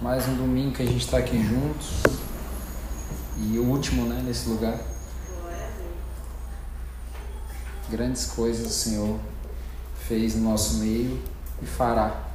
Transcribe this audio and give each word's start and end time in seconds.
Mais 0.00 0.28
um 0.28 0.36
domingo 0.36 0.76
que 0.76 0.82
a 0.82 0.86
gente 0.86 1.04
está 1.04 1.18
aqui 1.18 1.42
juntos. 1.42 2.04
E 3.36 3.58
o 3.58 3.64
último, 3.64 4.06
né, 4.06 4.22
nesse 4.24 4.48
lugar. 4.48 4.78
Grandes 7.90 8.26
coisas 8.26 8.64
o 8.64 8.70
Senhor 8.70 9.18
fez 10.06 10.36
no 10.36 10.50
nosso 10.50 10.76
meio 10.76 11.20
e 11.60 11.66
fará. 11.66 12.28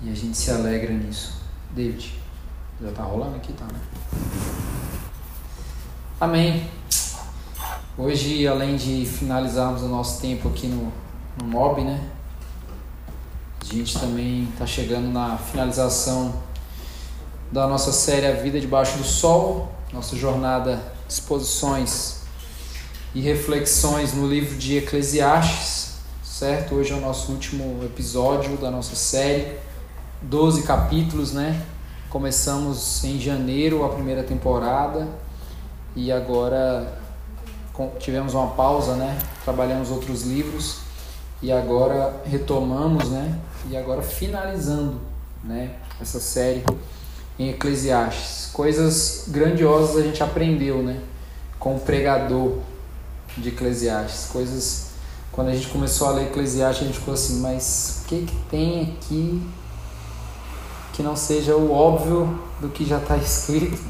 E 0.00 0.10
a 0.10 0.14
gente 0.14 0.34
se 0.38 0.50
alegra 0.50 0.90
nisso. 0.94 1.42
David, 1.70 2.18
já 2.80 2.92
tá 2.92 3.02
rolando 3.02 3.36
aqui, 3.36 3.52
tá, 3.52 3.66
né? 3.66 3.80
Amém. 6.18 6.66
Hoje, 7.98 8.46
além 8.46 8.76
de 8.76 9.04
finalizarmos 9.04 9.82
o 9.82 9.88
nosso 9.88 10.22
tempo 10.22 10.48
aqui 10.48 10.66
no, 10.66 10.90
no 11.36 11.46
MOB, 11.46 11.82
né? 11.82 12.10
A 13.72 13.74
gente 13.74 13.98
também 13.98 14.46
está 14.52 14.66
chegando 14.66 15.08
na 15.08 15.38
finalização 15.38 16.34
da 17.50 17.66
nossa 17.66 17.90
série 17.90 18.26
A 18.26 18.32
Vida 18.32 18.60
Debaixo 18.60 18.98
do 18.98 19.02
Sol, 19.02 19.72
nossa 19.90 20.14
jornada 20.14 20.92
exposições 21.08 22.18
e 23.14 23.22
reflexões 23.22 24.12
no 24.12 24.28
livro 24.28 24.58
de 24.58 24.76
Eclesiastes, 24.76 25.94
certo? 26.22 26.74
Hoje 26.74 26.92
é 26.92 26.96
o 26.96 27.00
nosso 27.00 27.32
último 27.32 27.82
episódio 27.82 28.58
da 28.58 28.70
nossa 28.70 28.94
série, 28.94 29.56
12 30.20 30.64
capítulos, 30.64 31.32
né? 31.32 31.58
Começamos 32.10 33.02
em 33.04 33.18
janeiro 33.18 33.86
a 33.86 33.88
primeira 33.88 34.22
temporada 34.22 35.08
e 35.96 36.12
agora 36.12 37.00
tivemos 37.98 38.34
uma 38.34 38.48
pausa, 38.48 38.96
né? 38.96 39.18
Trabalhamos 39.42 39.90
outros 39.90 40.24
livros 40.24 40.80
e 41.40 41.50
agora 41.50 42.20
retomamos, 42.26 43.08
né? 43.08 43.40
E 43.70 43.76
agora 43.76 44.02
finalizando, 44.02 45.00
né? 45.42 45.76
Essa 46.00 46.18
série 46.18 46.64
em 47.38 47.50
Eclesiastes. 47.50 48.50
Coisas 48.52 49.26
grandiosas 49.28 49.96
a 49.96 50.02
gente 50.02 50.22
aprendeu, 50.22 50.82
né? 50.82 51.00
Com 51.58 51.76
o 51.76 51.80
pregador 51.80 52.58
de 53.36 53.50
Eclesiastes. 53.50 54.30
Coisas. 54.30 54.92
Quando 55.30 55.48
a 55.48 55.54
gente 55.54 55.68
começou 55.68 56.08
a 56.08 56.10
ler 56.10 56.26
Eclesiastes, 56.26 56.82
a 56.82 56.86
gente 56.86 56.98
ficou 56.98 57.14
assim, 57.14 57.40
mas 57.40 58.02
o 58.02 58.08
que, 58.08 58.22
que 58.26 58.36
tem 58.50 58.82
aqui 58.82 59.42
que 60.92 61.02
não 61.02 61.16
seja 61.16 61.56
o 61.56 61.72
óbvio 61.72 62.38
do 62.60 62.68
que 62.68 62.84
já 62.84 62.98
está 62.98 63.16
escrito, 63.18 63.80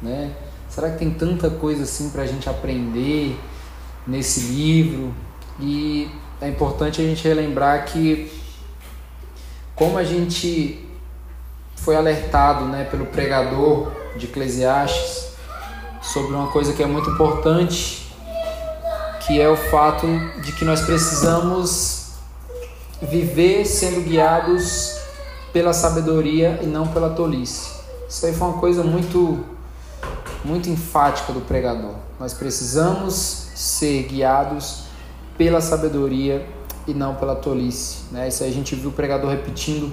né? 0.00 0.32
Será 0.68 0.90
que 0.90 0.98
tem 0.98 1.10
tanta 1.10 1.50
coisa 1.50 1.82
assim 1.82 2.10
para 2.10 2.22
a 2.22 2.26
gente 2.26 2.48
aprender 2.48 3.38
nesse 4.06 4.40
livro? 4.40 5.12
E 5.58 6.08
é 6.40 6.48
importante 6.48 7.00
a 7.00 7.04
gente 7.04 7.26
relembrar 7.26 7.86
que 7.86 8.30
como 9.78 9.96
a 9.96 10.02
gente 10.02 10.84
foi 11.76 11.94
alertado 11.94 12.64
né, 12.64 12.84
pelo 12.84 13.06
pregador 13.06 13.92
de 14.16 14.26
Eclesiastes 14.26 15.28
sobre 16.02 16.34
uma 16.34 16.48
coisa 16.48 16.72
que 16.72 16.82
é 16.82 16.86
muito 16.86 17.08
importante, 17.10 18.12
que 19.24 19.40
é 19.40 19.48
o 19.48 19.56
fato 19.56 20.06
de 20.42 20.50
que 20.52 20.64
nós 20.64 20.80
precisamos 20.80 22.08
viver 23.00 23.64
sendo 23.64 24.02
guiados 24.02 24.98
pela 25.52 25.72
sabedoria 25.72 26.58
e 26.60 26.66
não 26.66 26.88
pela 26.88 27.10
tolice. 27.10 27.70
Isso 28.08 28.26
aí 28.26 28.34
foi 28.34 28.48
uma 28.48 28.58
coisa 28.58 28.82
muito 28.82 29.44
muito 30.44 30.68
enfática 30.70 31.32
do 31.32 31.40
pregador. 31.40 31.94
Nós 32.18 32.32
precisamos 32.32 33.48
ser 33.54 34.04
guiados 34.04 34.84
pela 35.36 35.60
sabedoria 35.60 36.46
e 36.88 36.94
não 36.94 37.14
pela 37.14 37.36
tolice. 37.36 37.98
Né? 38.10 38.26
Isso 38.26 38.42
aí 38.42 38.50
a 38.50 38.52
gente 38.52 38.74
viu 38.74 38.90
o 38.90 38.92
pregador 38.92 39.30
repetindo 39.30 39.92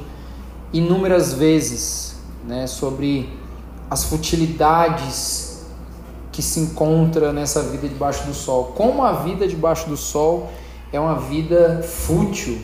inúmeras 0.73 1.33
vezes 1.33 2.15
né? 2.47 2.65
sobre 2.65 3.29
as 3.89 4.05
futilidades 4.05 5.65
que 6.31 6.41
se 6.41 6.59
encontra 6.59 7.31
nessa 7.31 7.61
vida 7.61 7.87
debaixo 7.87 8.25
do 8.25 8.33
sol. 8.33 8.73
Como 8.75 9.03
a 9.03 9.11
vida 9.11 9.47
debaixo 9.47 9.87
do 9.87 9.95
sol 9.95 10.49
é 10.91 10.99
uma 10.99 11.19
vida 11.19 11.83
fútil, 11.83 12.57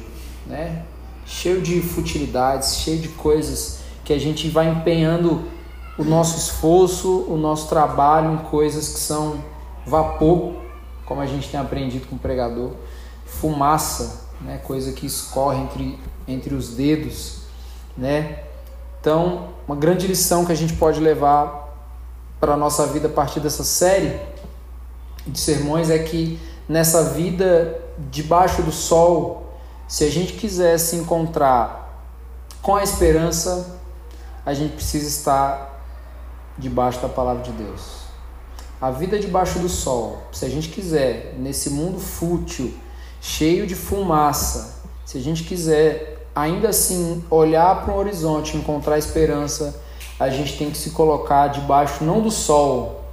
né? 0.48 0.84
cheio 1.26 1.62
de 1.62 1.80
futilidades, 1.82 2.78
cheio 2.78 3.00
de 3.00 3.10
coisas 3.10 3.82
que 4.04 4.12
a 4.12 4.20
gente 4.20 4.50
vai 4.50 4.68
empenhando 4.68 5.44
o 5.98 6.04
nosso 6.04 6.38
esforço, 6.38 7.26
o 7.30 7.38
nosso 7.38 7.70
trabalho 7.70 8.34
em 8.34 8.38
coisas 8.38 8.90
que 8.90 9.00
são 9.00 9.36
vapor 9.86 10.62
como 11.12 11.20
a 11.20 11.26
gente 11.26 11.50
tem 11.50 11.60
aprendido 11.60 12.08
com 12.08 12.16
o 12.16 12.20
pregador, 12.20 12.72
fumaça, 13.42 14.22
né, 14.40 14.60
coisa 14.64 14.92
que 14.94 15.06
escorre 15.06 15.60
entre, 15.60 16.00
entre 16.28 16.54
os 16.56 16.70
dedos, 16.70 17.40
né? 17.98 18.44
Então, 19.00 19.50
uma 19.68 19.76
grande 19.76 20.06
lição 20.08 20.46
que 20.46 20.52
a 20.52 20.56
gente 20.56 20.74
pode 20.74 21.00
levar 21.00 21.70
para 22.40 22.54
a 22.54 22.58
nossa 22.58 22.86
vida 22.88 23.08
a 23.08 23.12
partir 23.12 23.40
dessa 23.40 23.64
série 23.64 24.20
de 25.26 25.40
sermões 25.40 25.90
é 25.90 26.00
que 26.00 26.40
nessa 26.70 27.04
vida 27.10 27.80
debaixo 28.10 28.62
do 28.62 28.72
sol, 28.72 29.54
se 29.88 30.04
a 30.04 30.10
gente 30.10 30.34
quiser 30.34 30.78
se 30.78 30.96
encontrar 30.96 32.08
com 32.62 32.76
a 32.76 32.84
esperança, 32.84 33.80
a 34.46 34.54
gente 34.54 34.74
precisa 34.74 35.08
estar 35.08 35.84
debaixo 36.58 37.00
da 37.02 37.10
palavra 37.10 37.44
de 37.44 37.52
Deus 37.52 38.02
a 38.82 38.90
vida 38.90 39.20
debaixo 39.20 39.60
do 39.60 39.70
sol, 39.70 40.24
se 40.32 40.44
a 40.44 40.50
gente 40.50 40.70
quiser, 40.70 41.36
nesse 41.38 41.70
mundo 41.70 42.00
fútil, 42.00 42.74
cheio 43.22 43.66
de 43.66 43.76
fumaça, 43.76 44.82
se 45.06 45.18
a 45.18 45.22
gente 45.22 45.44
quiser 45.44 46.28
ainda 46.36 46.70
assim 46.70 47.24
olhar 47.30 47.86
para 47.86 47.94
o 47.94 47.98
horizonte, 47.98 48.58
encontrar 48.58 48.98
esperança, 48.98 49.80
a 50.20 50.30
gente 50.30 50.58
tem 50.58 50.70
que 50.70 50.78
se 50.78 50.90
colocar 50.90 51.48
debaixo 51.48 52.04
não 52.04 52.22
do 52.22 52.32
sol, 52.32 53.06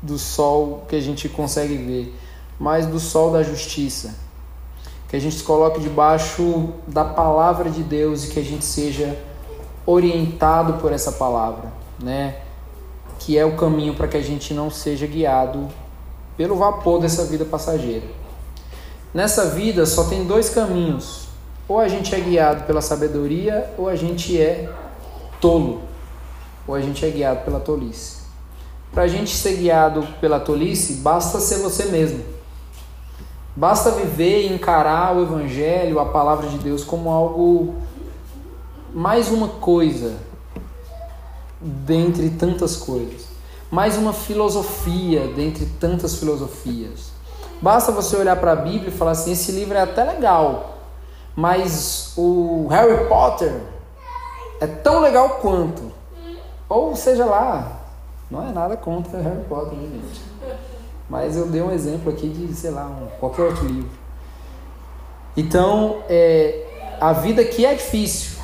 do 0.00 0.18
sol 0.18 0.84
que 0.88 0.94
a 0.94 1.00
gente 1.00 1.28
consegue 1.28 1.76
ver, 1.76 2.14
mas 2.58 2.86
do 2.86 3.00
sol 3.00 3.32
da 3.32 3.42
justiça. 3.42 4.14
Que 5.08 5.16
a 5.16 5.20
gente 5.20 5.36
se 5.36 5.44
coloque 5.44 5.80
debaixo 5.80 6.70
da 6.86 7.04
palavra 7.04 7.70
de 7.70 7.82
Deus 7.82 8.24
e 8.24 8.28
que 8.28 8.40
a 8.40 8.44
gente 8.44 8.64
seja 8.64 9.18
orientado 9.84 10.74
por 10.74 10.92
essa 10.92 11.12
palavra, 11.12 11.72
né? 11.98 12.36
que 13.18 13.38
é 13.38 13.44
o 13.44 13.56
caminho 13.56 13.94
para 13.94 14.08
que 14.08 14.16
a 14.16 14.22
gente 14.22 14.52
não 14.52 14.68
seja 14.70 15.06
guiado 15.06 15.68
pelo 16.36 16.56
vapor 16.56 17.00
dessa 17.00 17.24
vida 17.24 17.44
passageira. 17.44 18.21
Nessa 19.14 19.50
vida 19.50 19.84
só 19.84 20.04
tem 20.04 20.24
dois 20.24 20.48
caminhos: 20.48 21.28
ou 21.68 21.78
a 21.78 21.88
gente 21.88 22.14
é 22.14 22.20
guiado 22.20 22.64
pela 22.64 22.80
sabedoria, 22.80 23.72
ou 23.76 23.88
a 23.88 23.94
gente 23.94 24.40
é 24.40 24.70
tolo, 25.40 25.82
ou 26.66 26.74
a 26.74 26.80
gente 26.80 27.04
é 27.04 27.10
guiado 27.10 27.44
pela 27.44 27.60
tolice. 27.60 28.22
Para 28.92 29.04
a 29.04 29.08
gente 29.08 29.34
ser 29.34 29.56
guiado 29.56 30.06
pela 30.20 30.38
tolice, 30.38 30.94
basta 30.94 31.40
ser 31.40 31.58
você 31.58 31.86
mesmo. 31.86 32.22
Basta 33.54 33.90
viver 33.90 34.46
e 34.46 34.52
encarar 34.52 35.14
o 35.14 35.22
Evangelho, 35.22 35.98
a 35.98 36.06
palavra 36.06 36.48
de 36.48 36.58
Deus, 36.58 36.82
como 36.84 37.10
algo 37.10 37.74
mais 38.94 39.28
uma 39.28 39.48
coisa 39.48 40.16
dentre 41.60 42.30
tantas 42.30 42.76
coisas. 42.76 43.26
Mais 43.70 43.96
uma 43.96 44.12
filosofia 44.12 45.28
dentre 45.28 45.66
tantas 45.80 46.16
filosofias. 46.16 47.11
Basta 47.62 47.92
você 47.92 48.16
olhar 48.16 48.34
para 48.34 48.52
a 48.52 48.56
Bíblia 48.56 48.88
e 48.88 48.90
falar 48.90 49.12
assim: 49.12 49.30
esse 49.30 49.52
livro 49.52 49.78
é 49.78 49.82
até 49.82 50.02
legal, 50.02 50.78
mas 51.36 52.12
o 52.16 52.66
Harry 52.68 53.06
Potter 53.08 53.54
é 54.60 54.66
tão 54.66 55.00
legal 55.00 55.38
quanto. 55.40 55.92
Ou 56.68 56.96
seja 56.96 57.24
lá, 57.24 57.80
não 58.28 58.48
é 58.48 58.52
nada 58.52 58.76
contra 58.76 59.20
Harry 59.20 59.44
Potter, 59.48 59.78
né, 59.78 59.88
gente? 59.92 60.22
Mas 61.08 61.36
eu 61.36 61.46
dei 61.46 61.62
um 61.62 61.70
exemplo 61.70 62.10
aqui 62.12 62.28
de, 62.28 62.52
sei 62.52 62.70
lá, 62.70 62.86
um, 62.86 63.06
qualquer 63.20 63.42
outro 63.42 63.64
livro. 63.64 63.90
Então, 65.36 66.02
é, 66.08 66.96
a 67.00 67.12
vida 67.12 67.42
aqui 67.42 67.64
é 67.64 67.74
difícil. 67.74 68.40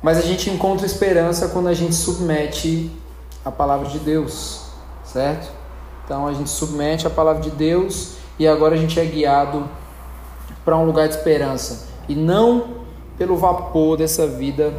Mas 0.00 0.18
a 0.18 0.20
gente 0.20 0.50
encontra 0.50 0.86
esperança 0.86 1.48
quando 1.48 1.68
a 1.68 1.74
gente 1.74 1.94
submete 1.94 2.90
a 3.44 3.50
palavra 3.50 3.88
de 3.88 3.98
Deus, 3.98 4.66
certo? 5.04 5.63
Então 6.04 6.26
a 6.26 6.32
gente 6.32 6.50
submete 6.50 7.06
a 7.06 7.10
palavra 7.10 7.42
de 7.42 7.50
Deus 7.50 8.14
e 8.38 8.46
agora 8.46 8.74
a 8.74 8.78
gente 8.78 8.98
é 8.98 9.04
guiado 9.04 9.68
para 10.64 10.76
um 10.76 10.84
lugar 10.84 11.08
de 11.08 11.14
esperança 11.14 11.88
e 12.08 12.14
não 12.14 12.84
pelo 13.16 13.36
vapor 13.36 13.96
dessa 13.96 14.26
vida 14.26 14.72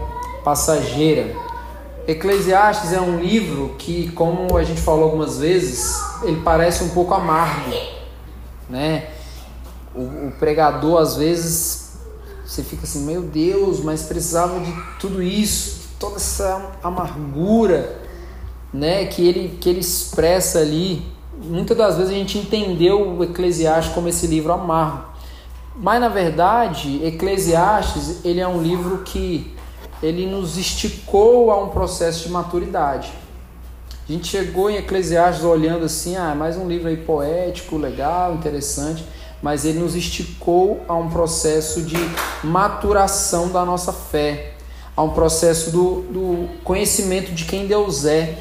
passageira. 0.43 1.35
Eclesiastes 2.07 2.93
é 2.93 3.01
um 3.01 3.19
livro 3.19 3.75
que, 3.79 4.11
como 4.11 4.55
a 4.55 4.63
gente 4.63 4.79
falou 4.79 5.05
algumas 5.05 5.39
vezes, 5.39 5.99
ele 6.21 6.41
parece 6.41 6.83
um 6.83 6.89
pouco 6.89 7.13
amargo, 7.15 7.71
né? 8.69 9.09
O, 9.95 10.27
o 10.27 10.33
pregador 10.37 11.01
às 11.01 11.15
vezes 11.15 11.85
você 12.45 12.61
fica 12.61 12.83
assim, 12.83 13.03
meu 13.05 13.23
Deus, 13.23 13.79
mas 13.79 14.03
precisava 14.03 14.59
de 14.59 14.71
tudo 14.99 15.21
isso, 15.23 15.89
toda 15.99 16.17
essa 16.17 16.73
amargura, 16.83 17.99
né, 18.71 19.05
que 19.05 19.27
ele 19.27 19.57
que 19.59 19.69
ele 19.69 19.79
expressa 19.79 20.59
ali. 20.59 21.14
Muitas 21.43 21.77
das 21.77 21.97
vezes 21.97 22.11
a 22.11 22.15
gente 22.15 22.37
entendeu 22.37 23.17
o 23.17 23.23
Eclesiastes 23.23 23.93
como 23.93 24.07
esse 24.07 24.25
livro 24.27 24.53
amargo. 24.53 25.05
Mas 25.75 25.99
na 25.99 26.07
verdade, 26.07 27.05
Eclesiastes, 27.05 28.23
ele 28.23 28.39
é 28.39 28.47
um 28.47 28.61
livro 28.61 28.99
que 28.99 29.53
ele 30.01 30.25
nos 30.25 30.57
esticou 30.57 31.51
a 31.51 31.61
um 31.61 31.69
processo 31.69 32.23
de 32.23 32.29
maturidade. 32.29 33.11
A 34.07 34.11
gente 34.11 34.27
chegou 34.27 34.69
em 34.69 34.75
Eclesiastes 34.75 35.43
olhando 35.43 35.85
assim, 35.85 36.15
ah, 36.15 36.35
mais 36.35 36.55
um 36.57 36.67
livro 36.67 36.87
aí 36.87 36.97
poético, 36.97 37.75
legal, 37.75 38.35
interessante, 38.35 39.03
mas 39.41 39.65
ele 39.65 39.79
nos 39.79 39.95
esticou 39.95 40.83
a 40.87 40.93
um 40.93 41.09
processo 41.09 41.81
de 41.81 41.97
maturação 42.43 43.49
da 43.49 43.65
nossa 43.65 43.91
fé, 43.91 44.53
a 44.95 45.01
um 45.01 45.09
processo 45.09 45.71
do, 45.71 46.01
do 46.03 46.49
conhecimento 46.63 47.31
de 47.31 47.45
quem 47.45 47.67
Deus 47.67 48.05
é, 48.05 48.37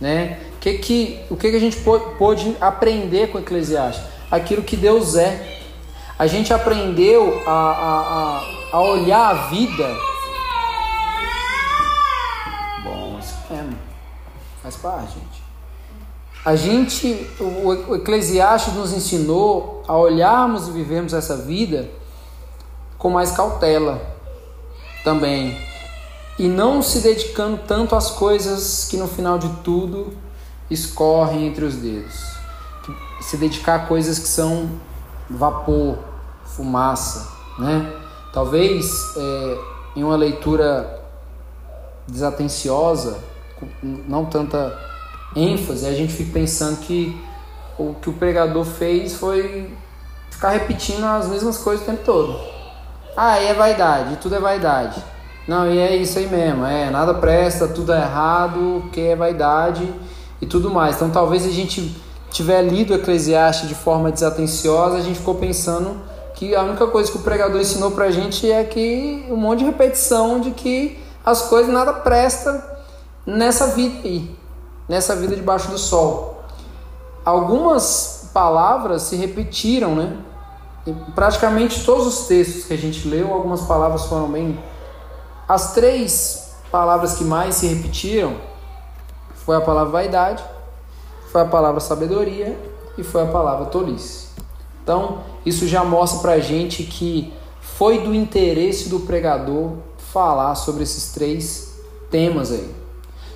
né? 0.00 0.40
Que 0.62 0.78
que, 0.78 1.20
o 1.28 1.36
que, 1.36 1.50
que 1.50 1.56
a 1.56 1.60
gente 1.60 1.76
pôde 2.18 2.56
aprender 2.58 3.30
com 3.30 3.38
Eclesiastes? 3.38 4.02
Aquilo 4.30 4.62
que 4.62 4.76
Deus 4.76 5.16
é. 5.16 5.60
A 6.18 6.26
gente 6.26 6.54
aprendeu 6.54 7.42
a, 7.46 7.50
a, 7.50 8.38
a, 8.72 8.78
a 8.78 8.80
olhar 8.80 9.28
a 9.28 9.34
vida 9.48 10.12
Faz 14.62 14.76
parte, 14.76 15.14
gente. 15.14 15.42
A 16.44 16.56
gente, 16.56 17.30
o 17.40 17.96
Eclesiastes 17.96 18.74
nos 18.74 18.92
ensinou 18.92 19.82
a 19.86 19.96
olharmos 19.96 20.68
e 20.68 20.72
vivermos 20.72 21.12
essa 21.12 21.36
vida 21.36 21.90
com 22.96 23.10
mais 23.10 23.32
cautela 23.32 24.00
também. 25.02 25.56
E 26.38 26.46
não 26.46 26.80
se 26.80 27.00
dedicando 27.00 27.60
tanto 27.66 27.96
às 27.96 28.10
coisas 28.10 28.86
que 28.88 28.96
no 28.96 29.08
final 29.08 29.36
de 29.36 29.48
tudo 29.62 30.16
escorrem 30.72 31.46
entre 31.46 31.64
os 31.64 31.76
dedos. 31.76 32.32
Se 33.20 33.36
dedicar 33.36 33.74
a 33.76 33.86
coisas 33.86 34.18
que 34.18 34.26
são 34.26 34.70
vapor, 35.28 35.98
fumaça, 36.44 37.30
né? 37.58 37.92
Talvez 38.32 38.90
é, 39.16 39.58
em 39.96 40.04
uma 40.04 40.16
leitura 40.16 41.00
desatenciosa, 42.06 43.18
não 43.82 44.24
tanta 44.24 44.76
ênfase, 45.36 45.86
a 45.86 45.92
gente 45.92 46.12
fica 46.12 46.32
pensando 46.32 46.78
que 46.80 47.16
o 47.78 47.94
que 47.94 48.10
o 48.10 48.12
pregador 48.12 48.64
fez 48.64 49.14
foi 49.14 49.72
ficar 50.30 50.50
repetindo 50.50 51.04
as 51.04 51.28
mesmas 51.28 51.58
coisas 51.58 51.86
o 51.86 51.90
tempo 51.90 52.04
todo. 52.04 52.38
Ah, 53.16 53.38
e 53.40 53.46
é 53.46 53.54
vaidade, 53.54 54.16
tudo 54.16 54.34
é 54.34 54.40
vaidade. 54.40 55.02
Não, 55.46 55.70
e 55.70 55.78
é 55.78 55.96
isso 55.96 56.18
aí 56.18 56.26
mesmo, 56.26 56.64
é 56.64 56.90
nada 56.90 57.14
presta, 57.14 57.68
tudo 57.68 57.92
é 57.92 58.00
errado, 58.00 58.84
que 58.92 59.00
é 59.00 59.16
vaidade 59.16 59.92
e 60.42 60.46
tudo 60.46 60.68
mais. 60.68 60.96
Então 60.96 61.08
talvez 61.08 61.46
a 61.46 61.50
gente 61.50 61.96
tiver 62.30 62.62
lido 62.62 62.92
o 62.92 62.96
Eclesiastes 62.96 63.68
de 63.68 63.74
forma 63.74 64.10
desatenciosa, 64.10 64.96
a 64.96 65.00
gente 65.00 65.20
ficou 65.20 65.36
pensando 65.36 66.00
que 66.34 66.54
a 66.56 66.62
única 66.62 66.88
coisa 66.88 67.10
que 67.10 67.18
o 67.18 67.20
pregador 67.20 67.60
ensinou 67.60 67.92
pra 67.92 68.10
gente 68.10 68.50
é 68.50 68.64
que 68.64 69.24
um 69.30 69.36
monte 69.36 69.60
de 69.60 69.66
repetição 69.66 70.40
de 70.40 70.50
que 70.50 70.98
as 71.24 71.42
coisas 71.42 71.72
nada 71.72 71.92
presta 71.92 72.80
nessa 73.24 73.68
vida 73.68 74.00
aí, 74.02 74.36
nessa 74.88 75.14
vida 75.14 75.36
debaixo 75.36 75.70
do 75.70 75.78
sol. 75.78 76.42
Algumas 77.24 78.30
palavras 78.34 79.02
se 79.02 79.14
repetiram, 79.14 79.94
né? 79.94 80.16
Em 80.84 80.94
praticamente 81.14 81.84
todos 81.84 82.06
os 82.08 82.26
textos 82.26 82.64
que 82.64 82.74
a 82.74 82.78
gente 82.78 83.06
leu, 83.06 83.32
algumas 83.32 83.60
palavras 83.60 84.06
foram 84.06 84.28
bem. 84.28 84.58
As 85.48 85.74
três 85.74 86.56
palavras 86.72 87.14
que 87.14 87.22
mais 87.22 87.56
se 87.56 87.68
repetiram 87.68 88.51
foi 89.44 89.56
a 89.56 89.60
palavra 89.60 89.92
vaidade, 89.92 90.42
foi 91.30 91.40
a 91.40 91.46
palavra 91.46 91.80
sabedoria 91.80 92.56
e 92.96 93.02
foi 93.02 93.22
a 93.22 93.26
palavra 93.26 93.66
tolice. 93.66 94.28
Então, 94.82 95.20
isso 95.44 95.66
já 95.66 95.84
mostra 95.84 96.20
pra 96.20 96.38
gente 96.38 96.82
que 96.84 97.32
foi 97.60 98.00
do 98.00 98.14
interesse 98.14 98.88
do 98.88 99.00
pregador 99.00 99.72
falar 100.12 100.54
sobre 100.54 100.82
esses 100.82 101.12
três 101.12 101.74
temas 102.10 102.52
aí. 102.52 102.70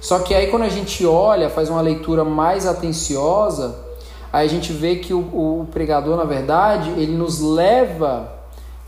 Só 0.01 0.19
que 0.21 0.35
aí 0.35 0.49
quando 0.49 0.63
a 0.63 0.69
gente 0.69 1.05
olha, 1.07 1.49
faz 1.49 1.69
uma 1.71 1.81
leitura 1.81 2.25
mais 2.25 2.67
atenciosa, 2.67 3.79
aí 4.33 4.47
a 4.47 4.51
gente 4.51 4.73
vê 4.73 4.97
que 4.97 5.15
o, 5.15 5.21
o 5.21 5.69
pregador, 5.73 6.17
na 6.17 6.25
verdade, 6.25 6.91
ele 6.91 7.17
nos 7.17 7.41
leva 7.41 8.33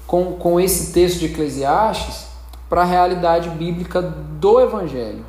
com, 0.07 0.35
com 0.35 0.61
esse 0.61 0.93
texto 0.93 1.19
de 1.19 1.27
Eclesiastes 1.27 2.27
para 2.69 2.83
a 2.83 2.85
realidade 2.85 3.49
bíblica 3.51 4.03
do 4.03 4.61
Evangelho. 4.61 5.25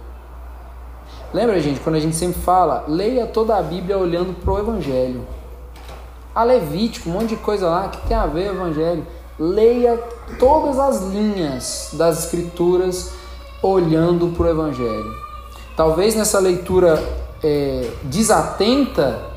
Lembra, 1.34 1.60
gente, 1.60 1.80
quando 1.80 1.96
a 1.96 2.00
gente 2.00 2.16
sempre 2.16 2.42
fala, 2.42 2.86
leia 2.88 3.26
toda 3.28 3.56
a 3.56 3.62
Bíblia 3.62 3.98
olhando 3.98 4.34
para 4.34 4.54
o 4.54 4.60
Evangelho. 4.60 5.28
A 6.34 6.44
Levítico, 6.44 7.10
um 7.10 7.14
monte 7.14 7.30
de 7.30 7.36
coisa 7.38 7.70
lá 7.70 7.88
que 7.90 8.08
tem 8.08 8.18
a 8.18 8.26
ver 8.26 8.50
com 8.50 8.56
o 8.56 8.62
Evangelho. 8.62 9.08
Leia 9.38 9.98
todas 10.38 10.80
as 10.80 11.04
linhas 11.04 11.92
das 11.94 12.26
Escrituras 12.26 13.14
olhando 13.62 14.30
para 14.36 14.48
o 14.48 14.50
Evangelho. 14.50 15.14
Talvez 15.76 16.16
nessa 16.16 16.40
leitura 16.40 17.02
é, 17.44 17.90
desatenta 18.04 19.30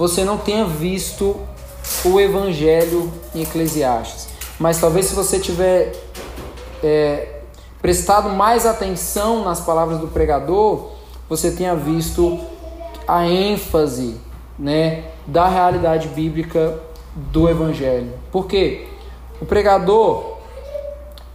você 0.00 0.24
não 0.24 0.38
tenha 0.38 0.64
visto 0.64 1.38
o 2.06 2.18
Evangelho 2.18 3.12
em 3.34 3.42
Eclesiastes, 3.42 4.28
mas 4.58 4.80
talvez 4.80 5.04
se 5.04 5.14
você 5.14 5.38
tiver 5.38 5.92
é, 6.82 7.40
prestado 7.82 8.30
mais 8.30 8.64
atenção 8.64 9.44
nas 9.44 9.60
palavras 9.60 9.98
do 9.98 10.08
pregador, 10.08 10.92
você 11.30 11.52
tenha 11.52 11.76
visto 11.76 12.40
a 13.06 13.24
ênfase 13.24 14.20
né, 14.58 15.04
da 15.24 15.46
realidade 15.46 16.08
bíblica 16.08 16.76
do 17.14 17.48
Evangelho. 17.48 18.12
Por 18.32 18.48
quê? 18.48 18.88
O 19.40 19.46
pregador, 19.46 20.38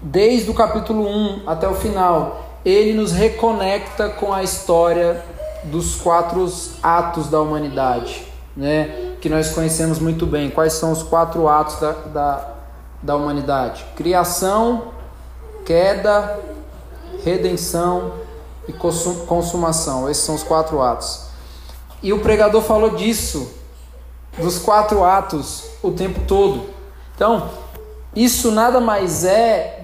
desde 0.02 0.52
o 0.52 0.54
capítulo 0.54 1.08
1 1.08 1.44
até 1.48 1.66
o 1.66 1.74
final, 1.74 2.44
ele 2.66 2.94
nos 2.94 3.14
reconecta 3.14 4.10
com 4.10 4.34
a 4.34 4.44
história 4.44 5.24
dos 5.64 5.96
quatro 5.96 6.46
atos 6.84 7.30
da 7.30 7.40
humanidade, 7.40 8.28
né? 8.56 9.14
que 9.22 9.30
nós 9.30 9.52
conhecemos 9.52 9.98
muito 9.98 10.26
bem. 10.26 10.50
Quais 10.50 10.74
são 10.74 10.92
os 10.92 11.04
quatro 11.04 11.48
atos 11.48 11.80
da, 11.80 11.92
da, 11.92 12.54
da 13.02 13.16
humanidade? 13.16 13.86
Criação, 13.96 14.90
queda, 15.66 16.38
redenção 17.24 18.25
e 18.68 18.74
consumação. 18.74 20.10
Esses 20.10 20.24
são 20.24 20.36
os 20.36 20.44
quatro 20.44 20.82
atos. 20.82 21.26
E 22.02 22.14
o 22.14 22.20
pregador 22.20 22.62
falou 22.62 22.92
disso, 22.92 23.52
dos 24.38 24.60
quatro 24.60 25.04
atos, 25.04 25.66
o 25.82 25.92
tempo 25.92 26.22
todo. 26.28 26.66
Então, 27.16 27.50
isso 28.16 28.52
nada 28.52 28.80
mais 28.80 29.24
é 29.24 29.84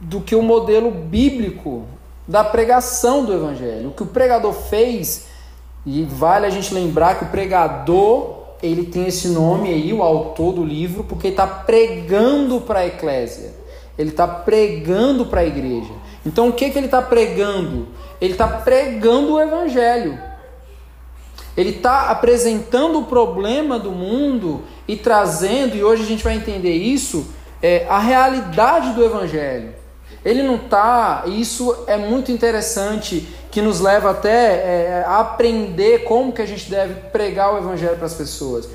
do 0.00 0.20
que 0.20 0.34
o 0.34 0.42
modelo 0.42 0.90
bíblico 0.90 1.84
da 2.26 2.42
pregação 2.44 3.24
do 3.24 3.32
evangelho. 3.32 3.88
O 3.88 3.92
que 3.92 4.02
o 4.02 4.06
pregador 4.06 4.52
fez, 4.52 5.26
e 5.84 6.02
vale 6.04 6.46
a 6.46 6.50
gente 6.50 6.74
lembrar 6.74 7.18
que 7.18 7.24
o 7.24 7.28
pregador, 7.28 8.36
ele 8.62 8.84
tem 8.86 9.06
esse 9.06 9.28
nome 9.28 9.68
aí, 9.68 9.92
o 9.92 10.02
autor 10.02 10.54
do 10.54 10.64
livro, 10.64 11.04
porque 11.04 11.28
ele 11.28 11.34
está 11.34 11.46
pregando 11.46 12.60
para 12.60 12.80
a 12.80 12.86
eclésia. 12.86 13.54
Ele 13.98 14.10
está 14.10 14.26
pregando 14.26 15.26
para 15.26 15.40
a 15.40 15.46
igreja. 15.46 15.92
Então 16.24 16.48
o 16.48 16.52
que, 16.52 16.70
que 16.70 16.78
ele 16.78 16.86
está 16.86 17.00
pregando? 17.00 17.88
Ele 18.20 18.32
está 18.32 18.46
pregando 18.46 19.34
o 19.34 19.40
evangelho. 19.40 20.18
Ele 21.56 21.70
está 21.70 22.10
apresentando 22.10 22.98
o 22.98 23.04
problema 23.04 23.78
do 23.78 23.90
mundo 23.90 24.62
e 24.86 24.96
trazendo, 24.96 25.74
e 25.74 25.82
hoje 25.82 26.02
a 26.02 26.06
gente 26.06 26.22
vai 26.22 26.34
entender 26.34 26.74
isso, 26.74 27.26
é, 27.62 27.86
a 27.88 27.98
realidade 27.98 28.92
do 28.92 29.02
evangelho. 29.02 29.74
Ele 30.22 30.42
não 30.42 30.56
está, 30.56 31.22
e 31.26 31.40
isso 31.40 31.84
é 31.86 31.96
muito 31.96 32.30
interessante, 32.30 33.26
que 33.50 33.62
nos 33.62 33.80
leva 33.80 34.10
até 34.10 34.56
é, 34.56 35.04
a 35.06 35.20
aprender 35.20 36.04
como 36.04 36.32
que 36.32 36.42
a 36.42 36.46
gente 36.46 36.68
deve 36.68 36.94
pregar 37.10 37.54
o 37.54 37.58
evangelho 37.58 37.96
para 37.96 38.04
as 38.04 38.14
pessoas. 38.14 38.68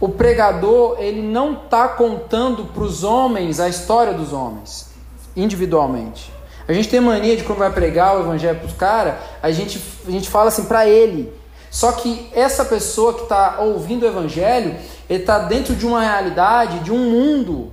O 0.00 0.08
pregador, 0.08 0.96
ele 0.98 1.22
não 1.22 1.52
está 1.52 1.86
contando 1.86 2.64
para 2.64 2.82
os 2.82 3.04
homens 3.04 3.60
a 3.60 3.68
história 3.68 4.12
dos 4.12 4.32
homens, 4.32 4.88
individualmente. 5.36 6.33
A 6.66 6.72
gente 6.72 6.88
tem 6.88 7.00
mania 7.00 7.36
de 7.36 7.44
quando 7.44 7.58
vai 7.58 7.70
pregar 7.70 8.16
o 8.16 8.20
evangelho 8.20 8.58
para 8.58 8.66
os 8.66 8.74
caras, 8.74 9.14
a 9.42 9.50
gente, 9.50 9.80
a 10.06 10.10
gente 10.10 10.28
fala 10.28 10.48
assim 10.48 10.64
para 10.64 10.86
ele. 10.86 11.32
Só 11.70 11.92
que 11.92 12.30
essa 12.32 12.64
pessoa 12.64 13.14
que 13.14 13.22
está 13.22 13.56
ouvindo 13.58 14.04
o 14.04 14.06
evangelho, 14.06 14.76
ele 15.10 15.20
está 15.20 15.40
dentro 15.40 15.74
de 15.74 15.86
uma 15.86 16.00
realidade, 16.00 16.78
de 16.80 16.92
um 16.92 17.10
mundo 17.10 17.72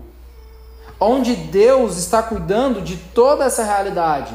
onde 1.00 1.36
Deus 1.36 1.98
está 1.98 2.22
cuidando 2.22 2.82
de 2.82 2.96
toda 2.96 3.46
essa 3.46 3.64
realidade. 3.64 4.34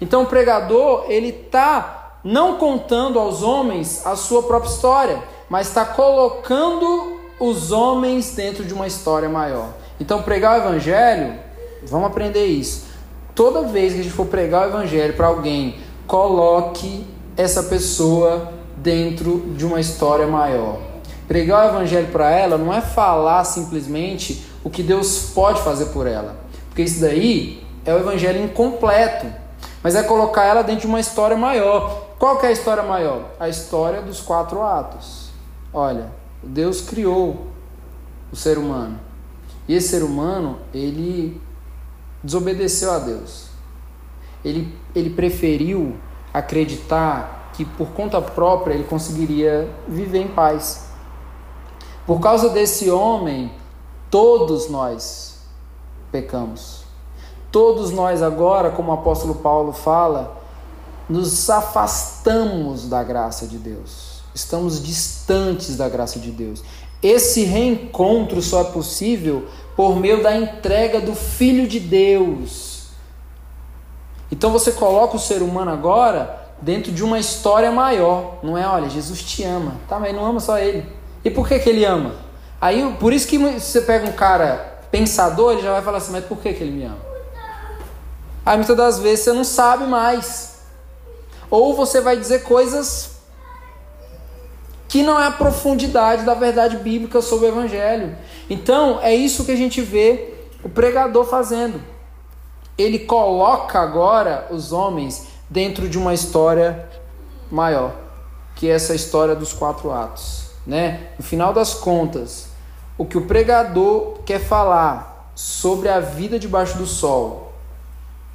Então 0.00 0.22
o 0.22 0.26
pregador, 0.26 1.04
ele 1.08 1.28
está 1.28 2.18
não 2.24 2.56
contando 2.56 3.18
aos 3.20 3.42
homens 3.42 4.04
a 4.04 4.16
sua 4.16 4.42
própria 4.42 4.70
história, 4.70 5.22
mas 5.48 5.68
está 5.68 5.84
colocando 5.84 7.20
os 7.38 7.70
homens 7.70 8.34
dentro 8.34 8.64
de 8.64 8.74
uma 8.74 8.86
história 8.86 9.28
maior. 9.28 9.68
Então 10.00 10.22
pregar 10.22 10.58
o 10.58 10.62
evangelho, 10.62 11.38
vamos 11.84 12.08
aprender 12.08 12.46
isso. 12.46 12.87
Toda 13.38 13.62
vez 13.62 13.94
que 13.94 14.00
a 14.00 14.02
gente 14.02 14.12
for 14.12 14.26
pregar 14.26 14.66
o 14.66 14.70
evangelho 14.70 15.14
para 15.14 15.28
alguém, 15.28 15.76
coloque 16.08 17.06
essa 17.36 17.62
pessoa 17.62 18.52
dentro 18.76 19.54
de 19.56 19.64
uma 19.64 19.78
história 19.78 20.26
maior. 20.26 20.80
Pregar 21.28 21.66
o 21.66 21.68
evangelho 21.68 22.08
para 22.08 22.32
ela 22.32 22.58
não 22.58 22.74
é 22.74 22.80
falar 22.80 23.44
simplesmente 23.44 24.44
o 24.64 24.68
que 24.68 24.82
Deus 24.82 25.30
pode 25.32 25.62
fazer 25.62 25.84
por 25.90 26.04
ela. 26.08 26.34
Porque 26.68 26.82
isso 26.82 27.00
daí 27.00 27.64
é 27.84 27.94
o 27.94 27.98
evangelho 27.98 28.42
incompleto. 28.42 29.28
mas 29.84 29.94
é 29.94 30.02
colocar 30.02 30.42
ela 30.42 30.62
dentro 30.62 30.80
de 30.80 30.86
uma 30.88 30.98
história 30.98 31.36
maior. 31.36 32.08
Qual 32.18 32.38
que 32.38 32.46
é 32.46 32.48
a 32.48 32.52
história 32.52 32.82
maior? 32.82 33.22
A 33.38 33.48
história 33.48 34.02
dos 34.02 34.20
quatro 34.20 34.64
atos. 34.64 35.28
Olha, 35.72 36.10
Deus 36.42 36.80
criou 36.80 37.46
o 38.32 38.36
ser 38.36 38.58
humano. 38.58 38.98
E 39.68 39.76
esse 39.76 39.90
ser 39.90 40.02
humano, 40.02 40.58
ele 40.74 41.40
desobedeceu 42.22 42.90
a 42.90 42.98
Deus. 42.98 43.46
Ele, 44.44 44.74
ele 44.94 45.10
preferiu 45.10 45.96
acreditar 46.32 47.50
que 47.54 47.64
por 47.64 47.88
conta 47.88 48.20
própria 48.20 48.74
ele 48.74 48.84
conseguiria 48.84 49.68
viver 49.86 50.20
em 50.20 50.28
paz. 50.28 50.88
Por 52.06 52.20
causa 52.20 52.48
desse 52.50 52.88
homem, 52.90 53.52
todos 54.10 54.70
nós 54.70 55.38
pecamos. 56.10 56.84
Todos 57.50 57.90
nós 57.90 58.22
agora, 58.22 58.70
como 58.70 58.90
o 58.90 58.94
apóstolo 58.94 59.36
Paulo 59.36 59.72
fala, 59.72 60.38
nos 61.08 61.48
afastamos 61.48 62.88
da 62.88 63.02
graça 63.02 63.46
de 63.46 63.58
Deus. 63.58 64.22
Estamos 64.34 64.82
distantes 64.82 65.76
da 65.76 65.88
graça 65.88 66.18
de 66.18 66.30
Deus. 66.30 66.62
Esse 67.02 67.44
reencontro 67.44 68.42
só 68.42 68.60
é 68.60 68.64
possível 68.64 69.46
por 69.78 69.94
meio 69.94 70.20
da 70.24 70.36
entrega 70.36 71.00
do 71.00 71.14
Filho 71.14 71.68
de 71.68 71.78
Deus. 71.78 72.88
Então 74.28 74.50
você 74.50 74.72
coloca 74.72 75.14
o 75.14 75.20
ser 75.20 75.40
humano 75.40 75.70
agora 75.70 76.48
dentro 76.60 76.90
de 76.90 77.04
uma 77.04 77.16
história 77.16 77.70
maior. 77.70 78.40
Não 78.42 78.58
é, 78.58 78.66
olha, 78.66 78.90
Jesus 78.90 79.22
te 79.22 79.44
ama. 79.44 79.76
Tá, 79.88 80.00
mas 80.00 80.12
não 80.12 80.26
ama 80.26 80.40
só 80.40 80.58
ele. 80.58 80.84
E 81.24 81.30
por 81.30 81.46
que, 81.46 81.60
que 81.60 81.68
ele 81.68 81.84
ama? 81.84 82.16
Aí, 82.60 82.92
por 82.98 83.12
isso 83.12 83.28
que 83.28 83.38
você 83.38 83.80
pega 83.82 84.04
um 84.04 84.10
cara 84.10 84.80
pensador, 84.90 85.52
ele 85.52 85.62
já 85.62 85.70
vai 85.70 85.82
falar 85.82 85.98
assim, 85.98 86.10
mas 86.10 86.24
por 86.24 86.38
que, 86.38 86.54
que 86.54 86.64
ele 86.64 86.72
me 86.72 86.82
ama? 86.82 86.98
Aí 88.44 88.56
muitas 88.56 88.76
das 88.76 88.98
vezes 88.98 89.26
você 89.26 89.32
não 89.32 89.44
sabe 89.44 89.84
mais. 89.84 90.58
Ou 91.48 91.72
você 91.76 92.00
vai 92.00 92.16
dizer 92.16 92.42
coisas 92.42 93.17
que 94.88 95.02
não 95.02 95.20
é 95.20 95.26
a 95.26 95.30
profundidade 95.30 96.24
da 96.24 96.34
verdade 96.34 96.78
bíblica 96.78 97.20
sobre 97.20 97.46
o 97.46 97.48
evangelho. 97.50 98.16
Então, 98.48 98.98
é 99.02 99.14
isso 99.14 99.44
que 99.44 99.52
a 99.52 99.56
gente 99.56 99.82
vê 99.82 100.34
o 100.64 100.68
pregador 100.68 101.26
fazendo. 101.26 101.80
Ele 102.76 103.00
coloca 103.00 103.78
agora 103.78 104.48
os 104.50 104.72
homens 104.72 105.28
dentro 105.50 105.88
de 105.88 105.98
uma 105.98 106.14
história 106.14 106.88
maior, 107.50 107.94
que 108.56 108.68
é 108.68 108.74
essa 108.74 108.94
história 108.94 109.34
dos 109.34 109.52
quatro 109.52 109.90
atos, 109.90 110.50
né? 110.66 111.08
No 111.18 111.24
final 111.24 111.52
das 111.52 111.74
contas, 111.74 112.48
o 112.96 113.04
que 113.04 113.18
o 113.18 113.26
pregador 113.26 114.18
quer 114.24 114.40
falar 114.40 115.32
sobre 115.34 115.88
a 115.88 116.00
vida 116.00 116.38
debaixo 116.38 116.78
do 116.78 116.86
sol 116.86 117.52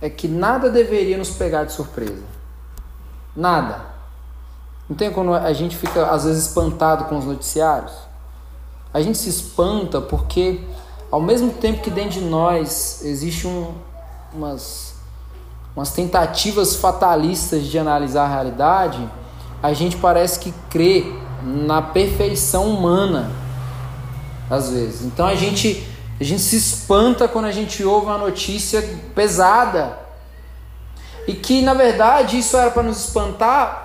é 0.01 0.09
que 0.09 0.27
nada 0.27 0.69
deveria 0.69 1.17
nos 1.17 1.31
pegar 1.31 1.63
de 1.63 1.73
surpresa. 1.73 2.23
Nada. 3.35 3.92
Não 4.89 4.95
tem 4.95 5.11
quando 5.11 5.33
a 5.33 5.53
gente 5.53 5.75
fica 5.77 6.07
às 6.07 6.25
vezes 6.25 6.47
espantado 6.47 7.05
com 7.05 7.17
os 7.17 7.25
noticiários? 7.25 7.93
A 8.93 9.01
gente 9.01 9.17
se 9.17 9.29
espanta 9.29 10.01
porque 10.01 10.61
ao 11.09 11.21
mesmo 11.21 11.51
tempo 11.53 11.81
que 11.81 11.89
dentro 11.89 12.19
de 12.19 12.21
nós 12.21 13.01
existe 13.03 13.47
um, 13.47 13.73
umas, 14.33 14.95
umas 15.75 15.91
tentativas 15.91 16.75
fatalistas 16.75 17.65
de 17.65 17.79
analisar 17.79 18.25
a 18.25 18.27
realidade, 18.27 19.09
a 19.61 19.73
gente 19.73 19.95
parece 19.97 20.39
que 20.39 20.53
crê 20.69 21.05
na 21.41 21.81
perfeição 21.81 22.65
humana 22.67 23.31
às 24.49 24.69
vezes. 24.69 25.01
Então 25.03 25.25
a 25.25 25.35
gente 25.35 25.87
a 26.19 26.23
gente 26.23 26.41
se 26.41 26.55
espanta 26.55 27.27
quando 27.27 27.45
a 27.45 27.51
gente 27.51 27.83
ouve 27.83 28.05
uma 28.07 28.17
notícia 28.17 28.81
pesada. 29.15 29.97
E 31.27 31.33
que 31.33 31.61
na 31.61 31.73
verdade 31.73 32.37
isso 32.37 32.55
era 32.55 32.69
para 32.69 32.83
nos 32.83 33.05
espantar 33.05 33.82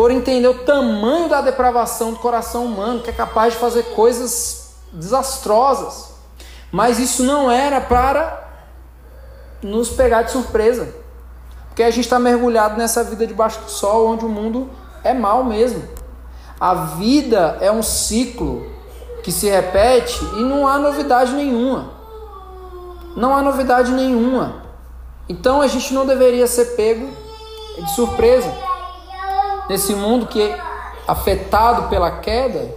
por 0.00 0.10
entender 0.10 0.48
o 0.48 0.64
tamanho 0.64 1.28
da 1.28 1.42
depravação 1.42 2.12
do 2.12 2.18
coração 2.18 2.64
humano, 2.64 3.02
que 3.02 3.10
é 3.10 3.12
capaz 3.12 3.52
de 3.52 3.58
fazer 3.58 3.82
coisas 3.94 4.76
desastrosas. 4.94 6.14
Mas 6.72 6.98
isso 6.98 7.22
não 7.22 7.50
era 7.50 7.82
para 7.82 8.48
nos 9.60 9.90
pegar 9.90 10.22
de 10.22 10.30
surpresa. 10.30 10.94
Porque 11.66 11.82
a 11.82 11.90
gente 11.90 12.04
está 12.04 12.18
mergulhado 12.18 12.78
nessa 12.78 13.04
vida 13.04 13.26
debaixo 13.26 13.60
do 13.60 13.70
sol, 13.70 14.06
onde 14.06 14.24
o 14.24 14.28
mundo 14.30 14.70
é 15.04 15.12
mal 15.12 15.44
mesmo. 15.44 15.86
A 16.58 16.72
vida 16.72 17.58
é 17.60 17.70
um 17.70 17.82
ciclo 17.82 18.72
que 19.22 19.30
se 19.30 19.50
repete 19.50 20.24
e 20.38 20.42
não 20.42 20.66
há 20.66 20.78
novidade 20.78 21.34
nenhuma. 21.34 21.90
Não 23.14 23.36
há 23.36 23.42
novidade 23.42 23.92
nenhuma. 23.92 24.62
Então 25.28 25.60
a 25.60 25.66
gente 25.66 25.92
não 25.92 26.06
deveria 26.06 26.46
ser 26.46 26.74
pego 26.74 27.06
de 27.76 27.94
surpresa. 27.94 28.69
Nesse 29.70 29.94
mundo 29.94 30.26
que 30.26 30.42
é 30.42 30.60
afetado 31.06 31.88
pela 31.88 32.10
queda, 32.18 32.74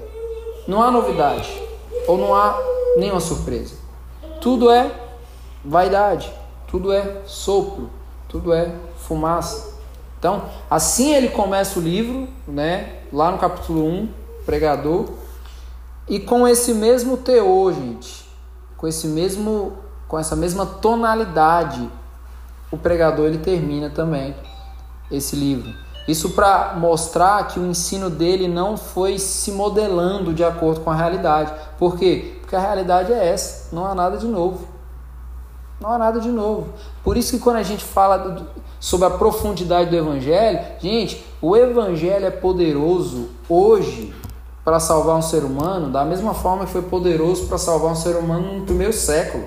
não 0.67 0.79
há 0.79 0.91
novidade 0.91 1.51
ou 2.07 2.19
não 2.19 2.35
há 2.35 2.55
nenhuma 2.97 3.19
surpresa. 3.19 3.73
Tudo 4.39 4.69
é 4.69 4.91
vaidade, 5.65 6.31
tudo 6.67 6.93
é 6.93 7.23
sopro, 7.25 7.89
tudo 8.29 8.53
é 8.53 8.71
fumaça. 8.95 9.73
Então, 10.19 10.43
assim 10.69 11.15
ele 11.15 11.29
começa 11.29 11.79
o 11.79 11.81
livro, 11.81 12.27
né? 12.47 12.99
Lá 13.11 13.31
no 13.31 13.39
capítulo 13.39 13.83
1, 13.87 14.09
pregador, 14.45 15.09
e 16.07 16.19
com 16.19 16.47
esse 16.47 16.75
mesmo 16.75 17.17
teor, 17.17 17.73
gente, 17.73 18.23
com 18.77 18.87
esse 18.87 19.07
mesmo 19.07 19.79
com 20.07 20.19
essa 20.19 20.35
mesma 20.35 20.63
tonalidade, 20.63 21.89
o 22.69 22.77
pregador 22.77 23.25
ele 23.25 23.39
termina 23.39 23.89
também 23.89 24.35
esse 25.09 25.35
livro. 25.35 25.82
Isso 26.07 26.31
para 26.31 26.73
mostrar 26.77 27.47
que 27.47 27.59
o 27.59 27.65
ensino 27.65 28.09
dele 28.09 28.47
não 28.47 28.75
foi 28.75 29.17
se 29.17 29.51
modelando 29.51 30.33
de 30.33 30.43
acordo 30.43 30.81
com 30.81 30.91
a 30.91 30.95
realidade. 30.95 31.53
Por 31.77 31.97
quê? 31.97 32.37
Porque 32.41 32.55
a 32.55 32.59
realidade 32.59 33.13
é 33.13 33.29
essa, 33.29 33.73
não 33.73 33.85
há 33.85 33.95
nada 33.95 34.17
de 34.17 34.27
novo. 34.27 34.67
Não 35.79 35.91
há 35.91 35.97
nada 35.97 36.19
de 36.19 36.29
novo. 36.29 36.69
Por 37.03 37.17
isso 37.17 37.31
que 37.31 37.39
quando 37.39 37.57
a 37.57 37.63
gente 37.63 37.83
fala 37.83 38.17
do, 38.17 38.47
sobre 38.79 39.07
a 39.07 39.11
profundidade 39.11 39.89
do 39.89 39.95
evangelho, 39.95 40.59
gente, 40.79 41.25
o 41.41 41.55
evangelho 41.55 42.25
é 42.25 42.31
poderoso 42.31 43.29
hoje 43.47 44.13
para 44.63 44.79
salvar 44.79 45.17
um 45.17 45.21
ser 45.21 45.43
humano 45.43 45.89
da 45.89 46.05
mesma 46.05 46.33
forma 46.33 46.65
que 46.65 46.71
foi 46.71 46.81
poderoso 46.81 47.47
para 47.47 47.57
salvar 47.57 47.91
um 47.91 47.95
ser 47.95 48.15
humano 48.15 48.59
no 48.59 48.65
primeiro 48.65 48.93
século. 48.93 49.43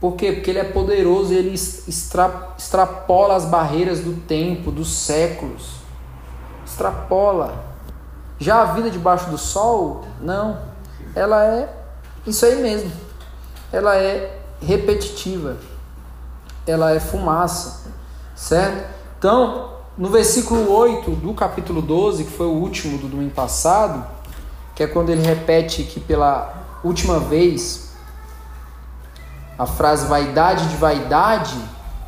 Por 0.00 0.14
quê? 0.14 0.32
Porque 0.32 0.50
ele 0.50 0.58
é 0.58 0.64
poderoso 0.64 1.34
ele 1.34 1.52
extra, 1.52 2.54
extrapola 2.56 3.36
as 3.36 3.44
barreiras 3.44 4.00
do 4.00 4.14
tempo, 4.22 4.70
dos 4.70 4.90
séculos. 4.90 5.74
Extrapola. 6.64 7.66
Já 8.38 8.62
a 8.62 8.64
vida 8.72 8.90
debaixo 8.90 9.28
do 9.28 9.36
sol, 9.36 10.04
não. 10.22 10.58
Ela 11.14 11.44
é 11.44 11.68
isso 12.26 12.46
aí 12.46 12.62
mesmo. 12.62 12.90
Ela 13.70 13.96
é 13.98 14.40
repetitiva. 14.62 15.58
Ela 16.66 16.92
é 16.92 17.00
fumaça. 17.00 17.90
Certo? 18.34 18.88
Então, 19.18 19.70
no 19.98 20.08
versículo 20.08 20.72
8 20.72 21.10
do 21.10 21.34
capítulo 21.34 21.82
12, 21.82 22.24
que 22.24 22.30
foi 22.30 22.46
o 22.46 22.54
último 22.54 22.96
do 22.96 23.06
domingo 23.06 23.34
passado, 23.34 24.06
que 24.74 24.82
é 24.82 24.86
quando 24.86 25.10
ele 25.10 25.20
repete 25.20 25.82
que 25.82 26.00
pela 26.00 26.78
última 26.82 27.18
vez 27.18 27.89
a 29.60 29.66
frase 29.66 30.06
vaidade 30.06 30.70
de 30.70 30.76
vaidade, 30.76 31.54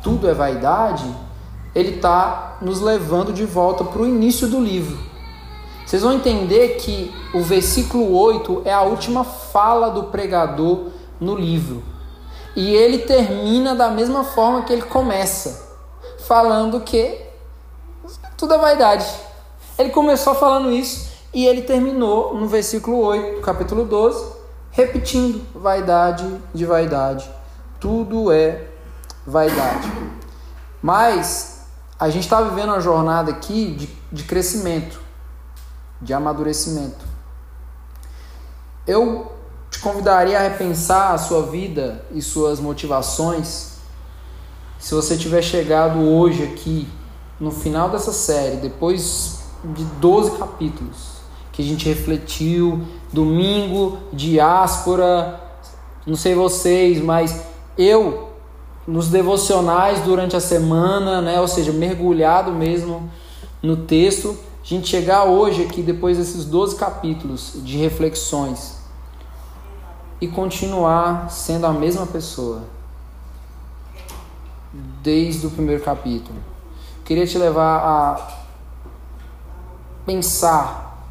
tudo 0.01 0.27
é 0.27 0.33
vaidade, 0.33 1.05
ele 1.75 1.97
está 1.97 2.57
nos 2.59 2.81
levando 2.81 3.31
de 3.31 3.45
volta 3.45 3.83
para 3.83 4.01
o 4.01 4.07
início 4.07 4.47
do 4.47 4.59
livro. 4.59 4.97
Vocês 5.85 6.01
vão 6.01 6.13
entender 6.13 6.77
que 6.77 7.13
o 7.31 7.43
versículo 7.43 8.11
8 8.17 8.63
é 8.65 8.73
a 8.73 8.81
última 8.81 9.23
fala 9.23 9.91
do 9.91 10.05
pregador 10.05 10.87
no 11.19 11.35
livro. 11.35 11.83
E 12.55 12.73
ele 12.73 12.97
termina 12.97 13.75
da 13.75 13.91
mesma 13.91 14.23
forma 14.23 14.63
que 14.63 14.73
ele 14.73 14.81
começa, 14.81 15.75
falando 16.25 16.81
que 16.81 17.21
tudo 18.35 18.55
é 18.55 18.57
vaidade. 18.57 19.05
Ele 19.77 19.91
começou 19.91 20.33
falando 20.33 20.71
isso 20.71 21.11
e 21.31 21.45
ele 21.45 21.61
terminou 21.61 22.33
no 22.33 22.47
versículo 22.47 22.97
8, 22.97 23.41
capítulo 23.41 23.85
12, 23.85 24.25
repetindo: 24.71 25.39
vaidade 25.53 26.27
de 26.51 26.65
vaidade. 26.65 27.42
Tudo 27.83 28.31
é 28.31 28.65
vaidade. 29.27 29.91
Mas 30.81 31.65
a 31.99 32.09
gente 32.09 32.23
está 32.23 32.41
vivendo 32.41 32.69
uma 32.69 32.79
jornada 32.79 33.29
aqui 33.29 33.75
de, 33.77 33.89
de 34.09 34.23
crescimento, 34.23 35.01
de 36.01 36.13
amadurecimento. 36.13 37.05
Eu 38.87 39.33
te 39.69 39.79
convidaria 39.79 40.39
a 40.39 40.41
repensar 40.41 41.11
a 41.11 41.17
sua 41.17 41.45
vida 41.47 42.05
e 42.13 42.21
suas 42.21 42.57
motivações. 42.61 43.73
Se 44.79 44.95
você 44.95 45.17
tiver 45.17 45.41
chegado 45.41 45.99
hoje 45.99 46.41
aqui 46.41 46.87
no 47.37 47.51
final 47.51 47.89
dessa 47.89 48.13
série, 48.13 48.55
depois 48.55 49.39
de 49.61 49.83
12 49.83 50.37
capítulos, 50.37 51.17
que 51.51 51.61
a 51.61 51.65
gente 51.65 51.85
refletiu, 51.89 52.81
domingo, 53.11 53.97
diáspora, 54.13 55.37
não 56.07 56.15
sei 56.15 56.33
vocês, 56.33 57.03
mas 57.03 57.51
eu 57.77 58.29
nos 58.87 59.07
devocionais 59.07 60.01
durante 60.01 60.35
a 60.35 60.39
semana, 60.39 61.21
né? 61.21 61.39
Ou 61.39 61.47
seja, 61.47 61.71
mergulhado 61.71 62.51
mesmo 62.51 63.09
no 63.61 63.77
texto, 63.77 64.37
a 64.61 64.65
gente 64.65 64.87
chegar 64.87 65.23
hoje 65.25 65.63
aqui 65.63 65.81
depois 65.81 66.17
desses 66.17 66.45
12 66.45 66.75
capítulos 66.75 67.53
de 67.63 67.77
reflexões 67.77 68.77
e 70.19 70.27
continuar 70.27 71.29
sendo 71.29 71.65
a 71.65 71.73
mesma 71.73 72.05
pessoa 72.05 72.63
desde 75.01 75.47
o 75.47 75.49
primeiro 75.49 75.83
capítulo. 75.83 76.37
Queria 77.03 77.27
te 77.27 77.37
levar 77.37 77.77
a 77.77 78.43
pensar, 80.05 81.05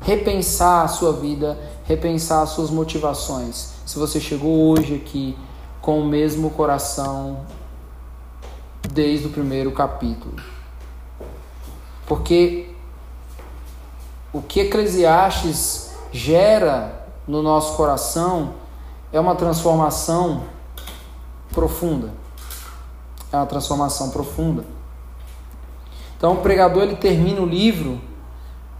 repensar 0.00 0.84
a 0.84 0.88
sua 0.88 1.12
vida, 1.12 1.58
repensar 1.84 2.42
as 2.42 2.50
suas 2.50 2.70
motivações. 2.70 3.72
Se 3.86 3.98
você 3.98 4.20
chegou 4.20 4.68
hoje 4.68 4.94
aqui 4.94 5.36
com 5.84 6.00
o 6.00 6.04
mesmo 6.06 6.48
coração 6.48 7.44
desde 8.90 9.26
o 9.26 9.30
primeiro 9.30 9.70
capítulo. 9.70 10.34
Porque 12.06 12.70
o 14.32 14.40
que 14.40 14.60
Eclesiastes 14.60 15.90
gera 16.10 17.06
no 17.28 17.42
nosso 17.42 17.76
coração 17.76 18.54
é 19.12 19.20
uma 19.20 19.34
transformação 19.34 20.44
profunda. 21.52 22.14
É 23.30 23.36
uma 23.36 23.46
transformação 23.46 24.08
profunda. 24.08 24.64
Então 26.16 26.32
o 26.32 26.36
pregador 26.38 26.84
ele 26.84 26.96
termina 26.96 27.42
o 27.42 27.46
livro 27.46 28.00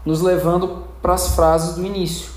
nos 0.03 0.21
levando 0.21 0.87
para 1.03 1.13
as 1.13 1.35
frases 1.35 1.75
do 1.75 1.85
início. 1.85 2.31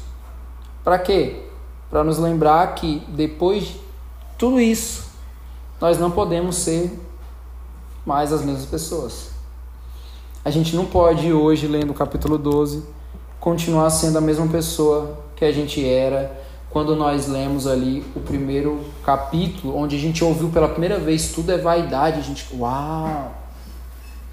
Para 0.84 0.98
quê? 0.98 1.44
Para 1.88 2.04
nos 2.04 2.18
lembrar 2.18 2.74
que 2.74 3.02
depois 3.08 3.64
de 3.64 3.87
tudo 4.38 4.60
isso, 4.60 5.10
nós 5.80 5.98
não 5.98 6.12
podemos 6.12 6.56
ser 6.56 6.96
mais 8.06 8.32
as 8.32 8.42
mesmas 8.42 8.66
pessoas. 8.66 9.30
A 10.44 10.50
gente 10.50 10.74
não 10.76 10.86
pode 10.86 11.32
hoje, 11.32 11.66
lendo 11.66 11.90
o 11.90 11.94
capítulo 11.94 12.38
12, 12.38 12.84
continuar 13.40 13.90
sendo 13.90 14.16
a 14.16 14.20
mesma 14.20 14.46
pessoa 14.46 15.18
que 15.34 15.44
a 15.44 15.52
gente 15.52 15.84
era 15.84 16.40
quando 16.70 16.94
nós 16.94 17.26
lemos 17.26 17.66
ali 17.66 18.04
o 18.14 18.20
primeiro 18.20 18.80
capítulo, 19.04 19.76
onde 19.76 19.96
a 19.96 19.98
gente 19.98 20.22
ouviu 20.22 20.48
pela 20.50 20.68
primeira 20.68 20.98
vez 20.98 21.32
tudo 21.32 21.50
é 21.50 21.58
vaidade, 21.58 22.20
a 22.20 22.22
gente, 22.22 22.46
uau! 22.54 23.34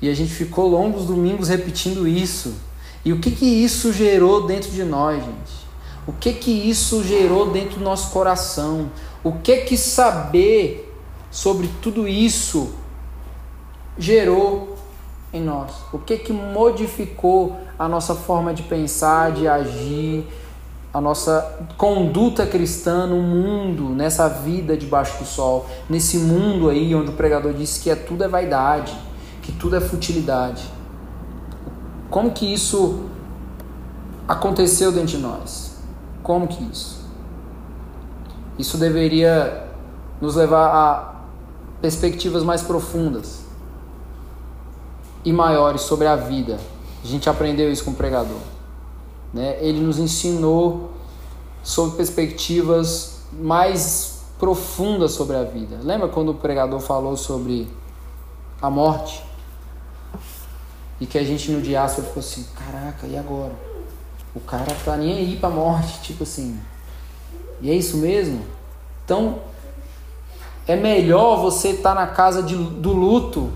E 0.02 0.10
a 0.10 0.14
gente 0.14 0.32
ficou 0.32 0.68
longos 0.68 1.06
domingos 1.06 1.48
repetindo 1.48 2.08
isso. 2.08 2.54
E 3.04 3.12
o 3.12 3.20
que 3.20 3.32
que 3.32 3.46
isso 3.46 3.92
gerou 3.92 4.46
dentro 4.46 4.70
de 4.70 4.84
nós, 4.84 5.24
gente? 5.24 5.66
O 6.06 6.14
que 6.14 6.34
que 6.34 6.52
isso 6.52 7.04
gerou 7.04 7.50
dentro 7.50 7.80
do 7.80 7.84
nosso 7.84 8.12
coração? 8.12 8.92
O 9.26 9.32
que 9.32 9.62
que 9.62 9.76
saber 9.76 10.96
sobre 11.32 11.68
tudo 11.82 12.08
isso 12.08 12.76
gerou 13.98 14.78
em 15.34 15.42
nós? 15.42 15.72
O 15.92 15.98
que 15.98 16.20
que 16.20 16.32
modificou 16.32 17.58
a 17.80 17.90
nossa 17.90 18.14
forma 18.14 18.54
de 18.54 18.62
pensar, 18.62 19.32
de 19.32 19.48
agir, 19.48 20.28
a 20.94 21.02
nossa 21.02 21.58
conduta 21.76 22.46
cristã 22.46 23.08
no 23.08 23.20
mundo, 23.20 23.90
nessa 23.90 24.30
vida 24.30 24.78
debaixo 24.78 25.18
do 25.18 25.26
sol, 25.26 25.66
nesse 25.90 26.20
mundo 26.20 26.70
aí 26.70 26.94
onde 26.94 27.10
o 27.10 27.14
pregador 27.14 27.52
disse 27.52 27.80
que 27.80 27.90
é 27.90 27.96
tudo 27.96 28.24
é 28.24 28.28
vaidade, 28.28 28.96
que 29.42 29.52
tudo 29.52 29.76
é 29.76 29.82
futilidade. 29.82 30.70
Como 32.12 32.30
que 32.30 32.54
isso 32.54 33.10
aconteceu 34.28 34.92
dentro 34.92 35.08
de 35.08 35.18
nós? 35.18 35.78
Como 36.22 36.48
que 36.48 36.64
isso? 36.66 36.95
Isso 38.58 38.78
deveria 38.78 39.68
nos 40.22 40.36
levar 40.36 40.68
a 40.68 41.16
perspectivas 41.82 42.44
mais 42.44 42.62
profundas 42.62 43.42
e 45.24 45.34
maiores 45.34 45.82
sobre 45.82 46.08
a 46.08 46.16
vida. 46.16 46.58
A 47.04 47.08
gente 47.08 47.30
aprendeu 47.30 47.72
isso 47.72 47.84
com 47.84 47.92
o 47.92 47.96
pregador. 47.96 48.40
Né? 49.34 49.58
Ele 49.60 49.80
nos 49.80 50.00
ensinou 50.00 50.92
sobre 51.64 51.98
perspectivas 51.98 53.20
mais 53.34 54.24
profundas 54.40 55.12
sobre 55.12 55.36
a 55.36 55.44
vida. 55.44 55.80
Lembra 55.84 56.08
quando 56.08 56.30
o 56.30 56.36
pregador 56.36 56.80
falou 56.80 57.18
sobre 57.18 57.68
a 58.62 58.70
morte? 58.70 59.24
E 61.00 61.06
que 61.06 61.18
a 61.18 61.24
gente 61.24 61.52
no 61.52 61.62
diáspora 61.62 62.08
ficou 62.08 62.22
assim, 62.22 62.46
caraca, 62.56 63.06
e 63.06 63.18
agora? 63.18 63.54
O 64.34 64.40
cara 64.40 64.74
tá 64.84 64.96
nem 64.96 65.18
aí 65.18 65.38
pra 65.38 65.50
morte, 65.50 66.02
tipo 66.02 66.24
assim. 66.24 66.58
E 67.62 67.72
é 67.72 67.74
isso 67.74 67.98
mesmo? 67.98 68.42
Então, 69.04 69.40
é 70.68 70.76
melhor 70.76 71.38
você 71.38 71.70
estar 71.70 71.96
tá 71.96 72.02
na 72.02 72.08
casa 72.08 72.42
de, 72.44 72.56
do 72.56 72.92
luto 72.92 73.52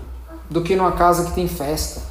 do 0.48 0.62
que 0.62 0.76
numa 0.76 0.92
casa 0.92 1.24
que 1.24 1.32
tem 1.32 1.48
festa. 1.48 2.02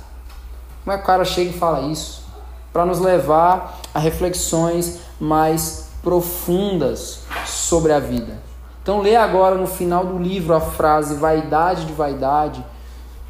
Como 0.84 0.94
é 0.94 0.98
que 0.98 1.04
o 1.04 1.08
cara 1.08 1.26
chega 1.26 1.50
e 1.50 1.54
fala 1.54 1.88
isso? 1.88 2.24
Para 2.72 2.86
nos 2.86 3.00
levar 3.00 3.80
a 3.94 4.00
reflexões 4.00 5.00
mais 5.20 5.90
profundas 6.02 7.22
sobre 7.46 7.92
a 7.92 8.00
vida. 8.00 8.42
Então, 8.82 9.02
lê 9.02 9.16
agora 9.16 9.56
no 9.56 9.68
final 9.68 10.06
do 10.06 10.18
livro 10.18 10.54
a 10.54 10.62
frase 10.62 11.16
vaidade 11.16 11.86
de 11.86 11.94
vaidade 11.94 12.64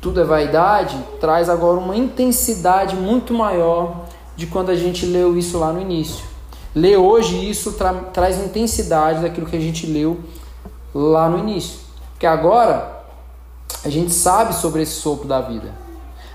tudo 0.01 0.21
é 0.21 0.23
vaidade, 0.23 0.97
traz 1.19 1.49
agora 1.49 1.77
uma 1.77 1.95
intensidade 1.95 2.95
muito 2.95 3.33
maior 3.33 4.05
de 4.35 4.47
quando 4.47 4.69
a 4.69 4.75
gente 4.75 5.05
leu 5.05 5.37
isso 5.37 5.59
lá 5.59 5.73
no 5.73 5.81
início. 5.81 6.25
Ler 6.75 6.97
hoje 6.97 7.49
isso 7.49 7.73
tra 7.73 7.93
traz 7.93 8.37
intensidade 8.37 9.21
daquilo 9.21 9.47
que 9.47 9.55
a 9.55 9.59
gente 9.59 9.85
leu 9.87 10.19
lá 10.93 11.27
no 11.27 11.39
início. 11.39 11.79
Porque 12.11 12.27
agora 12.27 13.03
a 13.83 13.89
gente 13.89 14.11
sabe 14.11 14.53
sobre 14.53 14.81
esse 14.81 14.93
sopro 14.93 15.27
da 15.27 15.41
vida. 15.41 15.73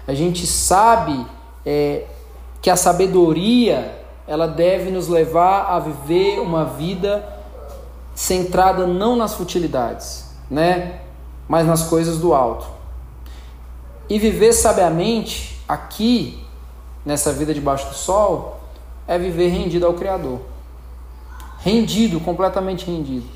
A 0.06 0.14
gente 0.14 0.46
sabe 0.46 1.24
é, 1.64 2.04
que 2.60 2.70
a 2.70 2.76
sabedoria 2.76 4.02
ela 4.26 4.46
deve 4.48 4.90
nos 4.90 5.08
levar 5.08 5.66
a 5.66 5.78
viver 5.78 6.40
uma 6.40 6.64
vida 6.64 7.26
centrada 8.14 8.86
não 8.86 9.16
nas 9.16 9.34
futilidades, 9.34 10.30
né? 10.50 11.00
mas 11.48 11.66
nas 11.66 11.84
coisas 11.84 12.18
do 12.18 12.32
alto. 12.32 12.66
E 14.08 14.18
viver 14.18 14.52
sabiamente 14.52 15.60
aqui, 15.68 16.44
nessa 17.04 17.32
vida 17.32 17.52
debaixo 17.52 17.88
do 17.88 17.94
sol, 17.94 18.60
é 19.06 19.18
viver 19.18 19.48
rendido 19.48 19.86
ao 19.86 19.94
Criador. 19.94 20.40
Rendido, 21.58 22.20
completamente 22.20 22.86
rendido. 22.86 23.26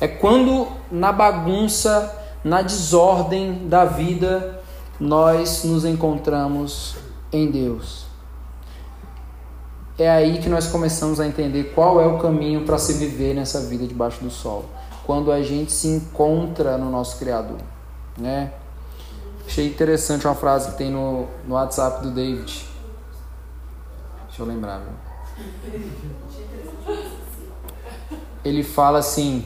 É 0.00 0.08
quando 0.08 0.68
na 0.90 1.12
bagunça, 1.12 2.12
na 2.44 2.62
desordem 2.62 3.68
da 3.68 3.84
vida, 3.84 4.60
nós 4.98 5.64
nos 5.64 5.84
encontramos 5.84 6.96
em 7.32 7.50
Deus. 7.50 8.06
É 9.98 10.08
aí 10.08 10.40
que 10.40 10.48
nós 10.48 10.66
começamos 10.66 11.20
a 11.20 11.26
entender 11.26 11.72
qual 11.74 12.00
é 12.00 12.06
o 12.06 12.18
caminho 12.18 12.64
para 12.64 12.78
se 12.78 12.94
viver 12.94 13.34
nessa 13.34 13.60
vida 13.60 13.86
debaixo 13.86 14.22
do 14.22 14.30
sol. 14.30 14.64
Quando 15.04 15.30
a 15.30 15.42
gente 15.42 15.70
se 15.70 15.88
encontra 15.88 16.78
no 16.78 16.90
nosso 16.90 17.18
Criador, 17.18 17.58
né? 18.16 18.52
Achei 19.46 19.66
interessante 19.66 20.26
uma 20.26 20.34
frase 20.34 20.70
que 20.70 20.78
tem 20.78 20.90
no, 20.90 21.26
no 21.46 21.54
WhatsApp 21.54 22.02
do 22.02 22.10
David. 22.10 22.66
Deixa 24.28 24.42
eu 24.42 24.46
lembrar, 24.46 24.78
viu? 24.78 25.11
Ele 28.44 28.62
fala 28.62 28.98
assim: 28.98 29.44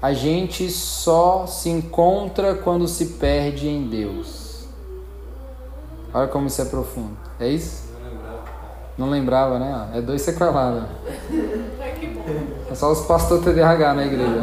a 0.00 0.12
gente 0.12 0.70
só 0.70 1.46
se 1.46 1.68
encontra 1.68 2.54
quando 2.54 2.86
se 2.86 3.06
perde 3.06 3.68
em 3.68 3.88
Deus. 3.88 4.66
Olha 6.12 6.28
como 6.28 6.46
isso 6.46 6.62
é 6.62 6.64
profundo. 6.66 7.16
É 7.40 7.48
isso? 7.48 7.84
Não 8.96 9.10
lembrava, 9.10 9.58
né? 9.58 9.90
É 9.94 10.00
dois 10.00 10.22
sequelados. 10.22 10.84
É 12.70 12.74
só 12.74 12.92
os 12.92 13.00
pastores 13.00 13.44
TDAH 13.44 13.94
na 13.94 14.06
igreja. 14.06 14.42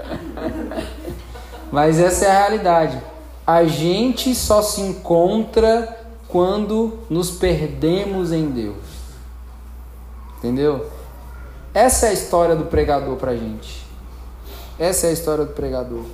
Mas 1.70 2.00
essa 2.00 2.24
é 2.24 2.30
a 2.30 2.38
realidade 2.40 3.10
a 3.50 3.64
gente 3.64 4.32
só 4.32 4.62
se 4.62 4.80
encontra 4.80 5.98
quando 6.28 7.00
nos 7.10 7.32
perdemos 7.32 8.32
em 8.32 8.48
Deus. 8.48 8.76
Entendeu? 10.40 10.86
Essa 11.74 12.06
é 12.06 12.08
a 12.08 12.12
história 12.12 12.56
do 12.56 12.64
pregador 12.64 13.14
pra 13.16 13.36
gente. 13.36 13.86
Essa 14.78 15.06
é 15.06 15.10
a 15.10 15.12
história 15.12 15.44
do 15.44 15.52
pregador, 15.52 16.04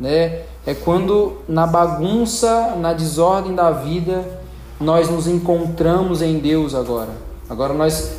né? 0.00 0.44
É 0.66 0.72
quando 0.74 1.42
na 1.46 1.66
bagunça, 1.66 2.74
na 2.76 2.94
desordem 2.94 3.54
da 3.54 3.70
vida, 3.70 4.40
nós 4.80 5.10
nos 5.10 5.28
encontramos 5.28 6.22
em 6.22 6.38
Deus 6.38 6.74
agora. 6.74 7.10
Agora 7.50 7.74
nós 7.74 8.16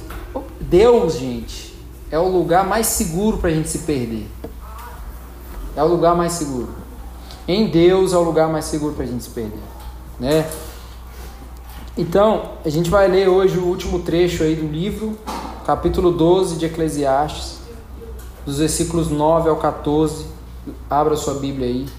Deus, 0.61 1.15
gente, 1.15 1.75
é 2.11 2.19
o 2.19 2.27
lugar 2.27 2.65
mais 2.65 2.85
seguro 2.85 3.39
para 3.39 3.49
a 3.49 3.53
gente 3.53 3.67
se 3.67 3.79
perder. 3.79 4.27
É 5.75 5.83
o 5.83 5.87
lugar 5.87 6.15
mais 6.15 6.33
seguro. 6.33 6.69
Em 7.47 7.67
Deus 7.67 8.13
é 8.13 8.17
o 8.17 8.23
lugar 8.23 8.47
mais 8.47 8.65
seguro 8.65 8.93
para 8.93 9.03
a 9.03 9.07
gente 9.07 9.23
se 9.23 9.29
perder, 9.31 9.59
né? 10.19 10.49
Então, 11.97 12.51
a 12.65 12.69
gente 12.69 12.89
vai 12.89 13.07
ler 13.07 13.29
hoje 13.29 13.57
o 13.57 13.65
último 13.65 13.99
trecho 13.99 14.43
aí 14.43 14.55
do 14.55 14.67
livro, 14.67 15.17
capítulo 15.65 16.11
12 16.11 16.57
de 16.57 16.67
Eclesiastes, 16.67 17.59
dos 18.45 18.59
versículos 18.59 19.09
9 19.09 19.49
ao 19.49 19.55
14. 19.57 20.27
Abra 20.87 21.15
sua 21.15 21.33
Bíblia 21.33 21.65
aí. 21.65 21.89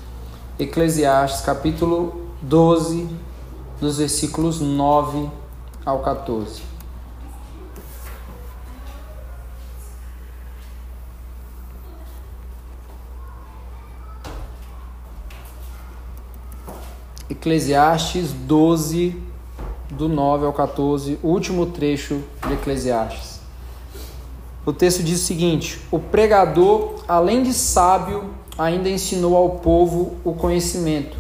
Eclesiastes, 0.57 1.45
capítulo 1.45 2.31
12, 2.41 3.09
dos 3.81 3.99
versículos 3.99 4.61
9 4.61 5.29
ao 5.85 5.99
14. 5.99 6.63
Eclesiastes 17.29 18.33
12, 18.33 19.21
do 19.91 20.09
9 20.09 20.47
ao 20.47 20.53
14, 20.53 21.19
último 21.21 21.67
trecho 21.67 22.23
de 22.47 22.53
Eclesiastes. 22.55 23.36
O 24.67 24.73
texto 24.73 25.01
diz 25.01 25.23
o 25.23 25.25
seguinte: 25.25 25.81
O 25.93 26.01
pregador, 26.01 26.97
além 27.07 27.45
de 27.45 27.55
sábio, 27.55 28.25
ainda 28.59 28.89
ensinou 28.89 29.37
ao 29.37 29.51
povo 29.61 30.17
o 30.25 30.35
conhecimento, 30.35 31.17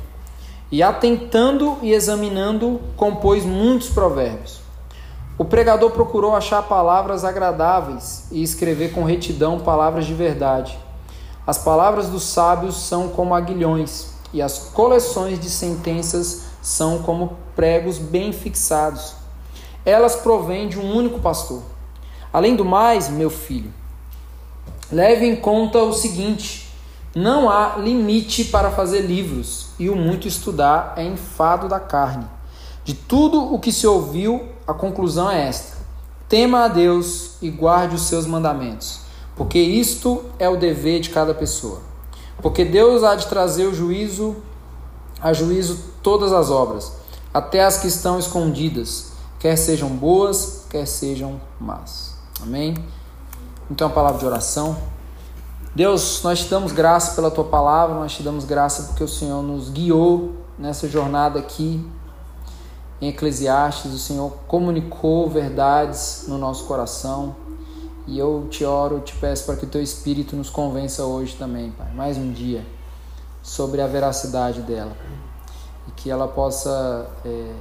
e 0.68 0.82
atentando 0.82 1.78
e 1.80 1.92
examinando, 1.92 2.80
compôs 2.96 3.44
muitos 3.44 3.88
provérbios. 3.88 4.58
O 5.38 5.44
pregador 5.44 5.92
procurou 5.92 6.34
achar 6.34 6.60
palavras 6.62 7.24
agradáveis 7.24 8.26
e 8.32 8.42
escrever 8.42 8.92
com 8.92 9.04
retidão 9.04 9.60
palavras 9.60 10.06
de 10.06 10.14
verdade. 10.14 10.76
As 11.46 11.58
palavras 11.58 12.08
dos 12.08 12.24
sábios 12.24 12.74
são 12.74 13.10
como 13.10 13.32
aguilhões, 13.32 14.08
e 14.32 14.42
as 14.42 14.58
coleções 14.70 15.38
de 15.38 15.48
sentenças 15.48 16.46
são 16.60 16.98
como 16.98 17.36
pregos 17.54 17.96
bem 17.96 18.32
fixados. 18.32 19.14
Elas 19.84 20.16
provêm 20.16 20.68
de 20.68 20.80
um 20.80 20.96
único 20.96 21.20
pastor. 21.20 21.75
Além 22.32 22.56
do 22.56 22.64
mais, 22.64 23.08
meu 23.08 23.30
filho, 23.30 23.72
leve 24.90 25.26
em 25.26 25.36
conta 25.36 25.82
o 25.82 25.92
seguinte: 25.92 26.70
não 27.14 27.48
há 27.48 27.76
limite 27.76 28.44
para 28.44 28.70
fazer 28.70 29.00
livros, 29.00 29.68
e 29.78 29.88
o 29.88 29.96
muito 29.96 30.28
estudar 30.28 30.94
é 30.96 31.04
enfado 31.04 31.68
da 31.68 31.80
carne. 31.80 32.26
De 32.84 32.94
tudo 32.94 33.54
o 33.54 33.58
que 33.58 33.72
se 33.72 33.86
ouviu, 33.86 34.48
a 34.66 34.74
conclusão 34.74 35.30
é 35.30 35.48
esta: 35.48 35.78
tema 36.28 36.64
a 36.64 36.68
Deus 36.68 37.32
e 37.40 37.50
guarde 37.50 37.94
os 37.94 38.02
seus 38.02 38.26
mandamentos, 38.26 39.00
porque 39.34 39.58
isto 39.58 40.24
é 40.38 40.48
o 40.48 40.56
dever 40.56 41.00
de 41.00 41.10
cada 41.10 41.34
pessoa. 41.34 41.80
Porque 42.42 42.64
Deus 42.64 43.02
há 43.02 43.14
de 43.14 43.26
trazer 43.26 43.66
o 43.66 43.74
juízo 43.74 44.36
a 45.20 45.32
juízo 45.32 45.78
todas 46.02 46.32
as 46.32 46.50
obras, 46.50 46.92
até 47.32 47.64
as 47.64 47.78
que 47.78 47.88
estão 47.88 48.18
escondidas, 48.18 49.12
quer 49.38 49.56
sejam 49.56 49.88
boas, 49.88 50.64
quer 50.68 50.86
sejam 50.86 51.40
más. 51.58 52.05
Amém? 52.46 52.74
Então, 53.68 53.88
a 53.88 53.90
palavra 53.90 54.20
de 54.20 54.24
oração. 54.24 54.76
Deus, 55.74 56.22
nós 56.22 56.44
te 56.44 56.48
damos 56.48 56.70
graça 56.70 57.16
pela 57.16 57.28
tua 57.28 57.42
palavra, 57.42 57.96
nós 57.96 58.12
te 58.12 58.22
damos 58.22 58.44
graça 58.44 58.84
porque 58.84 59.02
o 59.02 59.08
Senhor 59.08 59.42
nos 59.42 59.68
guiou 59.68 60.36
nessa 60.56 60.88
jornada 60.88 61.40
aqui 61.40 61.84
em 63.00 63.08
Eclesiastes, 63.08 63.92
o 63.92 63.98
Senhor 63.98 64.30
comunicou 64.46 65.28
verdades 65.28 66.26
no 66.28 66.38
nosso 66.38 66.66
coração. 66.66 67.34
E 68.06 68.16
eu 68.16 68.46
te 68.48 68.64
oro, 68.64 69.00
te 69.00 69.16
peço 69.16 69.44
para 69.44 69.56
que 69.56 69.64
o 69.64 69.68
teu 69.68 69.82
Espírito 69.82 70.36
nos 70.36 70.48
convença 70.48 71.04
hoje 71.04 71.34
também, 71.34 71.72
Pai, 71.72 71.92
mais 71.92 72.16
um 72.16 72.30
dia, 72.32 72.64
sobre 73.42 73.80
a 73.80 73.88
veracidade 73.88 74.62
dela. 74.62 74.96
E 75.88 75.90
que 75.90 76.08
ela 76.08 76.28
possa 76.28 77.10
é, 77.24 77.52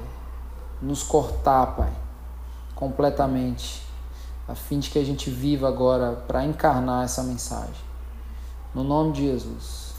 nos 0.79 1.01
cortar, 1.01 1.75
Pai, 1.75 1.91
completamente, 2.75 3.84
a 4.47 4.55
fim 4.55 4.79
de 4.79 4.89
que 4.89 4.99
a 4.99 5.03
gente 5.03 5.29
viva 5.29 5.67
agora 5.67 6.11
para 6.27 6.45
encarnar 6.45 7.05
essa 7.05 7.23
mensagem. 7.23 7.83
No 8.73 8.83
nome 8.83 9.13
de 9.13 9.21
Jesus. 9.27 9.93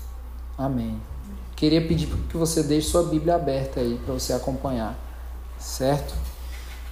Amém. 0.56 1.00
Queria 1.54 1.86
pedir 1.86 2.06
que 2.28 2.36
você 2.36 2.62
deixe 2.62 2.88
sua 2.88 3.02
Bíblia 3.02 3.34
aberta 3.34 3.80
aí 3.80 4.00
para 4.04 4.14
você 4.14 4.32
acompanhar, 4.32 4.94
certo? 5.58 6.14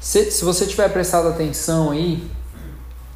Se, 0.00 0.30
se 0.30 0.44
você 0.44 0.66
tiver 0.66 0.88
prestado 0.90 1.28
atenção 1.28 1.90
aí, 1.90 2.30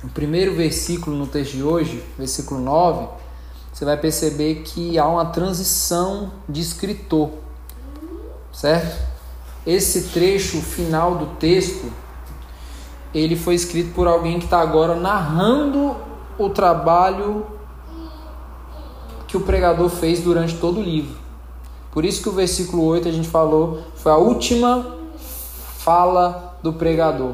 o 0.05 0.09
primeiro 0.09 0.55
versículo 0.55 1.17
no 1.17 1.27
texto 1.27 1.53
de 1.53 1.63
hoje, 1.63 2.05
versículo 2.17 2.61
9, 2.61 3.09
você 3.73 3.85
vai 3.85 3.97
perceber 3.97 4.63
que 4.63 4.99
há 4.99 5.07
uma 5.07 5.27
transição 5.27 6.33
de 6.49 6.61
escritor, 6.61 7.31
certo? 8.53 9.09
Esse 9.67 10.09
trecho 10.09 10.61
final 10.61 11.17
do 11.17 11.27
texto, 11.37 11.93
ele 13.15 13.37
foi 13.37 13.55
escrito 13.55 13.95
por 13.95 14.07
alguém 14.07 14.39
que 14.39 14.45
está 14.45 14.61
agora 14.61 14.95
narrando 14.95 15.97
o 16.39 16.49
trabalho 16.51 17.47
que 19.27 19.37
o 19.37 19.41
pregador 19.41 19.89
fez 19.89 20.21
durante 20.21 20.57
todo 20.57 20.81
o 20.81 20.83
livro. 20.83 21.17
Por 21.93 22.05
isso 22.05 22.23
que 22.23 22.29
o 22.29 22.33
versículo 22.33 22.85
8 22.85 23.09
a 23.09 23.13
gente 23.13 23.29
falou, 23.29 23.83
foi 23.97 24.13
a 24.13 24.17
última 24.17 24.97
fala 25.79 26.59
do 26.63 26.73
pregador, 26.73 27.33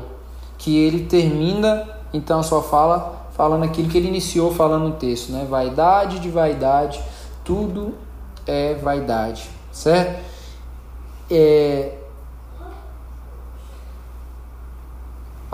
que 0.59 0.77
ele 0.77 1.07
termina 1.07 1.89
então 2.13 2.43
sua 2.43 2.63
fala 2.63 3.27
falando 3.37 3.65
aquilo 3.65 3.89
que 3.89 3.99
ele 3.99 4.09
iniciou 4.09 4.55
falando 4.55 4.85
no 4.85 4.93
texto, 4.93 5.33
né? 5.33 5.45
Vaidade 5.49 6.21
de 6.21 6.31
vaidade, 6.31 7.03
tudo 7.45 7.95
é 8.47 8.75
vaidade, 8.75 9.51
certo? 9.73 10.25
É... 11.31 11.99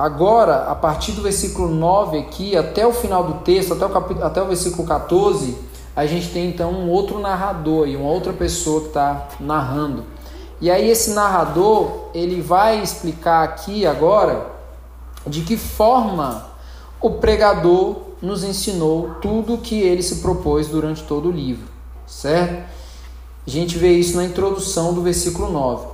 Agora, 0.01 0.65
a 0.71 0.75
partir 0.75 1.13
do 1.13 1.21
versículo 1.21 1.69
9 1.69 2.21
aqui, 2.21 2.57
até 2.57 2.87
o 2.87 2.93
final 2.93 3.23
do 3.23 3.35
texto, 3.45 3.75
até 3.75 3.85
o, 3.85 3.91
capítulo, 3.91 4.25
até 4.25 4.41
o 4.41 4.47
versículo 4.47 4.89
14, 4.89 5.55
a 5.95 6.07
gente 6.07 6.31
tem 6.31 6.49
então 6.49 6.73
um 6.73 6.89
outro 6.89 7.19
narrador 7.19 7.87
e 7.87 7.97
uma 7.97 8.09
outra 8.09 8.33
pessoa 8.33 8.81
que 8.81 8.87
está 8.87 9.29
narrando. 9.39 10.05
E 10.59 10.71
aí 10.71 10.89
esse 10.89 11.11
narrador, 11.11 12.07
ele 12.15 12.41
vai 12.41 12.83
explicar 12.83 13.45
aqui 13.45 13.85
agora 13.85 14.47
de 15.27 15.43
que 15.43 15.59
forma 15.59 16.47
o 16.99 17.11
pregador 17.11 17.97
nos 18.23 18.43
ensinou 18.43 19.17
tudo 19.21 19.57
o 19.57 19.59
que 19.59 19.83
ele 19.83 20.03
se 20.03 20.23
propôs 20.23 20.69
durante 20.69 21.03
todo 21.03 21.29
o 21.29 21.31
livro, 21.31 21.69
certo? 22.07 22.67
A 23.47 23.51
gente 23.51 23.77
vê 23.77 23.93
isso 23.93 24.17
na 24.17 24.25
introdução 24.25 24.95
do 24.95 25.03
versículo 25.03 25.53
9. 25.53 25.89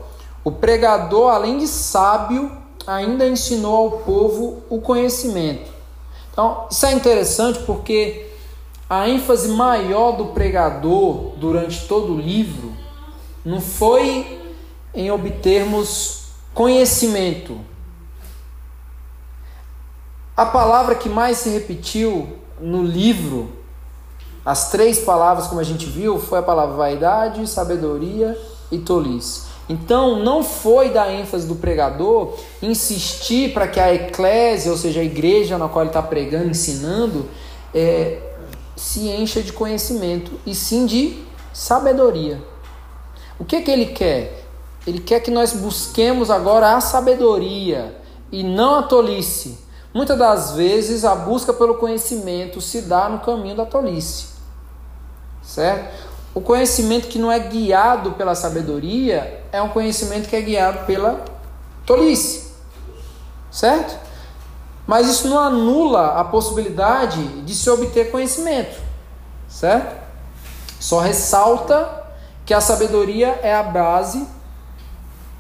O 0.45 0.53
pregador, 0.53 1.33
além 1.33 1.59
de 1.59 1.67
sábio, 1.67 2.66
ainda 2.87 3.27
ensinou 3.27 3.77
ao 3.77 3.91
povo 4.01 4.63
o 4.69 4.81
conhecimento. 4.81 5.71
Então, 6.33 6.67
isso 6.71 6.85
é 6.87 6.93
interessante 6.93 7.61
porque 7.61 8.27
a 8.89 9.09
ênfase 9.09 9.49
maior 9.49 10.13
do 10.13 10.27
pregador 10.27 11.33
durante 11.37 11.87
todo 11.89 12.15
o 12.15 12.21
livro 12.21 12.73
não 13.45 13.61
foi 13.61 14.41
em 14.95 15.11
obtermos 15.11 16.27
conhecimento, 16.55 17.61
a 20.37 20.45
palavra 20.45 20.95
que 20.95 21.09
mais 21.09 21.39
se 21.39 21.49
repetiu 21.49 22.39
no 22.61 22.83
livro, 22.83 23.51
as 24.45 24.71
três 24.71 24.99
palavras, 24.99 25.47
como 25.47 25.61
a 25.61 25.65
gente 25.65 25.87
viu, 25.87 26.19
foi 26.21 26.41
a 26.41 26.43
palavra 26.43 26.77
vaidade, 26.77 27.47
sabedoria 27.49 28.39
e 28.71 28.79
tolice. 28.79 29.45
Então, 29.69 30.23
não 30.23 30.45
foi 30.45 30.91
da 30.91 31.13
ênfase 31.13 31.47
do 31.47 31.57
pregador 31.57 32.35
insistir 32.63 33.53
para 33.53 33.67
que 33.67 33.81
a 33.81 33.93
eclésia, 33.93 34.71
ou 34.71 34.79
seja, 34.79 35.01
a 35.01 35.05
igreja 35.05 35.59
na 35.59 35.69
qual 35.69 35.83
ele 35.83 35.91
está 35.91 36.03
pregando, 36.03 36.51
ensinando, 36.51 37.29
é, 37.75 38.19
se 38.77 39.09
encha 39.09 39.43
de 39.43 39.53
conhecimento, 39.53 40.33
e 40.47 40.55
sim 40.55 40.87
de 40.87 41.19
sabedoria. 41.53 42.41
O 43.39 43.45
que, 43.45 43.61
que 43.61 43.71
ele 43.71 43.87
quer? 43.87 44.45
Ele 44.87 45.01
quer 45.01 45.21
que 45.21 45.31
nós 45.31 45.53
busquemos 45.53 46.31
agora 46.31 46.77
a 46.77 46.81
sabedoria 46.81 47.97
e 48.31 48.45
não 48.45 48.77
a 48.77 48.83
tolice. 48.85 49.59
Muitas 49.93 50.19
das 50.19 50.53
vezes 50.53 51.05
a 51.05 51.15
busca 51.15 51.53
pelo 51.53 51.75
conhecimento 51.75 52.61
se 52.61 52.83
dá 52.83 53.09
no 53.09 53.19
caminho 53.21 53.57
da 53.57 53.67
tolice. 53.67 54.27
Certo? 55.43 56.07
O 56.35 56.41
conhecimento 56.41 57.09
que 57.09 57.19
não 57.19 57.33
é 57.33 57.39
guiado 57.39 58.13
pela 58.13 58.35
sabedoria 58.35 59.43
é 59.57 59.63
um 59.63 59.69
conhecimento 59.69 60.29
que 60.29 60.37
é 60.37 60.41
guiado 60.41 60.85
pela 60.87 61.25
tolice. 61.85 62.53
Certo? 63.51 63.99
Mas 64.87 65.09
isso 65.09 65.29
não 65.29 65.39
anula 65.39 66.21
a 66.21 66.25
possibilidade 66.25 67.43
de 67.43 67.55
se 67.55 67.69
obter 67.71 68.11
conhecimento. 68.11 68.81
Certo? 69.49 69.97
Só 70.79 71.01
ressalta 71.01 72.05
que 72.45 72.53
a 72.53 72.61
sabedoria 72.61 73.41
é 73.43 73.55
a 73.55 73.63
base, 73.63 74.27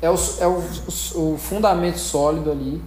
é 0.00 0.10
o, 0.10 0.14
é 0.40 0.46
o, 0.46 0.62
o 1.14 1.38
fundamento 1.38 1.98
sólido 1.98 2.50
ali 2.50 2.82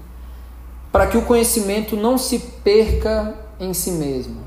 para 0.92 1.08
que 1.08 1.18
o 1.18 1.22
conhecimento 1.22 1.96
não 1.96 2.18
se 2.18 2.40
perca 2.40 3.36
em 3.60 3.74
si 3.74 3.92
mesmo, 3.92 4.42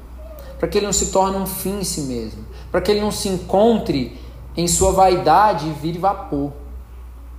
para 0.58 0.68
que 0.68 0.78
ele 0.78 0.86
não 0.86 0.92
se 0.92 1.06
torne 1.06 1.36
um 1.36 1.46
fim 1.46 1.80
em 1.80 1.84
si 1.84 2.02
mesmo, 2.02 2.44
para 2.70 2.80
que 2.80 2.90
ele 2.90 3.00
não 3.00 3.12
se 3.12 3.28
encontre 3.28 4.20
em 4.56 4.66
sua 4.66 4.92
vaidade 4.92 5.68
e 5.68 5.72
vire 5.72 5.98
vapor, 5.98 6.52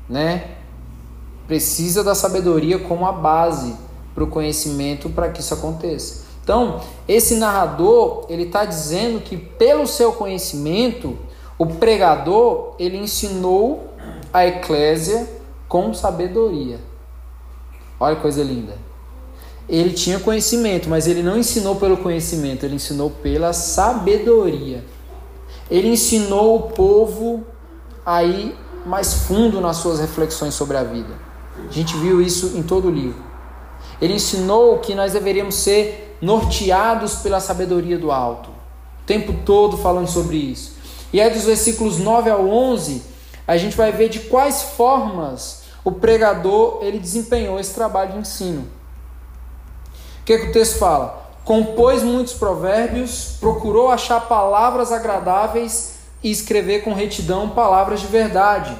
né? 0.09 0.55
Precisa 1.47 2.03
da 2.03 2.15
sabedoria 2.15 2.79
como 2.79 3.05
a 3.05 3.11
base 3.11 3.75
para 4.13 4.23
o 4.23 4.27
conhecimento 4.27 5.09
para 5.09 5.29
que 5.29 5.41
isso 5.41 5.53
aconteça. 5.53 6.23
Então, 6.43 6.81
esse 7.07 7.35
narrador, 7.35 8.25
ele 8.29 8.43
está 8.43 8.65
dizendo 8.65 9.21
que 9.21 9.37
pelo 9.37 9.87
seu 9.87 10.11
conhecimento, 10.11 11.17
o 11.57 11.65
pregador, 11.65 12.75
ele 12.77 12.97
ensinou 12.97 13.93
a 14.31 14.45
eclésia 14.45 15.27
com 15.67 15.93
sabedoria. 15.93 16.79
Olha 17.99 18.15
que 18.15 18.21
coisa 18.21 18.43
linda. 18.43 18.77
Ele 19.69 19.91
tinha 19.91 20.19
conhecimento, 20.19 20.89
mas 20.89 21.07
ele 21.07 21.23
não 21.23 21.37
ensinou 21.37 21.77
pelo 21.77 21.95
conhecimento, 21.97 22.65
ele 22.65 22.75
ensinou 22.75 23.09
pela 23.09 23.53
sabedoria. 23.53 24.83
Ele 25.71 25.87
ensinou 25.87 26.57
o 26.57 26.61
povo 26.63 27.45
a 28.05 28.21
ir 28.23 28.53
mais 28.85 29.13
fundo 29.13 29.61
nas 29.61 29.77
suas 29.77 29.99
reflexões 29.99 30.53
sobre 30.53 30.77
a 30.77 30.83
vida. 30.83 31.13
A 31.69 31.71
gente 31.71 31.95
viu 31.97 32.21
isso 32.21 32.57
em 32.57 32.63
todo 32.63 32.87
o 32.87 32.91
livro. 32.91 33.21
Ele 34.01 34.13
ensinou 34.13 34.79
que 34.79 34.95
nós 34.95 35.13
deveríamos 35.13 35.55
ser 35.55 36.17
norteados 36.21 37.15
pela 37.15 37.39
sabedoria 37.39 37.97
do 37.97 38.11
alto. 38.11 38.49
O 38.49 39.05
tempo 39.05 39.33
todo 39.45 39.77
falando 39.77 40.07
sobre 40.07 40.37
isso. 40.37 40.73
E 41.11 41.21
aí 41.21 41.29
dos 41.29 41.43
versículos 41.43 41.97
9 41.97 42.29
ao 42.29 42.47
11, 42.47 43.03
a 43.47 43.57
gente 43.57 43.75
vai 43.75 43.91
ver 43.91 44.09
de 44.09 44.19
quais 44.21 44.63
formas 44.63 45.63
o 45.83 45.91
pregador 45.91 46.79
ele 46.81 46.97
desempenhou 46.97 47.59
esse 47.59 47.73
trabalho 47.73 48.13
de 48.13 48.19
ensino. 48.19 48.61
O 50.21 50.25
que, 50.25 50.37
que 50.37 50.47
o 50.47 50.51
texto 50.53 50.79
fala? 50.79 51.21
Compôs 51.43 52.01
muitos 52.01 52.33
provérbios, 52.33 53.35
procurou 53.39 53.89
achar 53.89 54.21
palavras 54.21 54.91
agradáveis 54.91 55.92
e 56.23 56.31
escrever 56.31 56.83
com 56.83 56.93
retidão 56.93 57.49
palavras 57.49 57.99
de 57.99 58.07
verdade. 58.07 58.75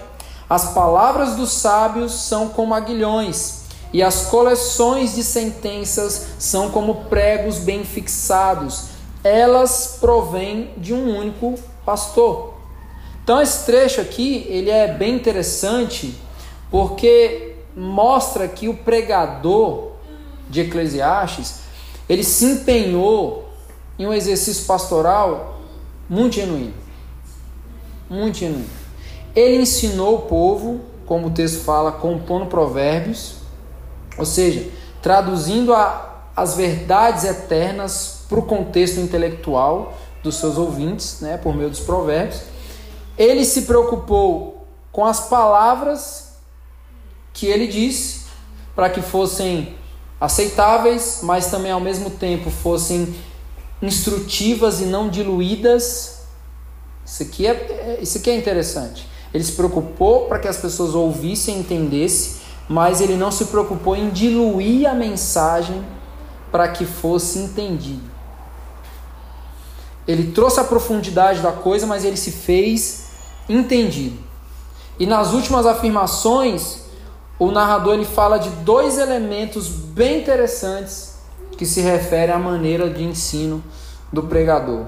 As 0.49 0.73
palavras 0.73 1.35
dos 1.35 1.51
sábios 1.51 2.11
são 2.13 2.49
como 2.49 2.73
aguilhões, 2.73 3.63
e 3.91 4.01
as 4.01 4.25
coleções 4.25 5.13
de 5.13 5.23
sentenças 5.23 6.27
são 6.39 6.71
como 6.71 7.05
pregos 7.05 7.59
bem 7.59 7.83
fixados. 7.83 8.85
Elas 9.23 9.97
provêm 9.99 10.71
de 10.77 10.93
um 10.93 11.17
único 11.17 11.55
pastor. 11.85 12.55
Então 13.23 13.39
esse 13.39 13.65
trecho 13.65 14.01
aqui, 14.01 14.45
ele 14.49 14.69
é 14.69 14.87
bem 14.87 15.15
interessante 15.15 16.15
porque 16.71 17.55
mostra 17.75 18.47
que 18.47 18.67
o 18.67 18.75
pregador 18.75 19.91
de 20.49 20.61
Eclesiastes, 20.61 21.59
ele 22.09 22.23
se 22.23 22.45
empenhou 22.45 23.47
em 23.97 24.05
um 24.05 24.13
exercício 24.13 24.65
pastoral 24.65 25.61
muito 26.09 26.35
genuíno. 26.35 26.82
Muito 28.13 28.37
genuíno. 28.37 28.69
Ele 29.35 29.63
ensinou 29.63 30.17
o 30.17 30.21
povo, 30.23 30.81
como 31.03 31.29
o 31.29 31.31
texto 31.31 31.63
fala, 31.63 31.91
compondo 31.91 32.45
provérbios, 32.45 33.37
ou 34.15 34.23
seja, 34.23 34.69
traduzindo 35.01 35.73
a, 35.73 36.29
as 36.35 36.55
verdades 36.55 37.23
eternas 37.23 38.25
para 38.29 38.37
o 38.37 38.43
contexto 38.43 38.99
intelectual 38.99 39.97
dos 40.21 40.35
seus 40.35 40.59
ouvintes, 40.59 41.21
né, 41.21 41.37
por 41.37 41.55
meio 41.55 41.71
dos 41.71 41.79
provérbios. 41.79 42.41
Ele 43.17 43.43
se 43.43 43.63
preocupou 43.63 44.67
com 44.91 45.03
as 45.03 45.27
palavras 45.27 46.33
que 47.33 47.47
ele 47.47 47.65
disse, 47.65 48.27
para 48.75 48.91
que 48.91 49.01
fossem 49.01 49.75
aceitáveis, 50.21 51.21
mas 51.23 51.47
também 51.47 51.71
ao 51.71 51.79
mesmo 51.79 52.11
tempo 52.11 52.51
fossem 52.51 53.15
instrutivas 53.81 54.81
e 54.81 54.85
não 54.85 55.09
diluídas. 55.09 56.22
Isso 57.05 57.23
aqui 57.23 57.47
é, 57.47 57.51
é 57.51 57.99
isso 58.01 58.17
aqui 58.17 58.29
é 58.29 58.35
interessante. 58.35 59.07
Ele 59.33 59.43
se 59.43 59.53
preocupou 59.53 60.27
para 60.27 60.39
que 60.39 60.47
as 60.47 60.57
pessoas 60.57 60.93
ouvissem 60.93 61.57
e 61.57 61.59
entendessem, 61.59 62.41
mas 62.69 63.01
ele 63.01 63.15
não 63.15 63.31
se 63.31 63.45
preocupou 63.45 63.95
em 63.95 64.09
diluir 64.09 64.89
a 64.89 64.93
mensagem 64.93 65.83
para 66.51 66.67
que 66.67 66.85
fosse 66.85 67.39
entendido. 67.39 68.13
Ele 70.07 70.31
trouxe 70.31 70.59
a 70.59 70.63
profundidade 70.63 71.41
da 71.41 71.51
coisa, 71.51 71.87
mas 71.87 72.05
ele 72.05 72.17
se 72.17 72.31
fez 72.31 73.05
entendido. 73.49 74.19
E 74.99 75.05
nas 75.05 75.33
últimas 75.33 75.65
afirmações, 75.65 76.83
o 77.39 77.51
narrador 77.51 77.95
ele 77.95 78.05
fala 78.05 78.37
de 78.37 78.49
dois 78.49 78.97
elementos 78.97 79.67
bem 79.67 80.21
interessantes 80.21 81.15
que 81.57 81.65
se 81.65 81.81
referem 81.81 82.35
à 82.35 82.39
maneira 82.39 82.89
de 82.89 83.03
ensino 83.03 83.63
do 84.11 84.23
pregador. 84.23 84.85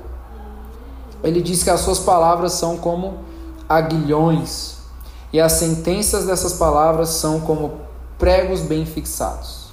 Ele 1.24 1.42
diz 1.42 1.64
que 1.64 1.70
as 1.70 1.80
suas 1.82 2.00
palavras 2.00 2.54
são 2.54 2.78
como 2.78 3.20
aguilhões 3.68 4.76
e 5.34 5.40
as 5.42 5.54
sentenças 5.54 6.26
dessas 6.26 6.54
palavras 6.54 7.10
são 7.10 7.42
como 7.42 7.82
pregos 8.18 8.62
bem 8.62 8.86
fixados. 8.86 9.70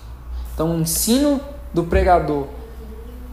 Então, 0.54 0.72
o 0.72 0.80
ensino 0.80 1.40
do 1.72 1.84
pregador 1.84 2.46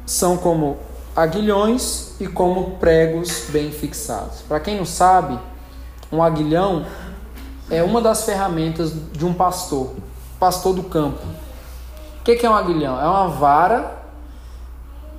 são 0.06 0.38
como 0.38 0.78
aguilhões 1.15 2.13
e 2.19 2.28
como 2.28 2.78
pregos 2.78 3.45
bem 3.50 3.72
fixados. 3.72 4.41
Para 4.48 4.60
quem 4.60 4.78
não 4.78 4.86
sabe, 4.86 5.39
um 6.12 6.24
aguilhão 6.24 6.86
é 7.69 7.84
uma 7.84 8.02
das 8.02 8.24
ferramentas 8.24 8.91
de 9.12 9.26
um 9.26 9.34
pastor, 9.34 9.91
pastor 10.39 10.74
do 10.74 10.84
campo. 10.84 11.22
O 12.19 12.24
que 12.24 12.45
é 12.45 12.50
um 12.50 12.56
aguilhão? 12.56 13.00
É 13.00 13.08
uma 13.08 13.28
vara 13.28 13.98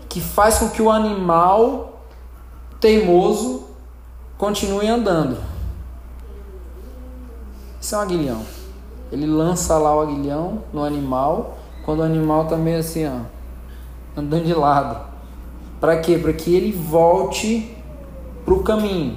que 0.09 0.21
faz 0.21 0.59
com 0.59 0.69
que 0.69 0.83
o 0.83 0.91
animal 0.91 2.00
teimoso 2.81 3.67
continue 4.39 4.89
andando. 4.89 5.37
Isso 7.81 7.95
é 7.95 7.99
um 7.99 8.01
aguilhão. 8.01 8.43
Ele 9.13 9.27
lança 9.27 9.77
lá 9.79 9.95
o 9.95 10.01
aguilhão 10.01 10.63
no 10.73 10.83
animal, 10.85 11.59
quando 11.85 12.01
o 12.01 12.03
animal 12.05 12.45
está 12.45 12.57
meio 12.57 12.79
assim, 12.79 13.07
ó, 13.07 13.21
andando 14.19 14.45
de 14.45 14.55
lado. 14.55 14.99
Para 15.81 15.99
quê? 15.99 16.19
Para 16.19 16.33
que 16.33 16.55
ele 16.55 16.73
volte 16.73 17.77
para 18.45 18.55
o 18.55 18.63
caminho. 18.63 19.17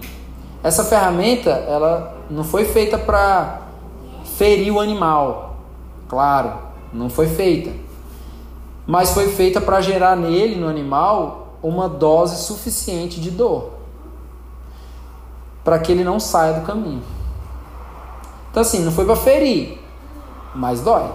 Essa 0.63 0.83
ferramenta, 0.83 1.49
ela 1.49 2.17
não 2.29 2.43
foi 2.43 2.65
feita 2.65 2.97
para 2.97 3.61
ferir 4.37 4.73
o 4.73 4.79
animal. 4.79 5.57
Claro, 6.07 6.53
não 6.91 7.09
foi 7.09 7.27
feita. 7.27 7.71
Mas 8.87 9.11
foi 9.11 9.29
feita 9.29 9.61
para 9.61 9.81
gerar 9.81 10.15
nele, 10.15 10.55
no 10.55 10.67
animal, 10.67 11.42
uma 11.63 11.87
dose 11.87 12.43
suficiente 12.43 13.21
de 13.21 13.31
dor. 13.31 13.71
Para 15.63 15.79
que 15.79 15.91
ele 15.91 16.03
não 16.03 16.19
saia 16.19 16.59
do 16.59 16.65
caminho. 16.65 17.01
Então 18.51 18.61
assim, 18.61 18.81
não 18.83 18.91
foi 18.91 19.05
para 19.05 19.15
ferir, 19.15 19.79
mas 20.53 20.81
dói. 20.81 21.09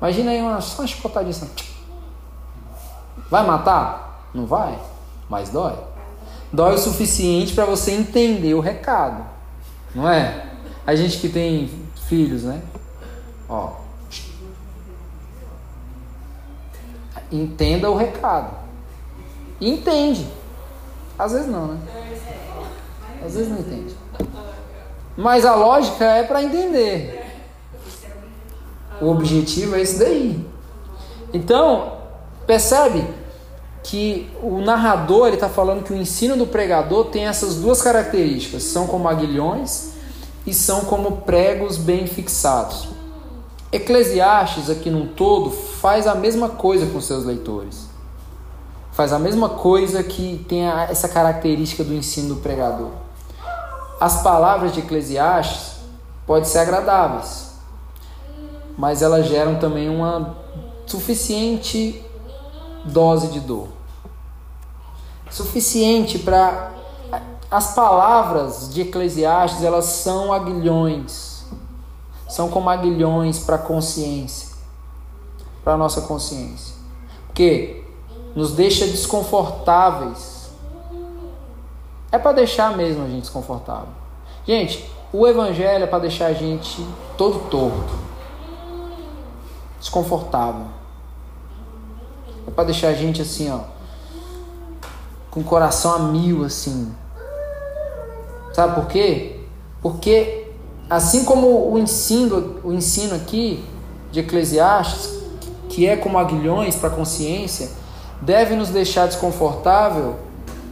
Imagina 0.00 0.30
aí 0.30 0.40
uma, 0.40 0.60
só 0.60 0.82
uma 0.82 0.88
chicotadinha 0.88 1.30
assim. 1.32 1.50
Vai 3.28 3.44
matar? 3.44 4.28
Não 4.32 4.46
vai, 4.46 4.78
mas 5.28 5.50
dói. 5.50 5.74
Dói 6.52 6.74
o 6.74 6.78
suficiente 6.78 7.52
para 7.52 7.66
você 7.66 7.90
entender 7.90 8.54
o 8.54 8.60
recado. 8.60 9.26
Não 9.94 10.08
é? 10.08 10.46
A 10.86 10.94
gente 10.94 11.18
que 11.18 11.28
tem 11.28 11.70
filhos, 12.06 12.44
né? 12.44 12.62
Ó. 13.48 13.72
Entenda 17.30 17.90
o 17.90 17.96
recado. 17.96 18.67
E 19.60 19.70
entende. 19.70 20.26
Às 21.18 21.32
vezes 21.32 21.48
não, 21.48 21.66
né? 21.66 21.78
Às 23.24 23.34
vezes 23.34 23.48
não 23.48 23.58
entende. 23.58 23.94
Mas 25.16 25.44
a 25.44 25.54
lógica 25.54 26.04
é 26.04 26.22
para 26.22 26.42
entender. 26.42 27.26
O 29.00 29.10
objetivo 29.10 29.74
é 29.74 29.80
esse 29.80 29.98
daí. 29.98 30.46
Então, 31.32 31.98
percebe 32.46 33.04
que 33.82 34.30
o 34.42 34.58
narrador 34.58 35.28
está 35.28 35.48
falando 35.48 35.82
que 35.82 35.92
o 35.92 35.96
ensino 35.96 36.36
do 36.36 36.46
pregador 36.46 37.06
tem 37.06 37.26
essas 37.26 37.56
duas 37.56 37.82
características: 37.82 38.62
são 38.62 38.86
como 38.86 39.08
aguilhões 39.08 39.92
e 40.46 40.54
são 40.54 40.84
como 40.84 41.18
pregos 41.18 41.76
bem 41.76 42.06
fixados. 42.06 42.88
Eclesiastes, 43.72 44.70
aqui 44.70 44.88
num 44.88 45.06
todo, 45.08 45.50
faz 45.50 46.06
a 46.06 46.14
mesma 46.14 46.48
coisa 46.48 46.86
com 46.86 47.00
seus 47.00 47.24
leitores. 47.24 47.87
Faz 48.98 49.12
a 49.12 49.18
mesma 49.20 49.48
coisa 49.48 50.02
que 50.02 50.44
tem 50.48 50.66
essa 50.66 51.08
característica 51.08 51.84
do 51.84 51.94
ensino 51.94 52.34
do 52.34 52.40
pregador. 52.40 52.90
As 54.00 54.24
palavras 54.24 54.72
de 54.72 54.80
Eclesiastes 54.80 55.76
podem 56.26 56.44
ser 56.44 56.58
agradáveis, 56.58 57.52
mas 58.76 59.00
elas 59.00 59.26
geram 59.26 59.54
também 59.60 59.88
uma 59.88 60.36
suficiente 60.84 62.04
dose 62.86 63.28
de 63.28 63.38
dor. 63.38 63.68
Suficiente 65.30 66.18
para 66.18 66.72
as 67.48 67.76
palavras 67.76 68.68
de 68.74 68.80
Eclesiastes, 68.80 69.62
elas 69.62 69.84
são 69.84 70.32
aguilhões. 70.32 71.44
São 72.28 72.48
como 72.48 72.68
aguilhões 72.68 73.38
para 73.38 73.54
a 73.54 73.60
consciência, 73.60 74.56
para 75.62 75.74
a 75.74 75.76
nossa 75.76 76.00
consciência. 76.00 76.74
Porque 77.28 77.86
nos 78.34 78.52
deixa 78.52 78.86
desconfortáveis. 78.86 80.50
É 82.10 82.18
para 82.18 82.32
deixar 82.32 82.76
mesmo 82.76 83.04
a 83.04 83.08
gente 83.08 83.22
desconfortável. 83.22 83.88
Gente, 84.46 84.88
o 85.12 85.26
evangelho 85.26 85.84
é 85.84 85.86
para 85.86 86.00
deixar 86.00 86.26
a 86.26 86.32
gente 86.32 86.86
todo 87.16 87.48
torto, 87.50 87.92
desconfortável. 89.78 90.66
É 92.46 92.50
para 92.50 92.64
deixar 92.64 92.88
a 92.88 92.94
gente 92.94 93.20
assim, 93.20 93.50
ó, 93.50 93.60
com 95.30 95.40
o 95.40 95.44
coração 95.44 95.92
a 95.94 95.98
mil, 95.98 96.44
assim. 96.44 96.94
Sabe 98.52 98.74
por 98.74 98.86
quê? 98.86 99.40
Porque 99.82 100.50
assim 100.88 101.24
como 101.24 101.70
o 101.70 101.78
ensino, 101.78 102.60
o 102.64 102.72
ensino 102.72 103.14
aqui 103.14 103.64
de 104.10 104.20
Eclesiastes, 104.20 105.18
que 105.68 105.86
é 105.86 105.96
como 105.96 106.18
aguilhões 106.18 106.74
para 106.74 106.88
a 106.88 106.92
consciência, 106.92 107.70
deve 108.20 108.54
nos 108.54 108.70
deixar 108.70 109.06
desconfortável 109.06 110.16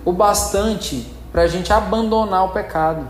o 0.04 0.12
bastante 0.12 1.12
para 1.32 1.42
a 1.42 1.46
gente 1.46 1.72
abandonar 1.72 2.44
o 2.44 2.48
pecado. 2.50 3.06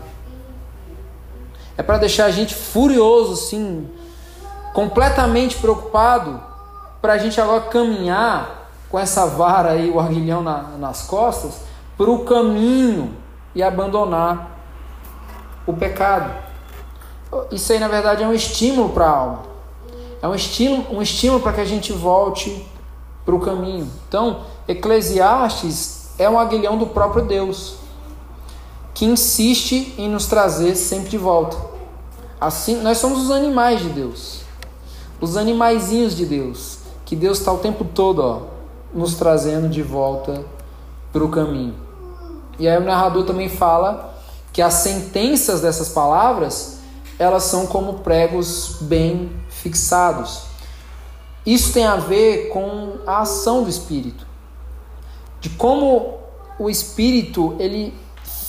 É 1.77 1.83
para 1.83 1.97
deixar 1.97 2.25
a 2.25 2.31
gente 2.31 2.55
furioso, 2.55 3.35
sim, 3.35 3.87
completamente 4.73 5.57
preocupado, 5.57 6.41
para 7.01 7.13
a 7.13 7.17
gente 7.17 7.39
agora 7.39 7.61
caminhar 7.61 8.69
com 8.89 8.97
essa 8.97 9.25
vara 9.25 9.71
aí, 9.71 9.89
o 9.89 9.99
aguilhão 9.99 10.41
na, 10.41 10.63
nas 10.77 11.03
costas, 11.03 11.61
para 11.97 12.09
o 12.09 12.25
caminho 12.25 13.15
e 13.53 13.61
abandonar 13.61 14.57
o 15.65 15.73
pecado. 15.73 16.31
Isso 17.51 17.73
aí, 17.73 17.79
na 17.79 17.87
verdade, 17.87 18.23
é 18.23 18.27
um 18.27 18.33
estímulo 18.33 18.89
para 18.89 19.05
a 19.05 19.09
alma. 19.09 19.43
É 20.21 20.27
um 20.27 20.33
estímulo, 20.33 20.97
um 20.97 21.01
estímulo 21.01 21.41
para 21.41 21.53
que 21.53 21.61
a 21.61 21.65
gente 21.65 21.91
volte 21.91 22.65
para 23.27 23.35
o 23.35 23.41
caminho. 23.41 23.91
Então, 24.07 24.43
Eclesiastes 24.69 26.11
é 26.17 26.29
um 26.29 26.39
aguilhão 26.39 26.77
do 26.77 26.87
próprio 26.87 27.25
Deus, 27.25 27.75
que 28.93 29.03
insiste 29.03 29.93
em 29.97 30.07
nos 30.07 30.27
trazer 30.27 30.77
sempre 30.77 31.09
de 31.09 31.17
volta. 31.17 31.57
Assim, 32.39 32.81
nós 32.81 32.99
somos 32.99 33.23
os 33.23 33.31
animais 33.31 33.81
de 33.81 33.89
Deus, 33.89 34.43
os 35.19 35.35
animaizinhos 35.35 36.15
de 36.15 36.25
Deus, 36.25 36.77
que 37.03 37.17
Deus 37.17 37.39
está 37.39 37.51
o 37.51 37.57
tempo 37.57 37.83
todo 37.83 38.19
ó, 38.19 38.41
nos 38.93 39.15
trazendo 39.15 39.67
de 39.67 39.83
volta 39.83 40.45
para 41.11 41.23
o 41.23 41.27
caminho. 41.27 41.75
E 42.57 42.65
aí 42.65 42.77
o 42.77 42.85
narrador 42.85 43.25
também 43.25 43.49
fala 43.49 44.15
que 44.53 44.61
as 44.61 44.75
sentenças 44.75 45.59
dessas 45.59 45.89
palavras 45.89 46.77
elas 47.19 47.43
são 47.43 47.67
como 47.67 47.95
pregos 47.95 48.77
bem 48.81 49.31
fixados. 49.49 50.46
Isso 51.47 51.71
tem 51.71 51.85
a 51.85 51.95
ver 51.95 52.49
com 52.49 52.97
a 53.07 53.21
ação 53.21 53.63
do 53.63 53.69
Espírito, 53.69 54.27
de 55.39 55.49
como 55.51 56.17
o 56.59 56.69
Espírito 56.69 57.55
ele 57.57 57.97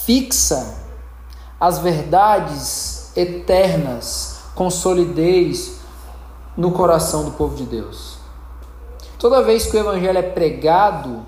fixa 0.04 0.82
as 1.60 1.78
verdades 1.78 3.16
eternas 3.16 4.40
com 4.52 4.68
solidez 4.68 5.76
no 6.56 6.72
coração 6.72 7.24
do 7.24 7.30
povo 7.30 7.54
de 7.54 7.66
Deus. 7.66 8.18
Toda 9.16 9.44
vez 9.44 9.66
que 9.66 9.76
o 9.76 9.80
Evangelho 9.80 10.18
é 10.18 10.22
pregado, 10.22 11.24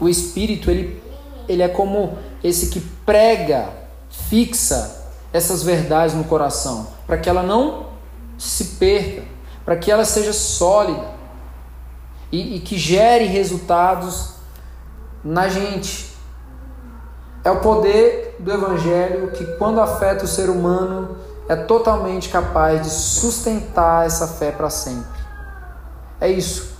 o 0.00 0.08
Espírito 0.08 0.70
ele, 0.70 1.02
ele 1.46 1.62
é 1.62 1.68
como 1.68 2.16
esse 2.42 2.70
que 2.70 2.80
prega, 2.80 3.68
fixa 4.08 5.04
essas 5.34 5.62
verdades 5.62 6.14
no 6.14 6.24
coração, 6.24 6.86
para 7.06 7.18
que 7.18 7.28
ela 7.28 7.42
não 7.42 7.88
se 8.38 8.64
perca, 8.78 9.31
para 9.64 9.76
que 9.76 9.90
ela 9.90 10.04
seja 10.04 10.32
sólida 10.32 11.06
e, 12.30 12.56
e 12.56 12.60
que 12.60 12.78
gere 12.78 13.26
resultados 13.26 14.34
na 15.22 15.48
gente. 15.48 16.16
É 17.44 17.50
o 17.50 17.60
poder 17.60 18.36
do 18.38 18.52
Evangelho 18.52 19.30
que, 19.32 19.44
quando 19.56 19.80
afeta 19.80 20.24
o 20.24 20.28
ser 20.28 20.48
humano, 20.48 21.16
é 21.48 21.56
totalmente 21.56 22.28
capaz 22.28 22.82
de 22.82 22.90
sustentar 22.90 24.06
essa 24.06 24.26
fé 24.28 24.52
para 24.52 24.70
sempre. 24.70 25.20
É 26.20 26.28
isso. 26.28 26.72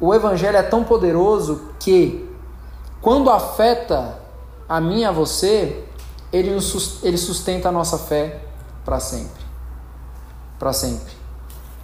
O 0.00 0.14
Evangelho 0.14 0.56
é 0.56 0.62
tão 0.62 0.82
poderoso 0.82 1.68
que, 1.78 2.28
quando 3.00 3.30
afeta 3.30 4.18
a 4.68 4.80
mim 4.80 5.00
e 5.00 5.04
a 5.04 5.12
você, 5.12 5.84
ele, 6.32 6.50
ele 7.02 7.18
sustenta 7.18 7.68
a 7.68 7.72
nossa 7.72 7.98
fé 7.98 8.40
para 8.84 8.98
sempre. 8.98 9.42
Para 10.58 10.72
sempre. 10.72 11.21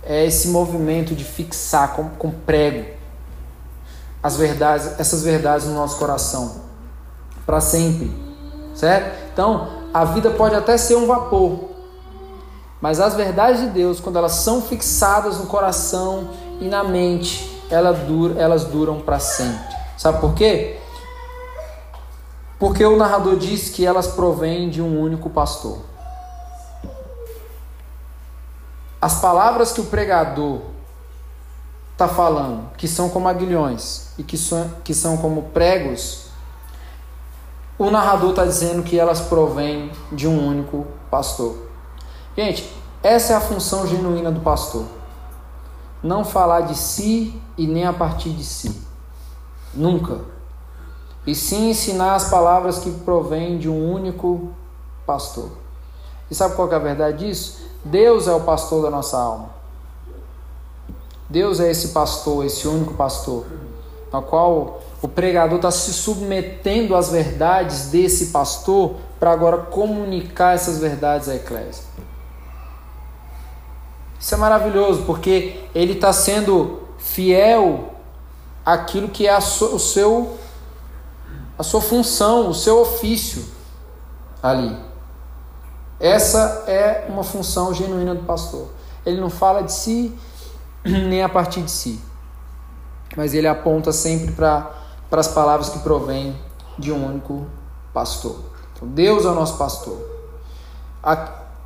É 0.03 0.25
esse 0.25 0.49
movimento 0.49 1.15
de 1.15 1.25
fixar 1.25 1.95
com, 1.95 2.09
com 2.11 2.31
prego 2.31 2.99
as 4.23 4.37
verdades, 4.37 4.99
essas 4.99 5.23
verdades 5.23 5.67
no 5.67 5.75
nosso 5.75 5.99
coração 5.99 6.69
para 7.47 7.61
sempre, 7.61 8.13
certo? 8.75 9.17
Então, 9.33 9.69
a 9.95 10.05
vida 10.05 10.31
pode 10.31 10.55
até 10.55 10.77
ser 10.77 10.97
um 10.97 11.07
vapor, 11.07 11.71
mas 12.81 13.01
as 13.01 13.15
verdades 13.15 13.61
de 13.63 13.69
Deus, 13.69 14.01
quando 14.01 14.17
elas 14.17 14.33
são 14.33 14.61
fixadas 14.61 15.39
no 15.39 15.47
coração 15.47 16.29
e 16.61 16.69
na 16.69 16.85
mente, 16.85 17.59
elas 17.71 17.99
duram, 18.01 18.39
elas 18.39 18.65
duram 18.65 19.01
para 19.01 19.19
sempre. 19.19 19.77
Sabe 19.97 20.21
por 20.21 20.35
quê? 20.35 20.79
Porque 22.59 22.85
o 22.85 22.97
narrador 22.97 23.37
diz 23.37 23.71
que 23.71 23.87
elas 23.87 24.09
provêm 24.09 24.69
de 24.69 24.83
um 24.83 25.01
único 25.01 25.31
pastor. 25.31 25.79
As 29.01 29.21
palavras 29.21 29.73
que 29.73 29.81
o 29.81 29.87
pregador 29.87 30.61
está 31.93 32.09
falando, 32.09 32.71
que 32.77 32.87
são 32.89 33.09
como 33.09 33.29
aguilhões 33.29 34.13
e 34.19 34.23
que 34.23 34.37
são, 34.37 34.71
que 34.85 34.95
são 34.95 35.17
como 35.17 35.45
pregos, 35.45 36.27
o 37.79 37.91
narrador 37.91 38.31
está 38.31 38.45
dizendo 38.45 38.83
que 38.83 38.99
elas 38.99 39.21
provêm 39.21 39.93
de 40.11 40.27
um 40.27 40.49
único 40.49 40.87
pastor. 41.11 41.57
Gente, 42.37 42.73
essa 43.03 43.33
é 43.33 43.37
a 43.37 43.41
função 43.41 43.87
genuína 43.87 44.33
do 44.33 44.41
pastor. 44.41 44.85
Não 46.03 46.25
falar 46.25 46.63
de 46.63 46.77
si 46.77 47.41
e 47.57 47.67
nem 47.67 47.87
a 47.87 47.93
partir 47.93 48.31
de 48.31 48.45
si. 48.45 48.83
Nunca 49.75 50.39
e 51.29 51.35
sim 51.35 51.69
ensinar 51.69 52.15
as 52.15 52.31
palavras 52.31 52.79
que 52.79 52.91
provêm 52.91 53.59
de 53.59 53.69
um 53.69 53.93
único 53.93 54.49
pastor. 55.05 55.51
E 56.31 56.35
sabe 56.35 56.55
qual 56.55 56.71
é 56.71 56.75
a 56.75 56.79
verdade 56.79 57.27
disso? 57.27 57.61
Deus 57.85 58.27
é 58.29 58.33
o 58.33 58.41
pastor 58.41 58.83
da 58.83 58.91
nossa 58.91 59.19
alma. 59.19 59.51
Deus 61.29 61.61
é 61.61 61.71
esse 61.71 61.89
pastor, 61.89 62.45
esse 62.45 62.67
único 62.67 62.95
pastor, 62.95 63.45
ao 64.11 64.23
qual 64.23 64.81
o 65.03 65.09
pregador 65.09 65.57
está 65.57 65.71
se 65.71 65.93
submetendo 65.93 66.97
às 66.97 67.11
verdades 67.11 67.91
desse 67.91 68.27
pastor 68.27 68.97
para 69.21 69.31
agora 69.31 69.59
comunicar 69.59 70.55
essas 70.55 70.79
verdades 70.79 71.29
à 71.29 71.37
eclésia. 71.37 71.85
Isso 74.19 74.35
é 74.35 74.39
maravilhoso, 74.39 75.03
porque 75.03 75.65
ele 75.75 75.93
está 75.93 76.13
sendo 76.13 76.81
fiel 76.99 77.93
àquilo 78.65 79.09
que 79.09 79.27
é 79.27 79.37
o 79.37 79.79
seu 79.79 80.39
a 81.59 81.63
sua 81.65 81.81
função, 81.81 82.49
o 82.49 82.55
seu 82.55 82.81
ofício 82.81 83.45
ali. 84.41 84.88
Essa 86.01 86.65
é 86.67 87.07
uma 87.09 87.25
função 87.25 87.75
genuína 87.75 88.15
do 88.15 88.25
pastor. 88.25 88.69
Ele 89.05 89.21
não 89.21 89.31
fala 89.31 89.63
de 89.63 89.73
si 89.73 90.17
nem 90.85 91.23
a 91.23 91.29
partir 91.29 91.63
de 91.63 91.71
si, 91.71 92.01
mas 93.17 93.35
ele 93.35 93.49
aponta 93.49 93.93
sempre 93.93 94.33
para 94.33 94.71
as 95.11 95.29
palavras 95.29 95.69
que 95.71 95.79
provêm 95.81 96.37
de 96.79 96.93
um 96.93 97.07
único 97.07 97.47
pastor. 97.93 98.37
Então, 98.75 98.89
Deus 98.89 99.25
é 99.25 99.29
o 99.29 99.35
nosso 99.35 99.57
pastor. 99.57 99.99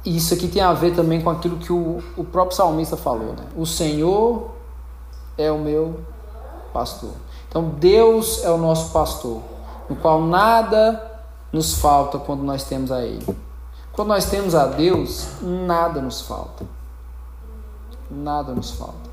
Isso 0.04 0.34
aqui 0.34 0.48
tem 0.48 0.62
a 0.62 0.72
ver 0.72 0.94
também 0.94 1.20
com 1.20 1.30
aquilo 1.30 1.58
que 1.58 1.72
o, 1.72 2.02
o 2.16 2.24
próprio 2.24 2.56
salmista 2.56 2.96
falou. 2.96 3.34
Né? 3.34 3.44
O 3.56 3.66
Senhor 3.66 4.50
é 5.38 5.50
o 5.50 5.58
meu 5.58 6.00
pastor. 6.72 7.12
Então 7.48 7.68
Deus 7.78 8.42
é 8.44 8.50
o 8.50 8.56
nosso 8.56 8.90
pastor 8.92 9.42
no 9.88 9.96
qual 9.96 10.22
nada 10.22 11.20
nos 11.52 11.74
falta 11.74 12.18
quando 12.18 12.42
nós 12.42 12.64
temos 12.64 12.90
a 12.90 13.04
Ele. 13.04 13.24
Quando 13.92 14.08
nós 14.08 14.24
temos 14.24 14.54
a 14.54 14.66
Deus, 14.66 15.26
nada 15.42 16.00
nos 16.00 16.22
falta. 16.22 16.64
Nada 18.10 18.54
nos 18.54 18.70
falta. 18.70 19.10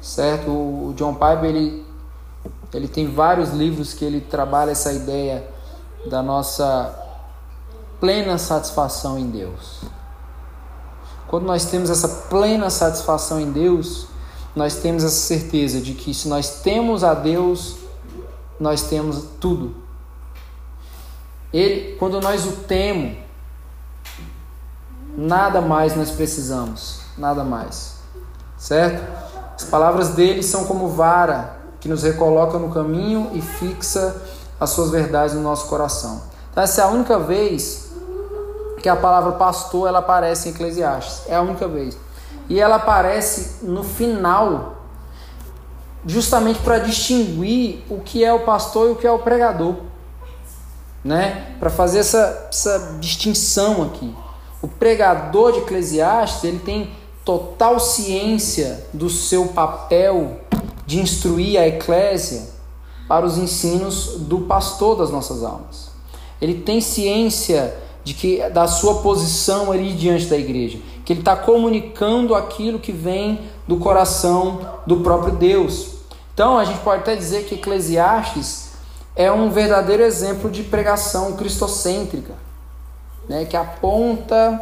Certo? 0.00 0.50
O 0.50 0.92
John 0.94 1.14
Piper 1.14 1.44
ele, 1.44 1.86
ele 2.72 2.88
tem 2.88 3.10
vários 3.10 3.50
livros 3.50 3.94
que 3.94 4.04
ele 4.04 4.20
trabalha 4.20 4.72
essa 4.72 4.92
ideia 4.92 5.48
da 6.06 6.22
nossa 6.22 6.94
plena 7.98 8.36
satisfação 8.36 9.18
em 9.18 9.30
Deus. 9.30 9.80
Quando 11.26 11.46
nós 11.46 11.64
temos 11.64 11.88
essa 11.88 12.08
plena 12.28 12.68
satisfação 12.68 13.40
em 13.40 13.50
Deus, 13.50 14.06
nós 14.54 14.76
temos 14.76 15.02
essa 15.02 15.16
certeza 15.16 15.80
de 15.80 15.94
que 15.94 16.12
se 16.12 16.28
nós 16.28 16.60
temos 16.60 17.02
a 17.02 17.14
Deus, 17.14 17.76
nós 18.60 18.82
temos 18.82 19.24
tudo. 19.40 19.83
Ele, 21.54 21.96
quando 21.98 22.20
nós 22.20 22.44
o 22.44 22.52
temos, 22.64 23.16
nada 25.16 25.60
mais 25.60 25.94
nós 25.94 26.10
precisamos, 26.10 27.02
nada 27.16 27.44
mais. 27.44 27.94
Certo? 28.58 29.00
As 29.54 29.62
palavras 29.62 30.10
dele 30.10 30.42
são 30.42 30.64
como 30.64 30.88
vara 30.88 31.58
que 31.78 31.88
nos 31.88 32.02
recoloca 32.02 32.58
no 32.58 32.70
caminho 32.70 33.30
e 33.34 33.40
fixa 33.40 34.20
as 34.58 34.70
suas 34.70 34.90
verdades 34.90 35.36
no 35.36 35.42
nosso 35.42 35.68
coração. 35.68 36.22
Então, 36.50 36.64
essa 36.64 36.80
é 36.80 36.84
a 36.84 36.88
única 36.88 37.20
vez 37.20 37.88
que 38.82 38.88
a 38.88 38.96
palavra 38.96 39.32
pastor 39.32 39.86
ela 39.86 40.00
aparece 40.00 40.48
em 40.48 40.52
Eclesiastes. 40.52 41.22
É 41.28 41.36
a 41.36 41.40
única 41.40 41.68
vez. 41.68 41.96
E 42.48 42.58
ela 42.58 42.76
aparece 42.76 43.64
no 43.64 43.84
final 43.84 44.74
justamente 46.04 46.58
para 46.58 46.78
distinguir 46.78 47.84
o 47.88 48.00
que 48.00 48.24
é 48.24 48.32
o 48.32 48.40
pastor 48.40 48.88
e 48.88 48.90
o 48.90 48.96
que 48.96 49.06
é 49.06 49.10
o 49.12 49.20
pregador, 49.20 49.76
né? 51.04 51.54
Para 51.60 51.68
fazer 51.68 51.98
essa, 51.98 52.48
essa 52.48 52.96
distinção 53.00 53.82
aqui. 53.82 54.14
O 54.62 54.68
pregador 54.68 55.52
de 55.52 55.58
Eclesiastes 55.58 56.44
ele 56.44 56.58
tem 56.58 56.90
total 57.24 57.78
ciência 57.78 58.86
do 58.92 59.10
seu 59.10 59.48
papel 59.48 60.40
de 60.86 61.00
instruir 61.00 61.58
a 61.58 61.66
eclésia 61.66 62.54
para 63.06 63.26
os 63.26 63.36
ensinos 63.36 64.16
do 64.20 64.40
pastor 64.40 64.96
das 64.96 65.10
nossas 65.10 65.42
almas. 65.42 65.90
Ele 66.40 66.54
tem 66.54 66.80
ciência 66.80 67.76
de 68.02 68.12
que 68.14 68.48
da 68.50 68.66
sua 68.66 68.96
posição 68.96 69.72
ali 69.72 69.92
diante 69.92 70.26
da 70.26 70.36
igreja, 70.36 70.78
que 71.04 71.12
ele 71.12 71.20
está 71.20 71.36
comunicando 71.36 72.34
aquilo 72.34 72.78
que 72.78 72.92
vem 72.92 73.40
do 73.66 73.78
coração 73.78 74.60
do 74.86 74.98
próprio 74.98 75.34
Deus. 75.34 75.88
Então 76.34 76.58
a 76.58 76.64
gente 76.64 76.80
pode 76.80 77.02
até 77.02 77.16
dizer 77.16 77.44
que 77.44 77.54
Eclesiastes 77.54 78.63
é 79.16 79.30
um 79.30 79.50
verdadeiro 79.50 80.02
exemplo 80.02 80.50
de 80.50 80.62
pregação 80.62 81.32
cristocêntrica, 81.36 82.34
né, 83.28 83.44
que 83.44 83.56
aponta 83.56 84.60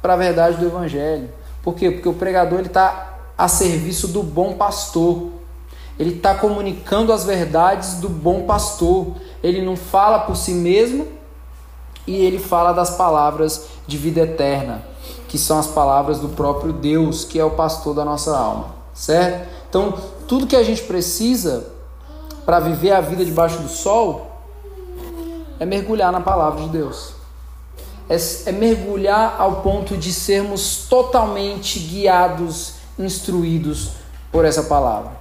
para 0.00 0.14
a 0.14 0.16
verdade 0.16 0.56
do 0.56 0.66
Evangelho. 0.66 1.28
Por 1.62 1.74
quê? 1.74 1.90
Porque 1.90 2.08
o 2.08 2.14
pregador 2.14 2.60
está 2.60 3.18
a 3.36 3.48
serviço 3.48 4.08
do 4.08 4.22
bom 4.22 4.54
pastor. 4.54 5.30
Ele 5.98 6.16
está 6.16 6.34
comunicando 6.34 7.12
as 7.12 7.24
verdades 7.24 7.94
do 7.94 8.08
bom 8.08 8.42
pastor. 8.42 9.08
Ele 9.42 9.60
não 9.60 9.76
fala 9.76 10.20
por 10.20 10.36
si 10.36 10.52
mesmo 10.52 11.06
e 12.06 12.16
ele 12.16 12.38
fala 12.38 12.72
das 12.72 12.90
palavras 12.90 13.66
de 13.86 13.98
vida 13.98 14.20
eterna, 14.20 14.82
que 15.28 15.36
são 15.36 15.58
as 15.58 15.66
palavras 15.66 16.18
do 16.18 16.30
próprio 16.30 16.72
Deus, 16.72 17.24
que 17.24 17.38
é 17.38 17.44
o 17.44 17.50
pastor 17.50 17.94
da 17.94 18.04
nossa 18.04 18.36
alma, 18.36 18.74
certo? 18.94 19.48
Então, 19.68 19.94
tudo 20.26 20.46
que 20.46 20.56
a 20.56 20.62
gente 20.62 20.82
precisa 20.82 21.66
para 22.50 22.58
viver 22.58 22.90
a 22.90 23.00
vida 23.00 23.24
debaixo 23.24 23.58
do 23.58 23.68
sol 23.68 24.26
é 25.60 25.64
mergulhar 25.64 26.10
na 26.10 26.20
palavra 26.20 26.64
de 26.64 26.70
Deus. 26.70 27.12
É, 28.08 28.16
é 28.46 28.50
mergulhar 28.50 29.36
ao 29.38 29.62
ponto 29.62 29.96
de 29.96 30.12
sermos 30.12 30.88
totalmente 30.88 31.78
guiados, 31.78 32.72
instruídos 32.98 33.92
por 34.32 34.44
essa 34.44 34.64
palavra. 34.64 35.12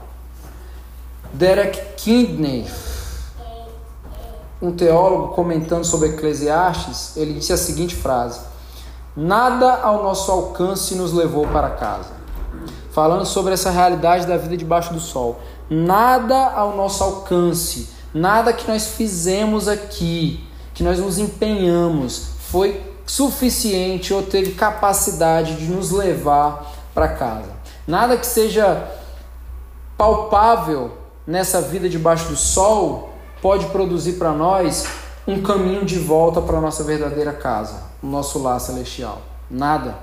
Derek 1.31 1.79
Kidney, 1.97 2.65
um 4.59 4.71
teólogo 4.71 5.35
comentando 5.35 5.83
sobre 5.83 6.09
Eclesiastes, 6.09 7.15
ele 7.15 7.33
disse 7.33 7.53
a 7.53 7.57
seguinte 7.57 7.95
frase: 7.95 8.39
Nada 9.15 9.81
ao 9.83 10.01
nosso 10.01 10.31
alcance 10.31 10.95
nos 10.95 11.13
levou 11.13 11.45
para 11.45 11.69
casa. 11.69 12.09
Falando 12.91 13.23
sobre 13.23 13.53
essa 13.53 13.69
realidade 13.69 14.25
da 14.25 14.35
vida 14.35 14.57
debaixo 14.57 14.91
do 14.91 14.99
sol. 14.99 15.39
Nada 15.69 16.51
ao 16.51 16.75
nosso 16.75 17.03
alcance, 17.03 17.89
nada 18.13 18.51
que 18.51 18.67
nós 18.67 18.87
fizemos 18.87 19.67
aqui, 19.67 20.43
que 20.73 20.83
nós 20.83 20.99
nos 20.99 21.19
empenhamos, 21.19 22.29
foi 22.49 22.81
suficiente 23.05 24.13
ou 24.13 24.23
teve 24.23 24.51
capacidade 24.51 25.55
de 25.57 25.65
nos 25.65 25.91
levar 25.91 26.71
para 26.93 27.09
casa. 27.09 27.51
Nada 27.87 28.17
que 28.17 28.25
seja 28.25 28.89
palpável 29.97 30.97
nessa 31.25 31.61
vida 31.61 31.87
debaixo 31.87 32.29
do 32.29 32.35
sol 32.35 33.13
pode 33.41 33.67
produzir 33.67 34.13
para 34.13 34.31
nós 34.31 34.87
um 35.27 35.41
caminho 35.41 35.85
de 35.85 35.99
volta 35.99 36.41
para 36.41 36.57
a 36.57 36.61
nossa 36.61 36.83
verdadeira 36.83 37.33
casa, 37.33 37.83
o 38.01 38.07
nosso 38.07 38.41
lar 38.41 38.59
celestial. 38.59 39.21
Nada. 39.49 39.97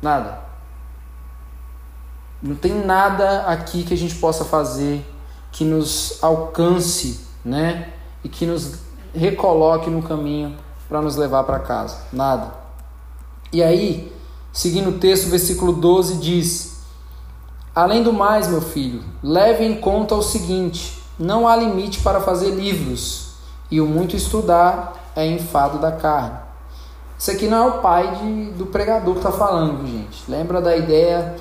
Nada. 0.00 0.47
Não 2.42 2.54
tem 2.54 2.72
nada 2.72 3.42
aqui 3.42 3.82
que 3.82 3.94
a 3.94 3.96
gente 3.96 4.14
possa 4.14 4.44
fazer 4.44 5.04
que 5.50 5.64
nos 5.64 6.18
alcance, 6.22 7.20
né? 7.44 7.92
E 8.22 8.28
que 8.28 8.46
nos 8.46 8.74
recoloque 9.14 9.90
no 9.90 10.02
caminho 10.02 10.56
para 10.88 11.02
nos 11.02 11.16
levar 11.16 11.44
para 11.44 11.58
casa. 11.58 11.98
Nada. 12.12 12.52
E 13.52 13.62
aí, 13.62 14.12
seguindo 14.52 14.90
o 14.90 14.98
texto, 14.98 15.28
versículo 15.28 15.72
12 15.72 16.18
diz: 16.18 16.82
Além 17.74 18.02
do 18.02 18.12
mais, 18.12 18.48
meu 18.48 18.60
filho, 18.60 19.02
leve 19.22 19.64
em 19.64 19.80
conta 19.80 20.14
o 20.14 20.22
seguinte: 20.22 21.02
não 21.18 21.48
há 21.48 21.56
limite 21.56 22.00
para 22.00 22.20
fazer 22.20 22.50
livros, 22.50 23.32
e 23.70 23.80
o 23.80 23.86
muito 23.86 24.14
estudar 24.14 25.10
é 25.16 25.26
enfado 25.26 25.78
da 25.78 25.92
carne. 25.92 26.38
Isso 27.18 27.32
aqui 27.32 27.48
não 27.48 27.56
é 27.58 27.68
o 27.68 27.78
pai 27.80 28.16
de, 28.16 28.44
do 28.52 28.66
pregador 28.66 29.14
que 29.14 29.18
está 29.18 29.32
falando, 29.32 29.84
gente. 29.84 30.30
Lembra 30.30 30.60
da 30.60 30.76
ideia 30.76 31.34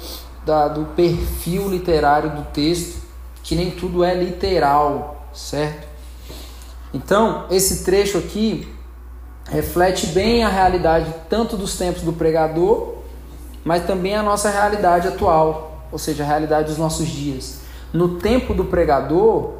da, 0.47 0.69
do 0.69 0.85
perfil 0.95 1.69
literário 1.69 2.31
do 2.31 2.43
texto, 2.45 3.01
que 3.43 3.53
nem 3.53 3.69
tudo 3.69 4.03
é 4.03 4.13
literal, 4.15 5.27
certo? 5.33 5.85
Então, 6.93 7.45
esse 7.51 7.83
trecho 7.83 8.17
aqui 8.17 8.73
reflete 9.45 10.07
bem 10.07 10.43
a 10.43 10.49
realidade 10.49 11.13
tanto 11.29 11.57
dos 11.57 11.77
tempos 11.77 12.01
do 12.01 12.13
pregador, 12.13 12.95
mas 13.63 13.85
também 13.85 14.15
a 14.15 14.23
nossa 14.23 14.49
realidade 14.49 15.09
atual, 15.09 15.85
ou 15.91 15.99
seja, 15.99 16.23
a 16.23 16.25
realidade 16.25 16.69
dos 16.69 16.77
nossos 16.77 17.07
dias. 17.07 17.59
No 17.91 18.15
tempo 18.15 18.53
do 18.53 18.65
pregador, 18.65 19.53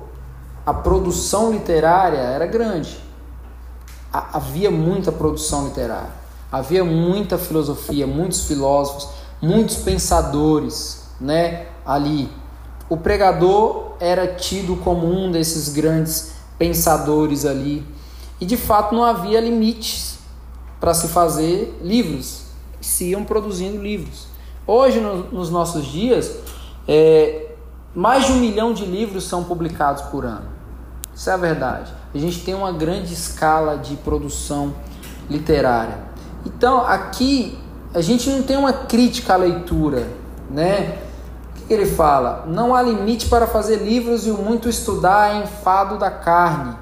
a 0.66 0.74
produção 0.74 1.52
literária 1.52 2.18
era 2.18 2.46
grande. 2.46 2.98
Havia 4.12 4.72
muita 4.72 5.12
produção 5.12 5.66
literária. 5.66 6.28
Havia 6.50 6.84
muita 6.84 7.38
filosofia, 7.38 8.08
muitos 8.08 8.46
filósofos, 8.46 9.16
muitos 9.42 9.78
pensadores, 9.78 11.10
né, 11.20 11.68
ali. 11.86 12.30
O 12.90 12.98
pregador 12.98 13.94
era 14.00 14.28
tido 14.28 14.78
como 14.78 15.08
um 15.08 15.32
desses 15.32 15.70
grandes 15.70 16.34
pensadores 16.58 17.46
ali. 17.46 17.86
E 18.40 18.46
de 18.46 18.58
fato 18.58 18.96
não 18.96 19.04
havia 19.04 19.40
limites 19.40 20.20
para 20.80 20.94
se 20.94 21.08
fazer 21.08 21.78
livros. 21.82 22.44
Se 22.80 23.10
iam 23.10 23.24
produzindo 23.24 23.82
livros. 23.82 24.28
Hoje, 24.66 25.00
no, 25.00 25.24
nos 25.32 25.50
nossos 25.50 25.86
dias, 25.86 26.38
é, 26.88 27.52
mais 27.96 28.26
de 28.26 28.32
um 28.32 28.36
milhão 28.36 28.74
de 28.74 28.86
livros 28.86 29.24
são 29.24 29.44
publicados 29.44 30.04
por 30.04 30.26
ano. 30.26 30.48
Isso 31.14 31.30
é 31.30 31.34
a 31.34 31.38
verdade. 31.38 31.92
A 32.14 32.18
gente 32.18 32.42
tem 32.42 32.54
uma 32.54 32.72
grande 32.72 33.14
escala 33.14 33.78
de 33.78 33.96
produção 33.98 34.76
literária. 35.30 35.98
Então, 36.46 36.80
aqui 36.86 37.58
a 37.94 38.02
gente 38.02 38.30
não 38.30 38.44
tem 38.44 38.58
uma 38.58 38.74
crítica 38.74 39.34
à 39.34 39.38
leitura, 39.38 40.08
né? 40.50 40.98
O 41.50 41.68
que 41.68 41.74
ele 41.74 41.86
fala? 41.86 42.46
Não 42.48 42.74
há 42.74 42.82
limite 42.82 43.28
para 43.28 43.48
fazer 43.48 43.78
livros 43.78 44.26
e 44.26 44.32
o 44.32 44.38
muito 44.38 44.70
estudar 44.70 45.36
é 45.36 45.44
enfado 45.44 45.98
da 45.98 46.12
carne. 46.12 46.76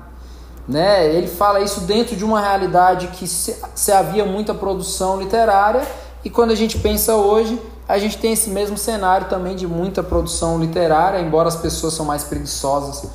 Né? 0.67 1.13
Ele 1.13 1.27
fala 1.27 1.61
isso 1.61 1.81
dentro 1.81 2.15
de 2.15 2.25
uma 2.25 2.41
realidade 2.41 3.07
que 3.07 3.27
se, 3.27 3.55
se 3.75 3.91
havia 3.91 4.25
muita 4.25 4.53
produção 4.53 5.19
literária 5.19 5.83
e 6.23 6.29
quando 6.29 6.49
a 6.51 6.55
gente 6.55 6.79
pensa 6.79 7.13
hoje, 7.13 7.61
a 7.87 7.99
gente 7.99 8.17
tem 8.17 8.33
esse 8.33 8.49
mesmo 8.49 8.77
cenário 8.77 9.27
também 9.27 9.55
de 9.55 9.67
muita 9.67 10.01
produção 10.01 10.59
literária, 10.59 11.19
embora 11.21 11.47
as 11.47 11.55
pessoas 11.55 11.93
são 11.93 12.03
mais 12.03 12.23
preguiçosas 12.23 13.07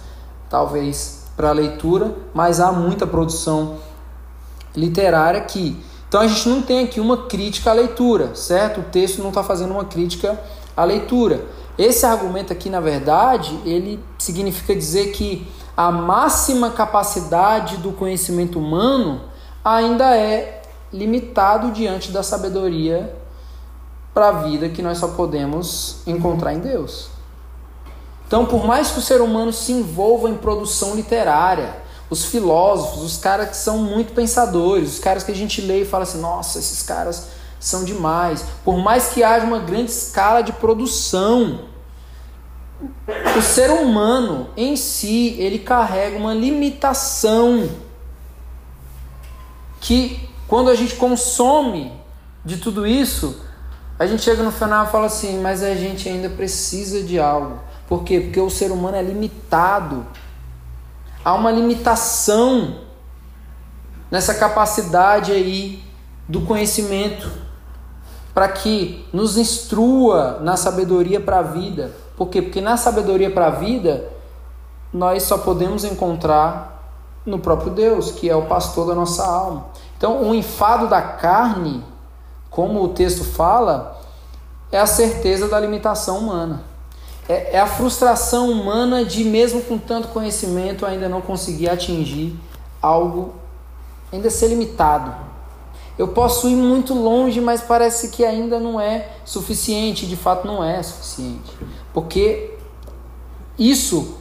talvez 0.48 1.24
para 1.36 1.48
a 1.48 1.52
leitura, 1.52 2.14
mas 2.32 2.60
há 2.60 2.70
muita 2.70 3.06
produção 3.06 3.78
literária 4.76 5.40
aqui. 5.40 5.82
Então 6.10 6.22
a 6.22 6.26
gente 6.26 6.48
não 6.48 6.60
tem 6.60 6.82
aqui 6.82 6.98
uma 6.98 7.28
crítica 7.28 7.70
à 7.70 7.72
leitura, 7.72 8.34
certo? 8.34 8.80
O 8.80 8.82
texto 8.82 9.22
não 9.22 9.28
está 9.28 9.44
fazendo 9.44 9.70
uma 9.70 9.84
crítica 9.84 10.40
à 10.76 10.82
leitura. 10.82 11.44
Esse 11.78 12.04
argumento 12.04 12.52
aqui, 12.52 12.68
na 12.68 12.80
verdade, 12.80 13.56
ele 13.64 14.02
significa 14.18 14.74
dizer 14.74 15.12
que 15.12 15.46
a 15.76 15.92
máxima 15.92 16.70
capacidade 16.70 17.76
do 17.76 17.92
conhecimento 17.92 18.58
humano 18.58 19.20
ainda 19.64 20.16
é 20.16 20.62
limitado 20.92 21.70
diante 21.70 22.10
da 22.10 22.24
sabedoria 22.24 23.14
para 24.12 24.30
a 24.30 24.32
vida 24.32 24.68
que 24.68 24.82
nós 24.82 24.98
só 24.98 25.06
podemos 25.06 25.98
encontrar 26.08 26.54
em 26.54 26.58
Deus. 26.58 27.08
Então, 28.26 28.46
por 28.46 28.66
mais 28.66 28.90
que 28.90 28.98
o 28.98 29.02
ser 29.02 29.20
humano 29.20 29.52
se 29.52 29.70
envolva 29.70 30.28
em 30.28 30.34
produção 30.34 30.96
literária, 30.96 31.88
os 32.10 32.24
filósofos, 32.24 33.02
os 33.04 33.16
caras 33.16 33.48
que 33.50 33.56
são 33.56 33.78
muito 33.78 34.12
pensadores, 34.12 34.94
os 34.94 34.98
caras 34.98 35.22
que 35.22 35.30
a 35.30 35.34
gente 35.34 35.62
lê 35.62 35.82
e 35.82 35.84
fala 35.86 36.02
assim: 36.02 36.20
nossa, 36.20 36.58
esses 36.58 36.82
caras 36.82 37.28
são 37.60 37.84
demais. 37.84 38.44
Por 38.64 38.76
mais 38.78 39.08
que 39.08 39.22
haja 39.22 39.46
uma 39.46 39.60
grande 39.60 39.92
escala 39.92 40.42
de 40.42 40.52
produção, 40.52 41.60
o 43.36 43.42
ser 43.42 43.70
humano 43.70 44.48
em 44.56 44.74
si, 44.74 45.36
ele 45.38 45.60
carrega 45.60 46.16
uma 46.16 46.34
limitação 46.34 47.68
que 49.80 50.28
quando 50.48 50.68
a 50.70 50.74
gente 50.74 50.96
consome 50.96 51.92
de 52.44 52.56
tudo 52.56 52.86
isso, 52.86 53.40
a 53.98 54.06
gente 54.06 54.22
chega 54.22 54.42
no 54.42 54.50
final 54.50 54.86
e 54.86 54.88
fala 54.90 55.06
assim, 55.06 55.40
mas 55.40 55.62
a 55.62 55.74
gente 55.74 56.08
ainda 56.08 56.28
precisa 56.28 57.02
de 57.02 57.18
algo. 57.20 57.60
Por 57.86 58.02
quê? 58.02 58.20
Porque 58.20 58.40
o 58.40 58.48
ser 58.48 58.70
humano 58.70 58.96
é 58.96 59.02
limitado. 59.02 60.06
Há 61.24 61.34
uma 61.34 61.50
limitação 61.50 62.76
nessa 64.10 64.34
capacidade 64.34 65.32
aí 65.32 65.82
do 66.28 66.40
conhecimento 66.42 67.30
para 68.32 68.48
que 68.48 69.06
nos 69.12 69.36
instrua 69.36 70.38
na 70.40 70.56
sabedoria 70.56 71.20
para 71.20 71.40
a 71.40 71.42
vida. 71.42 71.92
Por 72.16 72.28
quê? 72.28 72.40
Porque 72.40 72.60
na 72.60 72.76
sabedoria 72.76 73.30
para 73.30 73.48
a 73.48 73.50
vida, 73.50 74.08
nós 74.92 75.24
só 75.24 75.38
podemos 75.38 75.84
encontrar 75.84 76.70
no 77.26 77.38
próprio 77.38 77.72
Deus, 77.72 78.12
que 78.12 78.28
é 78.30 78.34
o 78.34 78.46
pastor 78.46 78.86
da 78.86 78.94
nossa 78.94 79.26
alma. 79.26 79.66
Então, 79.96 80.22
o 80.22 80.34
enfado 80.34 80.88
da 80.88 81.02
carne, 81.02 81.84
como 82.48 82.82
o 82.82 82.88
texto 82.88 83.24
fala, 83.24 84.00
é 84.72 84.78
a 84.78 84.86
certeza 84.86 85.48
da 85.48 85.60
limitação 85.60 86.18
humana. 86.18 86.69
É, 87.30 87.50
é 87.52 87.60
a 87.60 87.66
frustração 87.66 88.50
humana 88.50 89.04
de, 89.04 89.22
mesmo 89.22 89.62
com 89.62 89.78
tanto 89.78 90.08
conhecimento, 90.08 90.84
ainda 90.84 91.08
não 91.08 91.20
conseguir 91.20 91.70
atingir 91.70 92.34
algo, 92.82 93.36
ainda 94.12 94.28
ser 94.28 94.48
limitado. 94.48 95.14
Eu 95.96 96.08
posso 96.08 96.48
ir 96.48 96.56
muito 96.56 96.92
longe, 96.92 97.40
mas 97.40 97.60
parece 97.60 98.08
que 98.08 98.24
ainda 98.24 98.58
não 98.58 98.80
é 98.80 99.10
suficiente, 99.24 100.06
de 100.06 100.16
fato 100.16 100.44
não 100.44 100.64
é 100.64 100.82
suficiente. 100.82 101.52
Porque 101.94 102.54
isso 103.56 104.16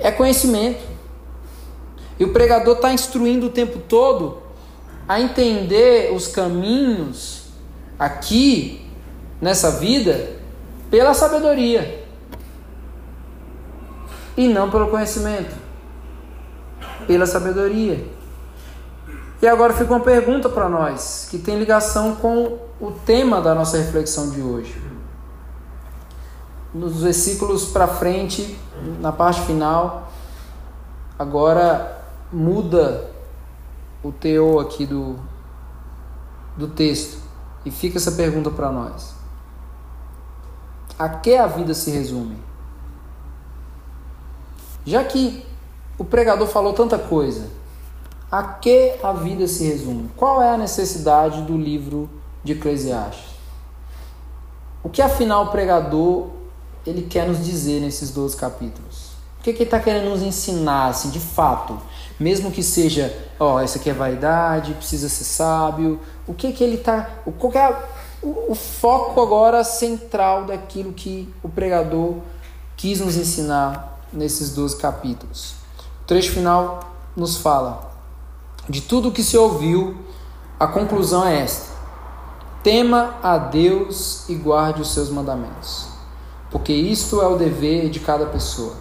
é 0.00 0.10
conhecimento. 0.10 0.82
E 2.18 2.24
o 2.24 2.32
pregador 2.32 2.76
está 2.76 2.90
instruindo 2.90 3.48
o 3.48 3.50
tempo 3.50 3.80
todo 3.80 4.38
a 5.06 5.20
entender 5.20 6.10
os 6.14 6.26
caminhos 6.26 7.48
aqui 7.98 8.80
nessa 9.42 9.72
vida 9.72 10.38
pela 10.90 11.12
sabedoria 11.12 12.05
e 14.36 14.48
não 14.48 14.70
pelo 14.70 14.88
conhecimento, 14.88 15.54
pela 17.06 17.26
sabedoria. 17.26 18.06
E 19.40 19.46
agora 19.46 19.72
fica 19.72 19.92
uma 19.92 20.00
pergunta 20.00 20.48
para 20.48 20.68
nós, 20.68 21.28
que 21.30 21.38
tem 21.38 21.58
ligação 21.58 22.16
com 22.16 22.58
o 22.80 22.90
tema 22.90 23.40
da 23.40 23.54
nossa 23.54 23.76
reflexão 23.76 24.30
de 24.30 24.40
hoje. 24.40 24.82
Nos 26.72 27.02
versículos 27.02 27.66
para 27.66 27.86
frente, 27.86 28.58
na 29.00 29.12
parte 29.12 29.40
final, 29.42 30.12
agora 31.18 32.02
muda 32.32 33.10
o 34.02 34.12
teor 34.12 34.64
aqui 34.64 34.84
do, 34.84 35.16
do 36.56 36.68
texto 36.68 37.18
e 37.64 37.70
fica 37.70 37.98
essa 37.98 38.12
pergunta 38.12 38.50
para 38.50 38.70
nós: 38.70 39.14
A 40.98 41.08
que 41.08 41.34
a 41.34 41.46
vida 41.46 41.74
se 41.74 41.90
resume? 41.90 42.45
Já 44.86 45.02
que 45.02 45.44
o 45.98 46.04
pregador 46.04 46.46
falou 46.46 46.72
tanta 46.72 46.96
coisa, 46.96 47.48
a 48.30 48.42
que 48.42 48.94
a 49.02 49.12
vida 49.12 49.48
se 49.48 49.64
resume? 49.64 50.08
Qual 50.16 50.40
é 50.40 50.50
a 50.50 50.56
necessidade 50.56 51.42
do 51.42 51.56
livro 51.56 52.08
de 52.44 52.52
Eclesiastes? 52.52 53.34
O 54.84 54.88
que 54.88 55.02
afinal 55.02 55.46
o 55.46 55.48
pregador 55.48 56.28
ele 56.86 57.02
quer 57.02 57.26
nos 57.26 57.44
dizer 57.44 57.80
nesses 57.80 58.10
12 58.12 58.36
capítulos? 58.36 59.16
O 59.40 59.42
que, 59.42 59.52
que 59.52 59.58
ele 59.58 59.64
está 59.64 59.80
querendo 59.80 60.08
nos 60.08 60.22
ensinar, 60.22 60.88
assim, 60.88 61.10
de 61.10 61.20
fato? 61.20 61.80
Mesmo 62.18 62.52
que 62.52 62.62
seja, 62.62 63.12
ó, 63.38 63.60
essa 63.60 63.78
aqui 63.78 63.90
é 63.90 63.92
vaidade, 63.92 64.74
precisa 64.74 65.08
ser 65.08 65.24
sábio. 65.24 66.00
O 66.26 66.34
que 66.34 66.52
que 66.52 66.62
ele 66.62 66.76
está. 66.76 67.10
Qual 67.38 67.52
é 67.54 67.76
o, 68.22 68.52
o 68.52 68.54
foco 68.54 69.20
agora 69.20 69.64
central 69.64 70.44
daquilo 70.44 70.92
que 70.92 71.32
o 71.42 71.48
pregador 71.48 72.16
quis 72.76 73.00
nos 73.00 73.16
ensinar 73.16 73.95
nesses 74.12 74.50
12 74.50 74.76
capítulos? 74.76 75.54
O 76.02 76.06
trecho 76.06 76.32
final 76.32 76.90
nos 77.16 77.36
fala: 77.38 77.90
de 78.68 78.80
tudo 78.80 79.08
o 79.08 79.12
que 79.12 79.22
se 79.22 79.36
ouviu, 79.36 79.96
a 80.58 80.66
conclusão 80.66 81.26
é 81.26 81.40
esta: 81.40 81.72
tema 82.62 83.14
a 83.22 83.38
Deus 83.38 84.28
e 84.28 84.34
guarde 84.34 84.82
os 84.82 84.92
seus 84.92 85.08
mandamentos, 85.08 85.86
porque 86.50 86.72
isto 86.72 87.20
é 87.22 87.26
o 87.26 87.36
dever 87.36 87.90
de 87.90 88.00
cada 88.00 88.26
pessoa. 88.26 88.74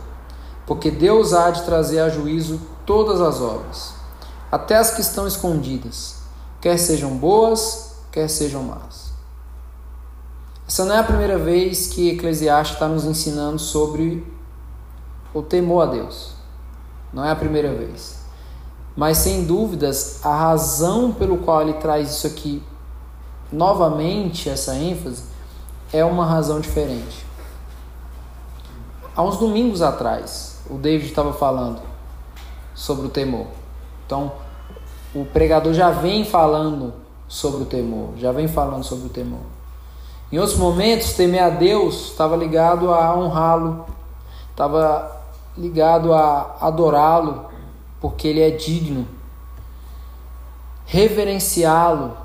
Porque 0.66 0.90
Deus 0.90 1.34
há 1.34 1.52
de 1.52 1.64
trazer 1.64 2.00
a 2.00 2.10
juízo 2.10 2.60
todas 2.86 3.22
as 3.22 3.40
obras, 3.40 3.94
até 4.52 4.76
as 4.76 4.92
que 4.92 5.02
estão 5.02 5.28
escondidas, 5.28 6.16
quer 6.60 6.78
sejam 6.80 7.12
boas, 7.12 7.98
quer 8.12 8.28
sejam 8.28 8.64
más. 8.64 9.06
Essa 10.68 10.84
não 10.86 10.96
é 10.96 11.00
a 11.00 11.04
primeira 11.04 11.38
vez 11.38 11.88
que 11.88 12.10
Eclesiastes 12.10 12.76
está 12.76 12.88
nos 12.88 13.06
ensinando 13.06 13.60
sobre 13.60 14.26
o 15.36 15.44
temor 15.44 15.84
a 15.84 15.86
Deus. 15.92 16.32
Não 17.14 17.24
é 17.24 17.30
a 17.30 17.36
primeira 17.36 17.74
vez. 17.74 18.24
Mas 18.96 19.18
sem 19.18 19.44
dúvidas, 19.44 20.26
a 20.26 20.34
razão 20.34 21.12
pelo 21.12 21.38
qual 21.40 21.62
ele 21.62 21.74
traz 21.74 22.10
isso 22.10 22.26
aqui 22.26 22.64
novamente, 23.52 24.50
essa 24.50 24.74
ênfase, 24.76 25.26
é 25.92 26.04
uma 26.04 26.26
razão 26.26 26.60
diferente. 26.60 27.26
Há 29.16 29.22
uns 29.22 29.38
domingos 29.38 29.82
atrás, 29.82 30.62
o 30.70 30.76
David 30.76 31.10
estava 31.10 31.34
falando 31.34 31.82
sobre 32.74 33.06
o 33.06 33.10
temor. 33.10 33.48
Então, 34.06 34.32
o 35.14 35.26
pregador 35.26 35.74
já 35.74 35.92
vem 35.92 36.24
falando 36.24 36.94
sobre 37.28 37.64
o 37.64 37.66
temor, 37.66 38.12
já 38.18 38.32
vem 38.32 38.48
falando 38.48 38.84
sobre 38.84 39.08
o 39.08 39.10
temor. 39.10 39.42
Em 40.32 40.40
outros 40.40 40.58
momentos, 40.58 41.14
temer 41.14 41.44
a 41.44 41.50
Deus 41.50 42.12
estava 42.12 42.36
ligado 42.36 42.94
a 42.94 43.16
honrá-lo, 43.16 43.86
estava 44.52 45.15
ligado 45.58 46.14
a 46.14 46.58
adorá-lo, 46.62 47.50
porque 48.00 48.28
ele 48.28 48.42
é 48.42 48.52
digno. 48.52 49.08
Reverenciá-lo. 50.86 52.18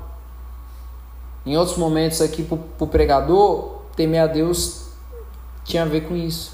Em 1.45 1.57
outros 1.57 1.77
momentos 1.77 2.21
aqui 2.21 2.43
para 2.43 2.57
o 2.79 2.87
pregador, 2.87 3.81
temer 3.95 4.21
a 4.21 4.27
Deus 4.27 4.87
tinha 5.63 5.83
a 5.83 5.85
ver 5.85 6.07
com 6.07 6.15
isso. 6.15 6.53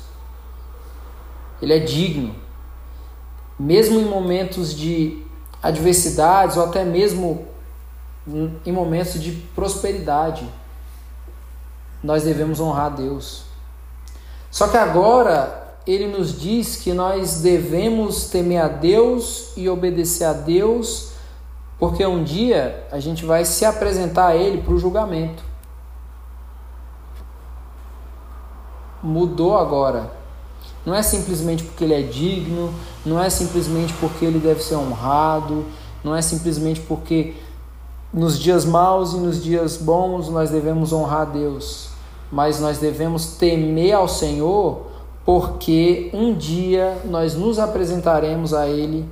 Ele 1.62 1.74
é 1.74 1.80
digno. 1.80 2.36
Mesmo 3.60 4.00
em 4.00 4.06
momentos 4.06 4.74
de 4.74 5.26
adversidades 5.62 6.56
ou 6.58 6.64
até 6.64 6.86
mesmo 6.86 7.48
em 8.66 8.72
momentos 8.72 9.22
de 9.22 9.32
prosperidade, 9.56 10.48
nós 12.04 12.24
devemos 12.24 12.60
honrar 12.60 12.88
a 12.88 12.90
Deus. 12.90 13.44
Só 14.52 14.68
que 14.68 14.78
agora 14.78 15.67
ele 15.88 16.06
nos 16.06 16.38
diz 16.38 16.76
que 16.76 16.92
nós 16.92 17.40
devemos 17.40 18.26
temer 18.26 18.62
a 18.62 18.68
Deus 18.68 19.54
e 19.56 19.70
obedecer 19.70 20.26
a 20.26 20.34
Deus, 20.34 21.12
porque 21.80 22.06
um 22.06 22.26
dia 22.26 22.86
a 22.92 23.00
gente 23.00 23.24
vai 23.26 23.46
se 23.46 23.64
apresentar 23.64 24.28
a 24.28 24.36
Ele 24.36 24.62
para 24.62 24.74
o 24.74 24.78
julgamento. 24.78 25.42
Mudou 29.02 29.58
agora. 29.58 30.12
Não 30.86 30.94
é 30.94 31.02
simplesmente 31.02 31.64
porque 31.64 31.84
ele 31.84 31.94
é 31.94 32.02
digno, 32.02 32.74
não 33.06 33.22
é 33.22 33.30
simplesmente 33.30 33.94
porque 34.00 34.24
ele 34.24 34.40
deve 34.40 34.64
ser 34.64 34.76
honrado, 34.76 35.66
não 36.04 36.16
é 36.16 36.22
simplesmente 36.22 36.80
porque 36.80 37.36
nos 38.14 38.40
dias 38.40 38.64
maus 38.64 39.14
e 39.14 39.18
nos 39.18 39.44
dias 39.44 39.76
bons 39.76 40.30
nós 40.30 40.50
devemos 40.50 40.94
honrar 40.94 41.22
a 41.22 41.26
Deus, 41.26 41.90
mas 42.32 42.62
nós 42.62 42.78
devemos 42.78 43.36
temer 43.36 43.94
ao 43.94 44.08
Senhor 44.08 44.87
porque 45.28 46.10
um 46.14 46.34
dia 46.34 47.02
nós 47.04 47.36
nos 47.36 47.60
apresentaremos 47.60 48.54
a 48.54 48.66
Ele 48.66 49.06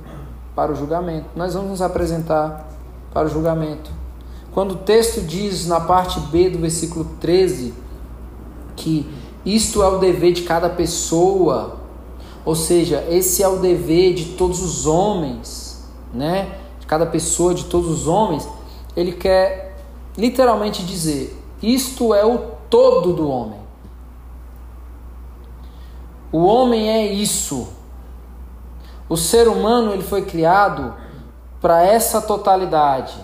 para 0.54 0.72
o 0.72 0.74
julgamento. 0.74 1.26
Nós 1.36 1.52
vamos 1.52 1.68
nos 1.68 1.82
apresentar 1.82 2.70
para 3.12 3.26
o 3.26 3.28
julgamento. 3.28 3.90
Quando 4.50 4.72
o 4.72 4.76
texto 4.76 5.20
diz 5.20 5.66
na 5.66 5.78
parte 5.78 6.18
B 6.18 6.48
do 6.48 6.58
versículo 6.58 7.04
13 7.20 7.74
que 8.74 9.06
isto 9.44 9.82
é 9.82 9.88
o 9.88 9.98
dever 9.98 10.32
de 10.32 10.40
cada 10.44 10.70
pessoa, 10.70 11.80
ou 12.46 12.54
seja, 12.56 13.06
esse 13.10 13.42
é 13.42 13.48
o 13.48 13.58
dever 13.58 14.14
de 14.14 14.24
todos 14.36 14.62
os 14.62 14.86
homens, 14.86 15.86
né? 16.14 16.60
De 16.80 16.86
cada 16.86 17.04
pessoa, 17.04 17.52
de 17.52 17.64
todos 17.64 17.90
os 17.90 18.08
homens, 18.08 18.48
ele 18.96 19.12
quer 19.12 19.76
literalmente 20.16 20.82
dizer: 20.82 21.38
isto 21.62 22.14
é 22.14 22.24
o 22.24 22.38
todo 22.70 23.12
do 23.12 23.28
homem. 23.28 23.65
O 26.32 26.44
homem 26.44 26.90
é 26.90 27.06
isso. 27.06 27.68
O 29.08 29.16
ser 29.16 29.48
humano 29.48 29.92
ele 29.92 30.02
foi 30.02 30.22
criado 30.22 30.94
para 31.60 31.84
essa 31.84 32.20
totalidade. 32.20 33.14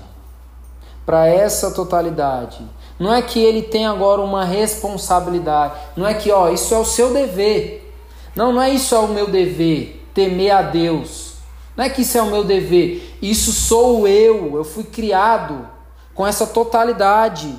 Para 1.04 1.26
essa 1.26 1.70
totalidade. 1.72 2.64
Não 2.98 3.12
é 3.12 3.20
que 3.20 3.40
ele 3.40 3.62
tem 3.62 3.86
agora 3.86 4.20
uma 4.20 4.44
responsabilidade. 4.44 5.74
Não 5.96 6.06
é 6.06 6.14
que, 6.14 6.30
ó, 6.30 6.48
isso 6.48 6.72
é 6.72 6.78
o 6.78 6.84
seu 6.84 7.12
dever. 7.12 7.92
Não, 8.34 8.52
não 8.52 8.62
é 8.62 8.70
isso 8.70 8.94
é 8.94 8.98
o 8.98 9.08
meu 9.08 9.28
dever, 9.28 10.06
temer 10.14 10.52
a 10.52 10.62
Deus. 10.62 11.32
Não 11.76 11.84
é 11.84 11.90
que 11.90 12.02
isso 12.02 12.16
é 12.16 12.22
o 12.22 12.30
meu 12.30 12.44
dever. 12.44 13.16
Isso 13.20 13.52
sou 13.52 14.06
eu. 14.06 14.56
Eu 14.56 14.64
fui 14.64 14.84
criado 14.84 15.68
com 16.14 16.26
essa 16.26 16.46
totalidade 16.46 17.54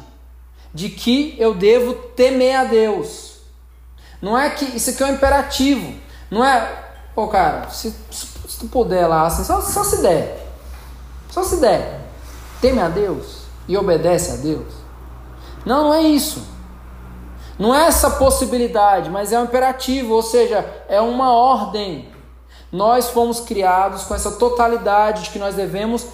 de 0.73 0.89
que 0.89 1.35
eu 1.37 1.53
devo 1.53 1.93
temer 1.93 2.55
a 2.55 2.63
Deus. 2.63 3.32
Não 4.23 4.39
é 4.39 4.49
que 4.49 4.63
isso 4.63 4.91
aqui 4.91 5.03
é 5.03 5.07
um 5.07 5.13
imperativo. 5.15 5.93
Não 6.31 6.45
é, 6.45 6.65
pô, 7.13 7.27
cara, 7.27 7.69
se, 7.69 7.93
se 8.09 8.57
tu 8.57 8.67
puder 8.67 9.05
lá, 9.05 9.27
assim, 9.27 9.43
só, 9.43 9.59
só 9.59 9.83
se 9.83 10.01
der. 10.01 10.47
Só 11.29 11.43
se 11.43 11.57
der. 11.57 11.99
Teme 12.61 12.79
a 12.79 12.87
Deus 12.87 13.39
e 13.67 13.77
obedece 13.77 14.31
a 14.31 14.35
Deus. 14.37 14.73
Não, 15.65 15.83
não 15.83 15.93
é 15.93 16.03
isso. 16.03 16.41
Não 17.59 17.75
é 17.75 17.85
essa 17.85 18.11
possibilidade, 18.11 19.09
mas 19.09 19.33
é 19.33 19.39
um 19.39 19.43
imperativo, 19.43 20.13
ou 20.13 20.23
seja, 20.23 20.65
é 20.87 21.01
uma 21.01 21.33
ordem. 21.33 22.07
Nós 22.71 23.09
fomos 23.09 23.41
criados 23.41 24.03
com 24.03 24.15
essa 24.15 24.31
totalidade 24.31 25.23
de 25.23 25.29
que 25.31 25.39
nós 25.39 25.53
devemos 25.53 26.07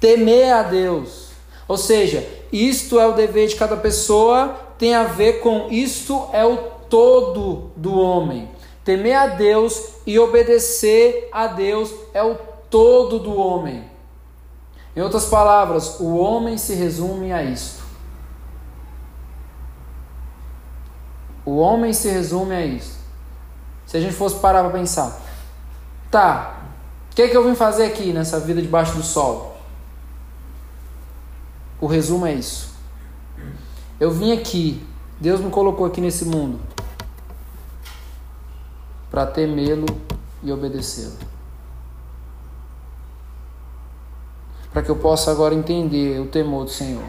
temer 0.00 0.50
a 0.54 0.62
Deus. 0.62 1.28
Ou 1.68 1.76
seja, 1.76 2.26
isto 2.50 2.98
é 2.98 3.06
o 3.06 3.12
dever 3.12 3.48
de 3.48 3.56
cada 3.56 3.76
pessoa, 3.76 4.56
tem 4.78 4.94
a 4.94 5.04
ver 5.04 5.40
com 5.40 5.68
isto 5.70 6.26
é 6.32 6.42
o 6.42 6.79
todo 6.90 7.70
do 7.76 7.98
homem. 7.98 8.50
Temer 8.84 9.16
a 9.16 9.26
Deus 9.28 9.94
e 10.04 10.18
obedecer 10.18 11.28
a 11.32 11.46
Deus 11.46 11.94
é 12.12 12.22
o 12.22 12.34
todo 12.68 13.18
do 13.20 13.34
homem. 13.34 13.88
Em 14.94 15.00
outras 15.00 15.26
palavras, 15.26 16.00
o 16.00 16.16
homem 16.16 16.58
se 16.58 16.74
resume 16.74 17.32
a 17.32 17.42
isto. 17.42 17.80
O 21.44 21.56
homem 21.56 21.92
se 21.92 22.10
resume 22.10 22.54
a 22.54 22.66
isso. 22.66 22.98
Se 23.86 23.96
a 23.96 24.00
gente 24.00 24.14
fosse 24.14 24.36
parar 24.40 24.62
para 24.62 24.78
pensar, 24.78 25.20
tá, 26.10 26.62
o 27.10 27.14
que, 27.14 27.22
é 27.22 27.28
que 27.28 27.36
eu 27.36 27.44
vim 27.44 27.54
fazer 27.54 27.84
aqui 27.84 28.12
nessa 28.12 28.40
vida 28.40 28.60
debaixo 28.60 28.94
do 28.96 29.02
sol? 29.02 29.56
O 31.80 31.86
resumo 31.86 32.26
é 32.26 32.34
isso. 32.34 32.74
Eu 33.98 34.10
vim 34.10 34.32
aqui, 34.32 34.84
Deus 35.20 35.40
me 35.40 35.50
colocou 35.50 35.86
aqui 35.86 36.00
nesse 36.00 36.24
mundo 36.24 36.69
para 39.10 39.26
temê-lo 39.26 39.86
e 40.42 40.52
obedecê-lo. 40.52 41.16
Para 44.72 44.82
que 44.82 44.90
eu 44.90 44.96
possa 44.96 45.30
agora 45.30 45.54
entender 45.54 46.20
o 46.20 46.26
temor 46.26 46.64
do 46.64 46.70
Senhor 46.70 47.04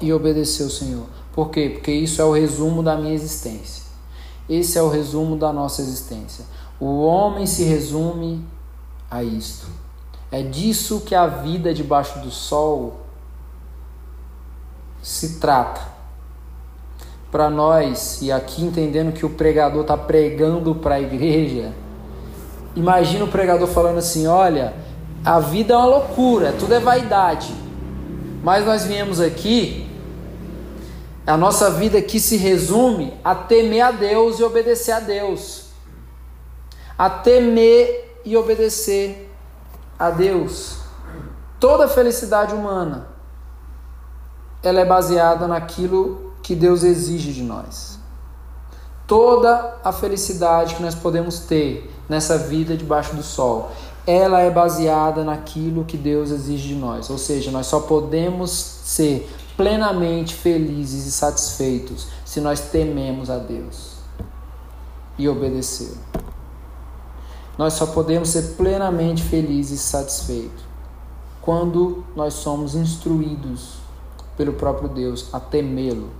e 0.00 0.12
obedecer 0.12 0.64
o 0.64 0.70
Senhor. 0.70 1.06
Por 1.32 1.50
quê? 1.50 1.70
Porque 1.70 1.90
isso 1.90 2.20
é 2.20 2.24
o 2.24 2.32
resumo 2.32 2.82
da 2.82 2.96
minha 2.96 3.14
existência. 3.14 3.84
Esse 4.48 4.78
é 4.78 4.82
o 4.82 4.88
resumo 4.88 5.36
da 5.36 5.52
nossa 5.52 5.80
existência. 5.80 6.44
O 6.78 7.02
homem 7.04 7.46
se 7.46 7.64
resume 7.64 8.44
a 9.10 9.22
isto. 9.22 9.66
É 10.30 10.42
disso 10.42 11.00
que 11.00 11.14
a 11.14 11.26
vida 11.26 11.72
debaixo 11.72 12.18
do 12.20 12.30
sol 12.30 13.00
se 15.02 15.38
trata. 15.38 15.97
Para 17.30 17.50
nós, 17.50 18.20
e 18.22 18.32
aqui 18.32 18.64
entendendo 18.64 19.12
que 19.12 19.26
o 19.26 19.30
pregador 19.30 19.82
está 19.82 19.96
pregando 19.96 20.74
para 20.74 20.94
a 20.94 21.00
igreja, 21.00 21.72
imagina 22.74 23.24
o 23.24 23.28
pregador 23.28 23.68
falando 23.68 23.98
assim: 23.98 24.26
olha, 24.26 24.72
a 25.24 25.38
vida 25.38 25.74
é 25.74 25.76
uma 25.76 25.86
loucura, 25.86 26.54
tudo 26.58 26.74
é 26.74 26.80
vaidade, 26.80 27.52
mas 28.42 28.64
nós 28.64 28.84
viemos 28.84 29.20
aqui 29.20 29.88
a 31.28 31.36
nossa 31.36 31.70
vida 31.70 31.98
aqui 31.98 32.18
se 32.18 32.38
resume 32.38 33.12
a 33.22 33.34
temer 33.34 33.82
a 33.82 33.90
Deus 33.90 34.38
e 34.38 34.42
obedecer 34.42 34.92
a 34.92 35.00
Deus. 35.00 35.66
A 36.96 37.10
temer 37.10 38.18
e 38.24 38.34
obedecer 38.34 39.30
a 39.98 40.08
Deus. 40.08 40.78
Toda 41.60 41.86
felicidade 41.86 42.54
humana 42.54 43.08
ela 44.62 44.80
é 44.80 44.86
baseada 44.86 45.46
naquilo 45.46 46.27
que 46.48 46.54
Deus 46.54 46.82
exige 46.82 47.30
de 47.30 47.42
nós. 47.42 47.98
Toda 49.06 49.76
a 49.84 49.92
felicidade 49.92 50.76
que 50.76 50.82
nós 50.82 50.94
podemos 50.94 51.40
ter 51.40 51.94
nessa 52.08 52.38
vida 52.38 52.74
debaixo 52.74 53.14
do 53.14 53.22
sol, 53.22 53.70
ela 54.06 54.40
é 54.40 54.50
baseada 54.50 55.22
naquilo 55.22 55.84
que 55.84 55.98
Deus 55.98 56.30
exige 56.30 56.68
de 56.68 56.74
nós. 56.74 57.10
Ou 57.10 57.18
seja, 57.18 57.50
nós 57.50 57.66
só 57.66 57.80
podemos 57.80 58.50
ser 58.50 59.30
plenamente 59.58 60.34
felizes 60.34 61.04
e 61.04 61.12
satisfeitos 61.12 62.06
se 62.24 62.40
nós 62.40 62.60
tememos 62.60 63.28
a 63.28 63.36
Deus 63.36 63.96
e 65.18 65.28
obedecê-lo. 65.28 65.98
Nós 67.58 67.74
só 67.74 67.84
podemos 67.88 68.30
ser 68.30 68.54
plenamente 68.56 69.22
felizes 69.22 69.80
e 69.80 69.82
satisfeitos 69.82 70.64
quando 71.42 72.06
nós 72.16 72.32
somos 72.32 72.74
instruídos 72.74 73.77
pelo 74.38 74.52
próprio 74.52 74.88
Deus 74.88 75.34
a 75.34 75.40
temê-lo. 75.40 76.10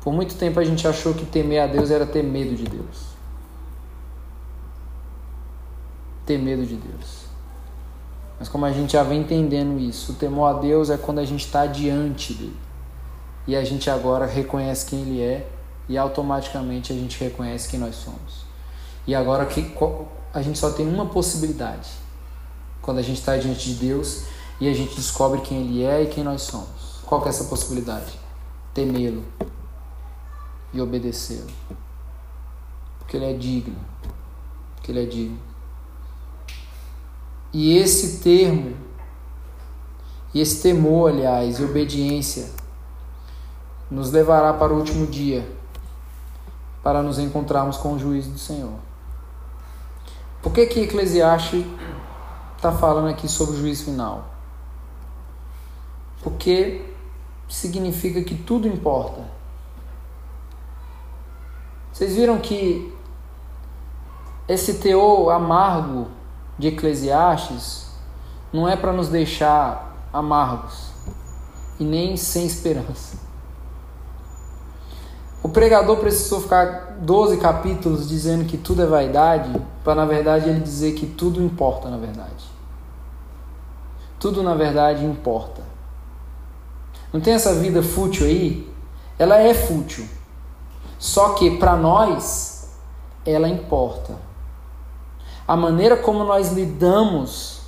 Por 0.00 0.14
muito 0.14 0.34
tempo 0.36 0.58
a 0.58 0.64
gente 0.64 0.88
achou 0.88 1.12
que 1.12 1.26
temer 1.26 1.60
a 1.60 1.66
Deus 1.66 1.90
era 1.90 2.06
ter 2.06 2.22
medo 2.22 2.56
de 2.56 2.64
Deus. 2.64 3.04
Ter 6.24 6.38
medo 6.38 6.64
de 6.64 6.74
Deus. 6.74 7.26
Mas 8.38 8.48
como 8.48 8.64
a 8.64 8.72
gente 8.72 8.94
já 8.94 9.02
vem 9.02 9.20
entendendo 9.20 9.78
isso, 9.78 10.12
o 10.12 10.14
temor 10.14 10.56
a 10.56 10.58
Deus 10.58 10.88
é 10.88 10.96
quando 10.96 11.18
a 11.18 11.24
gente 11.24 11.44
está 11.44 11.66
diante 11.66 12.32
dele. 12.32 12.56
E 13.46 13.54
a 13.54 13.62
gente 13.62 13.90
agora 13.90 14.24
reconhece 14.24 14.86
quem 14.86 15.02
ele 15.02 15.20
é 15.20 15.46
e 15.88 15.98
automaticamente 15.98 16.92
a 16.92 16.96
gente 16.96 17.22
reconhece 17.22 17.68
quem 17.68 17.78
nós 17.78 17.94
somos. 17.94 18.46
E 19.06 19.14
agora 19.14 19.44
que 19.44 19.70
a 20.32 20.40
gente 20.40 20.58
só 20.58 20.70
tem 20.70 20.88
uma 20.88 21.06
possibilidade. 21.06 21.90
Quando 22.80 22.98
a 22.98 23.02
gente 23.02 23.18
está 23.18 23.36
diante 23.36 23.74
de 23.74 23.86
Deus 23.86 24.24
e 24.60 24.68
a 24.68 24.72
gente 24.72 24.94
descobre 24.96 25.42
quem 25.42 25.60
ele 25.60 25.84
é 25.84 26.02
e 26.02 26.06
quem 26.06 26.24
nós 26.24 26.42
somos. 26.42 26.75
Qual 27.06 27.22
que 27.22 27.28
é 27.28 27.30
essa 27.30 27.44
possibilidade? 27.44 28.18
Temê-lo 28.74 29.24
e 30.72 30.80
obedecê-lo. 30.80 31.50
Porque 32.98 33.16
ele 33.16 33.26
é 33.26 33.32
digno. 33.32 33.78
Porque 34.74 34.90
ele 34.90 35.04
é 35.04 35.06
digno. 35.06 35.38
E 37.52 37.78
esse 37.78 38.18
termo, 38.18 38.76
e 40.34 40.40
esse 40.40 40.60
temor, 40.60 41.10
aliás, 41.10 41.60
e 41.60 41.64
obediência, 41.64 42.50
nos 43.88 44.10
levará 44.10 44.52
para 44.52 44.74
o 44.74 44.76
último 44.76 45.06
dia, 45.06 45.48
para 46.82 47.02
nos 47.02 47.20
encontrarmos 47.20 47.76
com 47.76 47.94
o 47.94 47.98
juízo 47.98 48.30
do 48.30 48.38
Senhor. 48.38 48.74
Por 50.42 50.52
que 50.52 50.66
que 50.66 50.80
Eclesiastes 50.80 51.64
está 52.56 52.72
falando 52.72 53.08
aqui 53.08 53.28
sobre 53.28 53.54
o 53.54 53.58
juízo 53.58 53.84
final? 53.84 54.28
Porque 56.22 56.95
significa 57.48 58.22
que 58.22 58.34
tudo 58.34 58.66
importa. 58.66 59.20
Vocês 61.92 62.14
viram 62.14 62.38
que 62.38 62.92
esse 64.48 64.74
teor 64.74 65.30
amargo 65.30 66.08
de 66.58 66.68
Eclesiastes 66.68 67.90
não 68.52 68.68
é 68.68 68.76
para 68.76 68.92
nos 68.92 69.08
deixar 69.08 69.94
amargos 70.12 70.90
e 71.78 71.84
nem 71.84 72.16
sem 72.16 72.46
esperança. 72.46 73.18
O 75.42 75.48
pregador 75.48 75.98
precisou 75.98 76.40
ficar 76.40 76.96
12 77.00 77.36
capítulos 77.36 78.08
dizendo 78.08 78.44
que 78.44 78.56
tudo 78.56 78.82
é 78.82 78.86
vaidade, 78.86 79.60
para 79.84 79.94
na 79.94 80.04
verdade 80.04 80.48
ele 80.48 80.60
dizer 80.60 80.92
que 80.94 81.06
tudo 81.06 81.42
importa 81.42 81.88
na 81.88 81.98
verdade. 81.98 82.44
Tudo 84.18 84.42
na 84.42 84.54
verdade 84.54 85.04
importa. 85.04 85.62
Não 87.16 87.22
tem 87.22 87.32
essa 87.32 87.54
vida 87.54 87.82
fútil 87.82 88.26
aí? 88.26 88.70
Ela 89.18 89.40
é 89.40 89.54
fútil. 89.54 90.06
Só 90.98 91.30
que 91.30 91.56
para 91.56 91.74
nós 91.74 92.68
ela 93.24 93.48
importa 93.48 94.18
a 95.48 95.56
maneira 95.56 95.96
como 95.96 96.24
nós 96.24 96.52
lidamos 96.52 97.62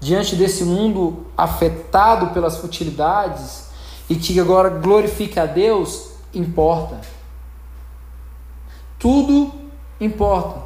diante 0.00 0.34
desse 0.34 0.64
mundo 0.64 1.26
afetado 1.38 2.30
pelas 2.30 2.56
futilidades 2.56 3.68
e 4.10 4.16
que 4.16 4.40
agora 4.40 4.68
glorifica 4.68 5.42
a 5.42 5.46
Deus, 5.46 6.14
importa. 6.34 7.00
Tudo 8.98 9.52
importa. 10.00 10.60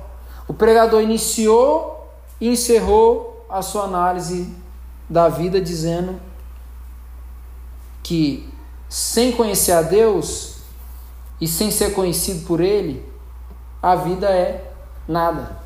O 0.48 0.54
pregador 0.54 1.02
iniciou 1.02 2.08
e 2.40 2.48
encerrou 2.48 3.44
a 3.50 3.60
sua 3.60 3.82
análise 3.82 4.56
da 5.06 5.28
vida 5.28 5.60
dizendo 5.60 6.18
que 8.06 8.48
sem 8.88 9.32
conhecer 9.32 9.72
a 9.72 9.82
Deus 9.82 10.58
e 11.40 11.48
sem 11.48 11.72
ser 11.72 11.92
conhecido 11.92 12.46
por 12.46 12.60
Ele, 12.60 13.04
a 13.82 13.96
vida 13.96 14.28
é 14.30 14.70
nada. 15.08 15.56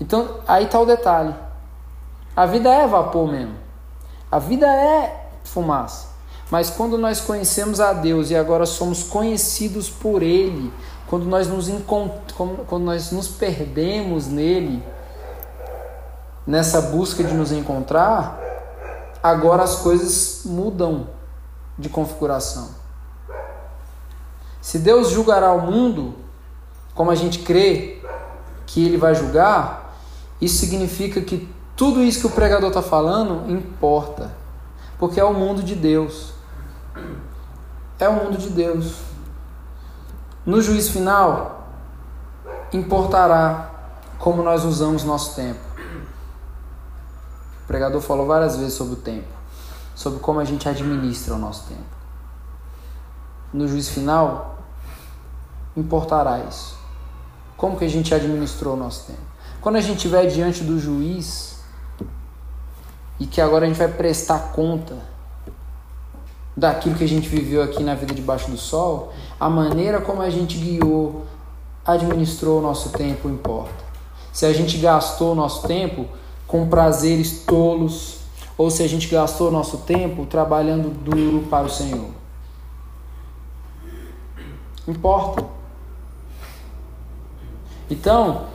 Então, 0.00 0.40
aí 0.48 0.64
está 0.64 0.80
o 0.80 0.84
detalhe. 0.84 1.32
A 2.34 2.44
vida 2.44 2.68
é 2.74 2.84
vapor 2.88 3.30
mesmo. 3.30 3.54
A 4.32 4.40
vida 4.40 4.66
é 4.66 5.30
fumaça. 5.44 6.08
Mas 6.50 6.70
quando 6.70 6.98
nós 6.98 7.20
conhecemos 7.20 7.78
a 7.78 7.92
Deus 7.92 8.30
e 8.30 8.36
agora 8.36 8.66
somos 8.66 9.04
conhecidos 9.04 9.88
por 9.88 10.24
Ele, 10.24 10.72
quando 11.06 11.24
nós 11.24 11.46
nos, 11.46 11.70
quando 11.86 12.84
nós 12.84 13.12
nos 13.12 13.28
perdemos 13.28 14.26
nele, 14.26 14.82
nessa 16.44 16.80
busca 16.80 17.22
de 17.22 17.32
nos 17.32 17.52
encontrar, 17.52 18.40
agora 19.22 19.62
as 19.62 19.76
coisas 19.76 20.42
mudam 20.44 21.16
de 21.78 21.88
configuração. 21.88 22.70
Se 24.60 24.78
Deus 24.78 25.10
julgará 25.10 25.52
o 25.52 25.60
mundo, 25.60 26.14
como 26.94 27.10
a 27.10 27.14
gente 27.14 27.38
crê 27.40 28.02
que 28.66 28.84
Ele 28.84 28.96
vai 28.96 29.14
julgar, 29.14 29.96
isso 30.40 30.58
significa 30.58 31.20
que 31.20 31.48
tudo 31.76 32.02
isso 32.02 32.20
que 32.20 32.26
o 32.26 32.30
pregador 32.30 32.68
está 32.68 32.82
falando 32.82 33.50
importa, 33.50 34.32
porque 34.98 35.20
é 35.20 35.24
o 35.24 35.32
mundo 35.32 35.62
de 35.62 35.74
Deus. 35.74 36.32
É 37.98 38.08
o 38.08 38.12
mundo 38.12 38.36
de 38.36 38.50
Deus. 38.50 38.96
No 40.44 40.60
juízo 40.60 40.92
final, 40.92 41.68
importará 42.72 43.70
como 44.18 44.42
nós 44.42 44.64
usamos 44.64 45.04
nosso 45.04 45.34
tempo. 45.34 45.60
O 47.64 47.66
pregador 47.66 48.00
falou 48.00 48.26
várias 48.26 48.56
vezes 48.56 48.74
sobre 48.74 48.94
o 48.94 48.96
tempo, 48.96 49.28
sobre 49.98 50.20
como 50.20 50.38
a 50.38 50.44
gente 50.44 50.68
administra 50.68 51.34
o 51.34 51.38
nosso 51.38 51.66
tempo. 51.66 51.82
No 53.52 53.66
juízo 53.66 53.90
final, 53.90 54.60
importará 55.76 56.38
isso. 56.48 56.78
Como 57.56 57.76
que 57.76 57.84
a 57.84 57.88
gente 57.88 58.14
administrou 58.14 58.74
o 58.74 58.76
nosso 58.76 59.08
tempo? 59.08 59.18
Quando 59.60 59.74
a 59.74 59.80
gente 59.80 59.96
estiver 59.96 60.24
diante 60.26 60.62
do 60.62 60.78
juiz 60.78 61.58
e 63.18 63.26
que 63.26 63.40
agora 63.40 63.64
a 63.64 63.68
gente 63.68 63.76
vai 63.76 63.88
prestar 63.88 64.52
conta 64.52 64.96
daquilo 66.56 66.94
que 66.94 67.02
a 67.02 67.08
gente 67.08 67.28
viveu 67.28 67.60
aqui 67.60 67.82
na 67.82 67.96
vida 67.96 68.14
debaixo 68.14 68.52
do 68.52 68.56
sol, 68.56 69.12
a 69.40 69.50
maneira 69.50 70.00
como 70.00 70.22
a 70.22 70.30
gente 70.30 70.58
guiou, 70.58 71.26
administrou 71.84 72.60
o 72.60 72.62
nosso 72.62 72.90
tempo 72.90 73.28
importa. 73.28 73.84
Se 74.32 74.46
a 74.46 74.52
gente 74.52 74.78
gastou 74.78 75.32
o 75.32 75.34
nosso 75.34 75.66
tempo 75.66 76.06
com 76.46 76.68
prazeres 76.68 77.40
tolos, 77.40 78.17
ou 78.58 78.70
se 78.70 78.82
a 78.82 78.88
gente 78.88 79.06
gastou 79.06 79.52
nosso 79.52 79.78
tempo 79.78 80.26
trabalhando 80.26 80.90
duro 80.90 81.46
para 81.48 81.66
o 81.66 81.70
Senhor. 81.70 82.10
Importa. 84.86 85.44
Então, 87.88 88.46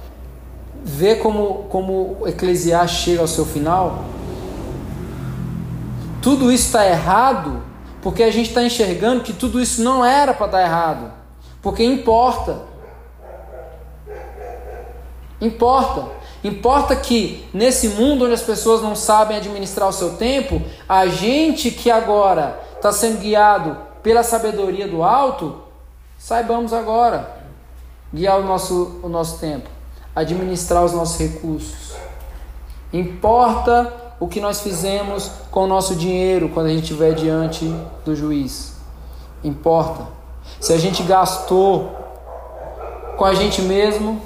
vê 0.83 1.15
como, 1.15 1.63
como 1.69 2.17
o 2.19 2.27
Eclesiastes 2.27 2.99
chega 2.99 3.21
ao 3.21 3.27
seu 3.27 3.45
final. 3.45 4.03
Tudo 6.21 6.51
isso 6.51 6.65
está 6.65 6.85
errado 6.85 7.61
porque 8.01 8.23
a 8.23 8.31
gente 8.31 8.49
está 8.49 8.61
enxergando 8.61 9.23
que 9.23 9.31
tudo 9.31 9.61
isso 9.61 9.81
não 9.81 10.03
era 10.03 10.33
para 10.33 10.47
estar 10.47 10.61
errado. 10.61 11.11
Porque 11.61 11.83
importa. 11.83 12.61
Importa. 15.39 16.22
Importa 16.43 16.95
que 16.95 17.45
nesse 17.53 17.89
mundo 17.89 18.25
onde 18.25 18.33
as 18.33 18.41
pessoas 18.41 18.81
não 18.81 18.95
sabem 18.95 19.37
administrar 19.37 19.87
o 19.87 19.93
seu 19.93 20.17
tempo, 20.17 20.61
a 20.89 21.07
gente 21.07 21.71
que 21.71 21.89
agora 21.89 22.59
está 22.75 22.91
sendo 22.91 23.19
guiado 23.19 23.77
pela 24.01 24.23
sabedoria 24.23 24.87
do 24.87 25.03
alto, 25.03 25.61
saibamos 26.17 26.73
agora 26.73 27.43
guiar 28.13 28.39
o 28.39 28.43
nosso, 28.43 28.99
o 29.01 29.07
nosso 29.07 29.39
tempo, 29.39 29.69
administrar 30.13 30.83
os 30.83 30.91
nossos 30.91 31.17
recursos. 31.17 31.93
Importa 32.91 33.91
o 34.19 34.27
que 34.27 34.41
nós 34.41 34.61
fizemos 34.61 35.31
com 35.49 35.63
o 35.63 35.67
nosso 35.67 35.95
dinheiro 35.95 36.49
quando 36.49 36.67
a 36.67 36.69
gente 36.69 36.83
estiver 36.83 37.13
diante 37.13 37.65
do 38.03 38.15
juiz. 38.15 38.73
Importa. 39.43 40.07
Se 40.59 40.73
a 40.73 40.77
gente 40.77 41.03
gastou 41.03 41.97
com 43.17 43.25
a 43.25 43.33
gente 43.33 43.61
mesmo 43.61 44.21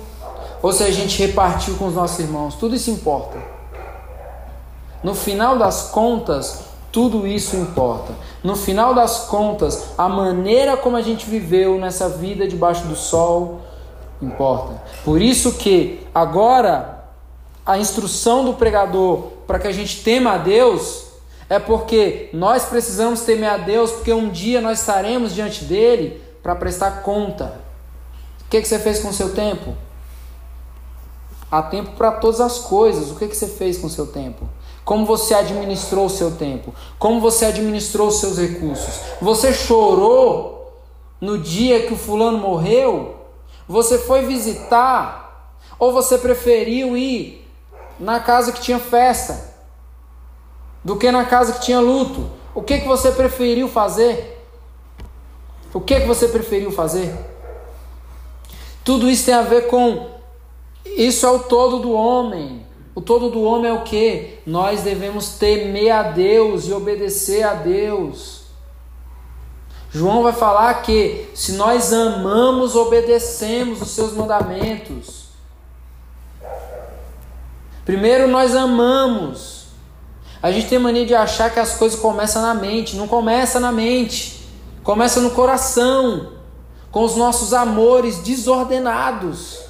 ou 0.62 0.72
se 0.72 0.84
a 0.84 0.91
gente 0.91 1.20
repartiu 1.20 1.76
com 1.76 1.88
os 1.88 1.95
nossos 1.95 2.20
irmãos. 2.20 2.55
Tudo 2.55 2.76
isso 2.76 2.89
importa. 2.89 3.38
No 5.03 5.14
final 5.14 5.58
das 5.58 5.89
contas, 5.91 6.62
tudo 6.91 7.28
isso 7.28 7.55
importa. 7.55 8.14
No 8.43 8.55
final 8.55 8.93
das 8.93 9.26
contas, 9.26 9.89
a 9.97 10.10
maneira 10.10 10.76
como 10.78 10.97
a 10.97 11.01
gente 11.01 11.26
viveu 11.26 11.78
nessa 11.80 12.10
vida 12.10 12.47
debaixo 12.47 12.88
do 12.88 12.95
sol 12.95 13.62
importa. 14.22 14.82
Por 15.03 15.22
isso 15.22 15.53
que 15.53 16.05
agora 16.14 17.05
a 17.66 17.78
instrução 17.78 18.45
do 18.45 18.53
pregador 18.53 19.38
para 19.45 19.60
que 19.60 19.68
a 19.68 19.72
gente 19.72 20.03
tema 20.03 20.34
a 20.34 20.38
Deus, 20.38 21.05
é 21.49 21.60
porque 21.60 22.30
nós 22.34 22.66
precisamos 22.66 23.22
temer 23.22 23.49
a 23.49 23.58
Deus, 23.58 23.91
porque 23.91 24.12
um 24.12 24.30
dia 24.30 24.60
nós 24.60 24.80
estaremos 24.80 25.34
diante 25.34 25.64
dele 25.64 26.22
para 26.43 26.55
prestar 26.55 27.03
conta. 27.03 27.60
O 28.45 28.49
que, 28.49 28.62
que 28.62 28.68
você 28.68 28.80
fez 28.80 28.99
com 28.99 29.10
o 29.10 29.14
seu 29.14 29.34
tempo? 29.34 29.74
Há 31.49 31.61
tempo 31.61 31.91
para 31.91 32.11
todas 32.11 32.41
as 32.41 32.59
coisas. 32.59 33.11
O 33.11 33.15
que, 33.15 33.27
que 33.27 33.35
você 33.35 33.47
fez 33.47 33.77
com 33.77 33.87
o 33.87 33.89
seu 33.89 34.07
tempo? 34.07 34.47
Como 34.83 35.05
você 35.05 35.33
administrou 35.33 36.05
o 36.05 36.09
seu 36.09 36.31
tempo? 36.31 36.73
Como 36.97 37.19
você 37.19 37.45
administrou 37.45 38.07
os 38.07 38.19
seus 38.19 38.37
recursos? 38.37 39.01
Você 39.21 39.53
chorou 39.53 40.73
no 41.19 41.37
dia 41.37 41.85
que 41.85 41.93
o 41.93 41.97
fulano 41.97 42.37
morreu? 42.37 43.15
Você 43.67 43.97
foi 43.97 44.25
visitar? 44.25 45.55
Ou 45.79 45.91
você 45.91 46.17
preferiu 46.17 46.97
ir 46.97 47.45
na 47.99 48.19
casa 48.19 48.51
que 48.51 48.61
tinha 48.61 48.79
festa 48.79 49.55
do 50.83 50.95
que 50.95 51.11
na 51.11 51.25
casa 51.25 51.53
que 51.53 51.61
tinha 51.61 51.79
luto. 51.79 52.29
O 52.55 52.61
que, 52.61 52.79
que 52.79 52.87
você 52.87 53.11
preferiu 53.11 53.67
fazer? 53.67 54.41
O 55.73 55.81
que, 55.81 55.99
que 55.99 56.07
você 56.07 56.27
preferiu 56.27 56.71
fazer? 56.71 57.13
Tudo 58.83 59.09
isso 59.09 59.25
tem 59.25 59.33
a 59.33 59.41
ver 59.41 59.67
com. 59.67 60.16
Isso 60.95 61.25
é 61.25 61.31
o 61.31 61.39
todo 61.39 61.79
do 61.79 61.91
homem. 61.91 62.65
O 62.95 63.01
todo 63.01 63.29
do 63.29 63.41
homem 63.43 63.69
é 63.69 63.73
o 63.73 63.83
que? 63.83 64.39
Nós 64.45 64.81
devemos 64.81 65.29
temer 65.38 65.91
a 65.91 66.03
Deus 66.03 66.67
e 66.67 66.73
obedecer 66.73 67.43
a 67.43 67.53
Deus. 67.53 68.41
João 69.91 70.23
vai 70.23 70.33
falar 70.33 70.81
que 70.81 71.29
se 71.33 71.53
nós 71.53 71.93
amamos, 71.93 72.75
obedecemos 72.75 73.81
os 73.81 73.89
seus 73.89 74.13
mandamentos. 74.13 75.27
Primeiro 77.85 78.27
nós 78.27 78.55
amamos. 78.55 79.67
A 80.41 80.51
gente 80.51 80.67
tem 80.67 80.79
mania 80.79 81.05
de 81.05 81.15
achar 81.15 81.51
que 81.51 81.59
as 81.59 81.75
coisas 81.77 81.99
começam 81.99 82.41
na 82.41 82.53
mente. 82.53 82.95
Não 82.95 83.07
começa 83.07 83.59
na 83.59 83.71
mente. 83.71 84.49
Começa 84.83 85.21
no 85.21 85.31
coração. 85.31 86.33
Com 86.91 87.03
os 87.03 87.15
nossos 87.15 87.53
amores 87.53 88.17
desordenados. 88.19 89.66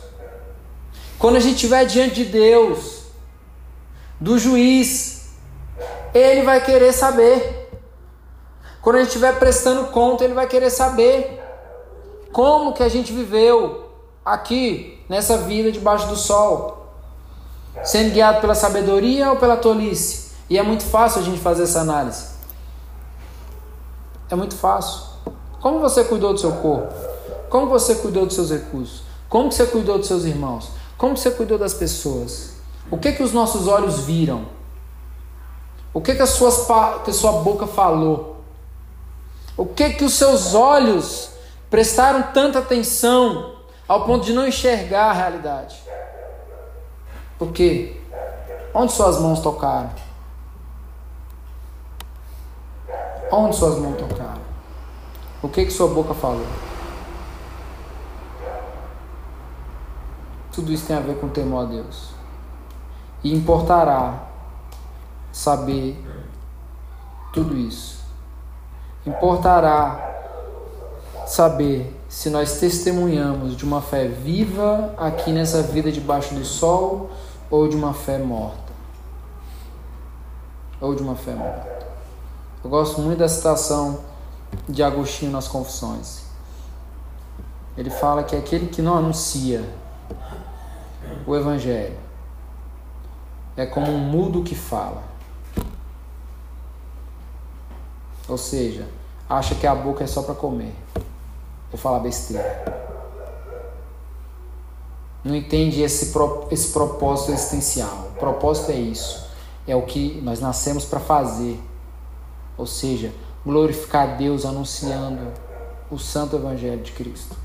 Quando 1.20 1.38
a 1.38 1.40
gente 1.40 1.56
estiver 1.56 1.86
diante 1.86 2.16
de 2.16 2.26
Deus, 2.26 3.04
do 4.20 4.38
juiz, 4.38 5.30
ele 6.14 6.44
vai 6.44 6.64
querer 6.64 6.94
saber. 6.94 7.70
Quando 8.82 8.98
a 8.98 9.00
gente 9.00 9.10
estiver 9.10 9.38
prestando 9.38 9.88
conta, 9.88 10.24
ele 10.24 10.34
vai 10.34 10.48
querer 10.48 10.70
saber 10.70 11.44
como 12.32 12.74
que 12.74 12.84
a 12.84 12.90
gente 12.90 13.12
viveu 13.12 13.90
aqui 14.24 15.04
nessa 15.10 15.38
vida 15.38 15.72
debaixo 15.72 16.08
do 16.08 16.16
sol 16.16 16.78
sendo 17.84 18.12
guiado 18.12 18.42
pela 18.42 18.56
sabedoria 18.56 19.32
ou 19.32 19.38
pela 19.38 19.58
tolice? 19.58 20.32
E 20.50 20.58
é 20.58 20.64
muito 20.64 20.84
fácil 20.84 21.22
a 21.22 21.24
gente 21.24 21.40
fazer 21.40 21.64
essa 21.64 21.82
análise. 21.82 22.28
É 24.30 24.36
muito 24.36 24.56
fácil. 24.56 25.02
Como 25.62 25.80
você 25.80 26.04
cuidou 26.04 26.34
do 26.34 26.40
seu 26.40 26.52
corpo? 26.54 26.94
Como 27.50 27.68
você 27.68 27.96
cuidou 27.96 28.26
dos 28.26 28.36
seus 28.36 28.52
recursos? 28.52 29.04
Como 29.30 29.52
você 29.52 29.66
cuidou 29.66 29.98
dos 29.98 30.08
seus 30.08 30.24
irmãos? 30.24 30.70
Como 30.98 31.16
você 31.16 31.30
cuidou 31.32 31.58
das 31.58 31.74
pessoas? 31.74 32.54
O 32.90 32.98
que 32.98 33.12
que 33.12 33.22
os 33.22 33.32
nossos 33.32 33.68
olhos 33.68 34.00
viram? 34.00 34.48
O 35.94 36.02
que 36.02 36.16
que, 36.16 36.22
as 36.22 36.30
suas, 36.32 36.66
que 37.04 37.12
a 37.12 37.14
sua 37.14 37.34
boca 37.44 37.68
falou? 37.68 38.38
O 39.56 39.66
que 39.66 39.92
que 39.92 40.04
os 40.04 40.14
seus 40.14 40.54
olhos 40.54 41.32
prestaram 41.70 42.32
tanta 42.34 42.60
atenção 42.60 43.56
ao 43.88 44.06
ponto 44.06 44.26
de 44.26 44.34
não 44.34 44.48
enxergar 44.48 45.10
a 45.10 45.14
realidade? 45.14 45.76
Por 47.38 47.52
quê? 47.52 48.00
Onde 48.74 48.92
suas 48.92 49.20
mãos 49.20 49.40
tocaram? 49.40 49.92
Onde 53.32 53.56
suas 53.56 53.78
mãos 53.78 53.98
tocaram? 53.98 54.42
O 55.42 55.50
que 55.50 55.66
que 55.66 55.72
sua 55.72 55.88
boca 55.88 56.14
falou? 56.14 56.46
Tudo 60.58 60.74
isso 60.74 60.88
tem 60.88 60.96
a 60.96 61.00
ver 61.00 61.20
com 61.20 61.28
o 61.28 61.30
temor 61.30 61.68
a 61.68 61.70
Deus. 61.70 62.10
E 63.24 63.32
importará 63.32 64.24
saber 65.32 66.04
tudo 67.32 67.56
isso. 67.56 68.00
Importará 69.06 70.16
saber 71.28 71.96
se 72.10 72.32
nós 72.32 72.60
testemunhamos 72.60 73.56
de 73.56 73.64
uma 73.64 73.84
fé 73.84 74.08
viva 74.08 74.96
aqui 74.98 75.32
nessa 75.32 75.62
vida 75.62 75.92
debaixo 75.92 76.34
do 76.34 76.44
sol 76.44 77.12
ou 77.52 77.68
de 77.68 77.76
uma 77.76 77.94
fé 77.94 78.18
morta. 78.18 78.74
Ou 80.82 80.96
de 80.96 81.04
uma 81.04 81.16
fé 81.16 81.36
morta. 81.36 81.86
Eu 82.64 82.70
gosto 82.72 83.00
muito 83.00 83.20
da 83.20 83.30
citação 83.30 84.00
de 84.68 84.82
Agostinho 84.82 85.32
nas 85.32 85.48
Confissões. 85.48 86.24
Ele 87.78 87.92
fala 87.92 88.24
que 88.24 88.36
aquele 88.36 88.66
que 88.66 88.82
não 88.82 88.98
anuncia 88.98 89.64
o 91.26 91.36
Evangelho 91.36 91.98
é 93.56 93.66
como 93.66 93.92
um 93.92 94.00
mudo 94.00 94.44
que 94.44 94.56
fala. 94.56 95.04
Ou 98.28 98.38
seja, 98.38 98.88
acha 99.30 99.56
que 99.56 99.66
a 99.66 99.74
boca 99.74 100.04
é 100.04 100.08
só 100.08 100.22
para 100.22 100.36
comer 100.36 100.74
ou 101.72 101.78
falar 101.78 102.00
besteira 102.00 102.88
não 105.28 105.36
entende 105.36 105.82
esse, 105.82 106.14
esse 106.50 106.72
propósito 106.72 107.32
existencial. 107.32 108.12
O 108.16 108.20
propósito 108.20 108.72
é 108.72 108.76
isso. 108.76 109.28
É 109.68 109.76
o 109.76 109.82
que 109.82 110.22
nós 110.24 110.40
nascemos 110.40 110.86
para 110.86 111.00
fazer. 111.00 111.60
Ou 112.58 112.66
seja, 112.66 113.12
glorificar 113.46 114.18
Deus 114.18 114.46
anunciando 114.46 115.32
o 115.92 116.00
santo 116.00 116.36
evangelho 116.36 116.82
de 116.82 116.94
Cristo. 116.94 117.36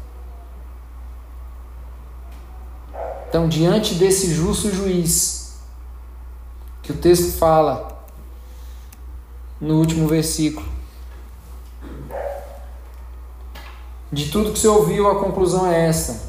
Então, 3.32 3.48
diante 3.48 3.94
desse 3.94 4.34
justo 4.34 4.70
juiz, 4.70 5.54
que 6.82 6.92
o 6.92 6.96
texto 6.96 7.38
fala 7.38 8.04
no 9.58 9.78
último 9.78 10.06
versículo, 10.06 10.66
de 14.12 14.28
tudo 14.30 14.52
que 14.52 14.58
você 14.58 14.68
ouviu, 14.68 15.08
a 15.08 15.18
conclusão 15.18 15.66
é 15.66 15.86
esta. 15.88 16.20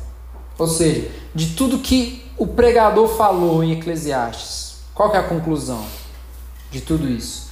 Ou 0.58 0.66
seja, 0.66 1.12
de 1.36 1.48
tudo 1.56 1.80
que 1.80 2.26
o 2.38 2.48
pregador 2.48 3.10
falou 3.18 3.62
em 3.62 3.74
Eclesiastes, 3.74 4.78
qual 4.96 5.14
é 5.14 5.18
a 5.18 5.24
conclusão 5.24 5.84
de 6.72 6.80
tudo 6.80 7.10
isso? 7.10 7.50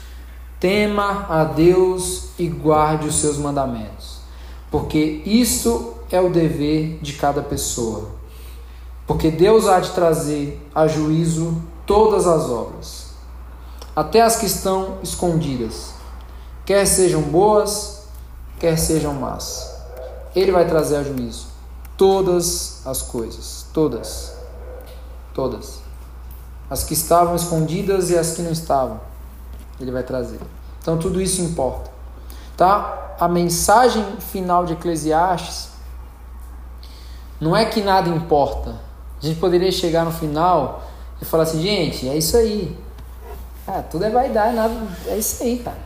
Tema 0.62 1.26
a 1.28 1.44
Deus 1.44 2.30
e 2.40 2.48
guarde 2.48 3.06
os 3.06 3.16
seus 3.16 3.38
mandamentos, 3.38 4.20
porque 4.72 5.22
isso 5.26 5.96
é 6.10 6.22
o 6.22 6.30
dever 6.30 7.00
de 7.02 7.12
cada 7.16 7.42
pessoa. 7.42 8.21
Porque 9.12 9.30
Deus 9.30 9.68
há 9.68 9.82
de 9.82 9.92
trazer 9.92 10.66
a 10.74 10.88
juízo 10.88 11.62
todas 11.86 12.26
as 12.26 12.50
obras, 12.50 13.08
até 13.94 14.22
as 14.22 14.38
que 14.38 14.46
estão 14.46 15.00
escondidas, 15.04 15.92
quer 16.66 16.86
sejam 16.86 17.22
boas, 17.22 18.04
quer 18.58 18.78
sejam 18.78 19.14
más. 19.14 19.70
Ele 20.34 20.50
vai 20.54 20.66
trazer 20.66 20.96
a 20.96 21.04
juízo 21.04 21.48
todas 21.98 22.88
as 22.88 23.02
coisas, 23.02 23.66
todas, 23.74 24.34
todas, 25.34 25.82
as 26.70 26.86
que 26.86 26.94
estavam 26.94 27.36
escondidas 27.36 28.12
e 28.12 28.18
as 28.18 28.32
que 28.32 28.42
não 28.42 28.52
estavam. 28.54 29.02
Ele 29.78 29.92
vai 29.92 30.04
trazer. 30.04 30.40
Então 30.82 30.98
tudo 30.98 31.20
isso 31.20 31.42
importa, 31.42 31.92
tá? 32.56 33.18
A 33.20 33.28
mensagem 33.28 34.06
final 34.22 34.66
de 34.66 34.72
Eclesiastes 34.72 35.68
não 37.42 37.54
é 37.54 37.66
que 37.66 37.82
nada 37.82 38.08
importa. 38.08 38.90
A 39.22 39.26
gente 39.26 39.40
poderia 39.40 39.72
chegar 39.72 40.04
no 40.04 40.12
final 40.12 40.84
e 41.22 41.26
falar 41.26 41.44
assim, 41.44 41.62
gente, 41.62 42.10
é 42.10 42.18
isso 42.18 42.36
aí. 42.36 42.76
Ah, 43.68 43.84
tudo 43.84 44.06
é 44.06 44.10
vaidade, 44.10 44.56
nada, 44.56 44.74
é 45.08 45.18
isso 45.18 45.44
aí, 45.44 45.60
cara. 45.60 45.78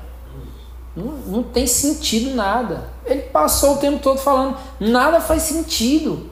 Não, 0.95 1.11
não 1.27 1.43
tem 1.43 1.67
sentido 1.67 2.33
nada. 2.33 2.89
Ele 3.05 3.23
passou 3.23 3.73
o 3.73 3.77
tempo 3.77 3.99
todo 3.99 4.17
falando, 4.17 4.57
nada 4.79 5.19
faz 5.19 5.43
sentido. 5.43 6.29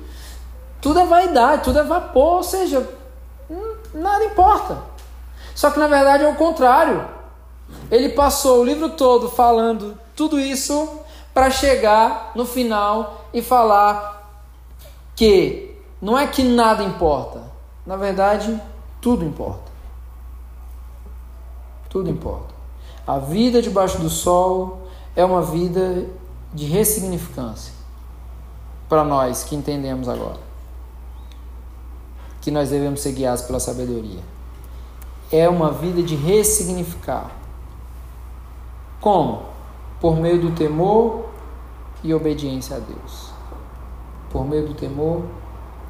Tudo 0.81 0.99
é 0.99 1.05
vaidade, 1.05 1.63
tudo 1.63 1.79
é 1.79 1.83
vapor, 1.83 2.37
ou 2.37 2.43
seja, 2.43 2.87
nada 3.93 4.23
importa. 4.23 4.77
Só 5.53 5.69
que 5.69 5.79
na 5.79 5.87
verdade 5.87 6.23
é 6.23 6.29
o 6.29 6.35
contrário. 6.35 7.05
Ele 7.91 8.09
passou 8.09 8.61
o 8.61 8.63
livro 8.63 8.89
todo 8.89 9.29
falando 9.29 9.97
tudo 10.15 10.39
isso 10.39 10.99
para 11.33 11.49
chegar 11.49 12.31
no 12.35 12.45
final 12.45 13.25
e 13.33 13.41
falar 13.41 14.31
que 15.15 15.72
não 16.03 16.17
é 16.17 16.27
que 16.27 16.43
nada 16.43 16.83
importa. 16.83 17.41
Na 17.85 17.95
verdade, 17.95 18.61
tudo 18.99 19.23
importa. 19.23 19.71
Tudo 21.87 22.09
importa. 22.09 22.53
A 23.07 23.19
vida 23.19 23.61
debaixo 23.61 23.99
do 23.99 24.09
sol 24.09 24.81
é 25.15 25.23
uma 25.23 25.41
vida 25.41 26.05
de 26.53 26.65
ressignificância 26.65 27.73
para 28.89 29.05
nós 29.05 29.45
que 29.45 29.55
entendemos 29.55 30.09
agora. 30.09 30.39
Que 32.41 32.51
nós 32.51 32.69
devemos 32.69 32.99
ser 32.99 33.13
guiados 33.13 33.43
pela 33.43 33.61
sabedoria. 33.61 34.19
É 35.31 35.47
uma 35.47 35.71
vida 35.71 36.03
de 36.03 36.17
ressignificar. 36.17 37.31
Como? 38.99 39.43
Por 40.01 40.17
meio 40.17 40.41
do 40.41 40.51
temor 40.51 41.29
e 42.03 42.13
obediência 42.13 42.75
a 42.75 42.79
Deus. 42.79 43.31
Por 44.29 44.45
meio 44.45 44.67
do 44.67 44.73
temor 44.73 45.23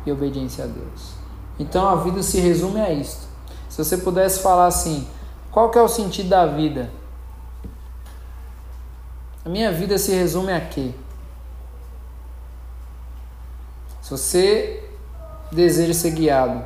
e 0.06 0.12
obediência 0.12 0.66
a 0.66 0.68
Deus. 0.68 1.14
Então 1.60 1.88
a 1.88 1.96
vida 1.96 2.22
se 2.24 2.40
resume 2.40 2.80
a 2.80 2.92
isto. 2.92 3.28
Se 3.70 3.84
você 3.84 3.98
pudesse 3.98 4.42
falar 4.42 4.68
assim, 4.68 5.08
qual 5.52 5.70
que 5.70 5.78
é 5.78 5.82
o 5.82 5.88
sentido 5.88 6.30
da 6.30 6.46
vida? 6.46 6.92
A 9.46 9.50
minha 9.50 9.72
vida 9.72 9.98
se 9.98 10.12
resume 10.12 10.54
a 10.54 10.62
quê? 10.62 10.94
Se 14.02 14.12
você 14.12 14.90
deseja 15.52 15.94
ser 15.94 16.12
guiado 16.12 16.64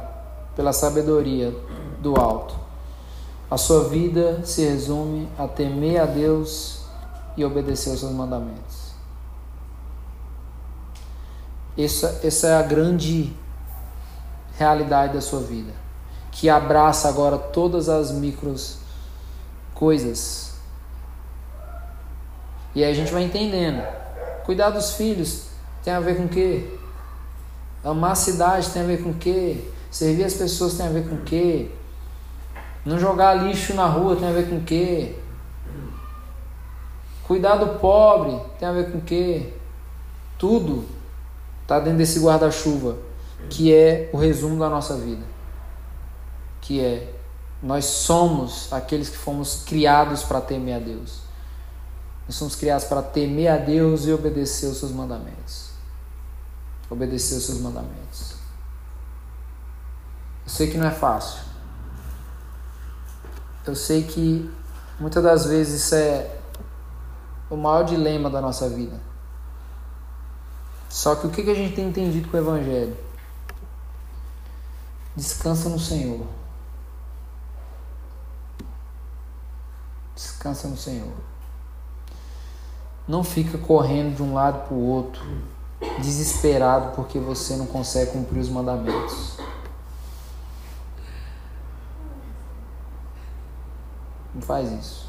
pela 0.56 0.74
sabedoria 0.74 1.54
do 2.02 2.16
alto, 2.16 2.56
a 3.50 3.58
sua 3.58 3.86
vida 3.86 4.42
se 4.44 4.64
resume 4.64 5.28
a 5.38 5.48
temer 5.48 6.02
a 6.02 6.06
Deus 6.06 6.82
e 7.38 7.46
obedecer 7.46 7.92
aos 7.92 8.00
seus 8.00 8.12
mandamentos. 8.12 8.87
Essa, 11.78 12.21
essa 12.23 12.47
é 12.47 12.55
a 12.55 12.63
grande 12.63 13.32
realidade 14.57 15.13
da 15.13 15.21
sua 15.21 15.41
vida, 15.41 15.71
que 16.32 16.49
abraça 16.49 17.07
agora 17.07 17.38
todas 17.38 17.88
as 17.88 18.11
micros 18.11 18.80
coisas 19.75 20.47
e 22.78 22.84
aí 22.84 22.91
a 22.91 22.93
gente 22.93 23.11
vai 23.11 23.23
entendendo. 23.23 23.84
Cuidar 24.45 24.69
dos 24.69 24.93
filhos 24.93 25.47
tem 25.84 25.91
a 25.91 25.99
ver 25.99 26.15
com 26.15 26.25
o 26.25 26.30
quê? 26.30 26.78
Amar 27.84 28.11
a 28.11 28.15
cidade 28.15 28.69
tem 28.69 28.84
a 28.84 28.86
ver 28.86 29.01
com 29.01 29.09
o 29.09 29.13
quê? 29.15 29.63
Servir 29.89 30.25
as 30.25 30.36
pessoas 30.36 30.75
tem 30.75 30.86
a 30.86 30.89
ver 30.91 31.09
com 31.09 31.15
o 31.15 31.21
quê? 31.23 31.71
Não 32.86 32.99
jogar 32.99 33.34
lixo 33.34 33.73
na 33.73 33.88
rua 33.88 34.15
tem 34.15 34.28
a 34.28 34.32
ver 34.32 34.47
com 34.47 34.57
o 34.57 34.63
quê? 34.63 35.15
Cuidar 37.23 37.55
do 37.55 37.80
pobre 37.80 38.39
tem 38.59 38.67
a 38.67 38.73
ver 38.73 38.91
com 38.91 38.99
o 38.99 39.01
quê? 39.01 39.53
Tudo 40.38 40.86
está 41.68 41.82
dentro 41.82 41.97
desse 41.97 42.18
guarda-chuva, 42.22 42.97
que 43.49 43.74
é 43.74 44.09
o 44.13 44.18
resumo 44.18 44.57
da 44.57 44.70
nossa 44.70 44.95
vida. 44.95 45.24
Que 46.61 46.80
é 46.80 47.13
nós 47.61 47.84
somos 47.86 48.72
aqueles 48.72 49.09
que 49.09 49.18
fomos 49.18 49.63
criados 49.65 50.24
para 50.24 50.39
temer 50.39 50.76
a 50.76 50.80
Deus. 50.80 51.20
Nós 52.26 52.36
somos 52.36 52.55
criados 52.55 52.86
para 52.86 53.01
temer 53.01 53.49
a 53.49 53.57
Deus 53.57 54.05
e 54.05 54.13
obedecer 54.13 54.68
os 54.68 54.78
seus 54.78 54.91
mandamentos. 54.93 55.72
Obedecer 56.89 57.36
os 57.36 57.45
seus 57.45 57.59
mandamentos. 57.59 58.36
Eu 60.45 60.49
sei 60.49 60.70
que 60.70 60.78
não 60.78 60.88
é 60.88 60.91
fácil. 60.91 61.41
Eu 63.65 63.76
sei 63.76 64.03
que 64.03 64.49
muitas 64.97 65.22
das 65.22 65.45
vezes 65.47 65.82
isso 65.82 65.95
é 65.95 66.34
o 67.49 67.57
maior 67.57 67.84
dilema 67.84 68.30
da 68.30 68.39
nossa 68.39 68.70
vida. 68.70 69.07
Só 70.90 71.16
que 71.16 71.28
o 71.28 71.30
que 71.30 71.42
a 71.50 71.54
gente 71.54 71.76
tem 71.76 71.90
entendido 71.90 72.30
com 72.30 72.38
o 72.38 72.40
Evangelho? 72.40 72.98
Descansa 75.16 75.68
no 75.70 75.80
Senhor. 75.80 76.26
Descansa 80.16 80.68
no 80.68 80.78
Senhor. 80.78 81.14
Não 83.08 83.24
fica 83.24 83.58
correndo 83.58 84.16
de 84.16 84.24
um 84.24 84.34
lado 84.34 84.68
para 84.68 84.76
o 84.76 84.82
outro, 84.82 85.22
desesperado 86.00 86.96
porque 86.96 87.20
você 87.20 87.56
não 87.56 87.66
consegue 87.66 88.12
cumprir 88.12 88.40
os 88.40 88.50
mandamentos. 88.50 89.38
Não 94.34 94.42
faz 94.42 94.72
isso. 94.72 95.08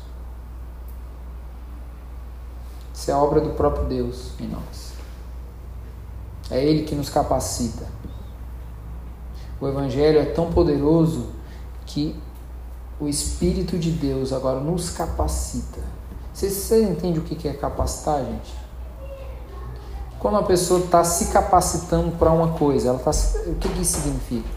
Isso 2.95 3.11
é 3.11 3.15
obra 3.15 3.41
do 3.41 3.51
próprio 3.51 3.85
Deus 3.85 4.33
em 4.41 4.49
nós. 4.49 4.88
É 6.51 6.63
Ele 6.63 6.85
que 6.85 6.95
nos 6.95 7.11
capacita. 7.11 7.87
O 9.61 9.67
Evangelho 9.67 10.19
é 10.19 10.25
tão 10.25 10.51
poderoso 10.53 11.27
que 11.85 12.15
o 13.01 13.09
Espírito 13.09 13.79
de 13.79 13.91
Deus 13.91 14.33
agora 14.33 14.61
nos 14.61 14.91
capacita 14.91 15.99
vocês, 16.39 16.53
vocês 16.53 16.89
entendem 16.89 17.19
o 17.19 17.23
que 17.23 17.49
é 17.49 17.53
capacitar, 17.53 18.25
gente? 18.25 18.55
Quando 20.21 20.35
uma 20.35 20.45
pessoa 20.45 20.79
está 20.79 21.03
se 21.03 21.33
capacitando 21.33 22.13
para 22.13 22.31
uma 22.31 22.57
coisa, 22.57 22.91
ela 22.91 22.99
tá, 23.01 23.11
o 23.11 23.57
que 23.57 23.67
isso 23.81 23.99
significa? 23.99 24.49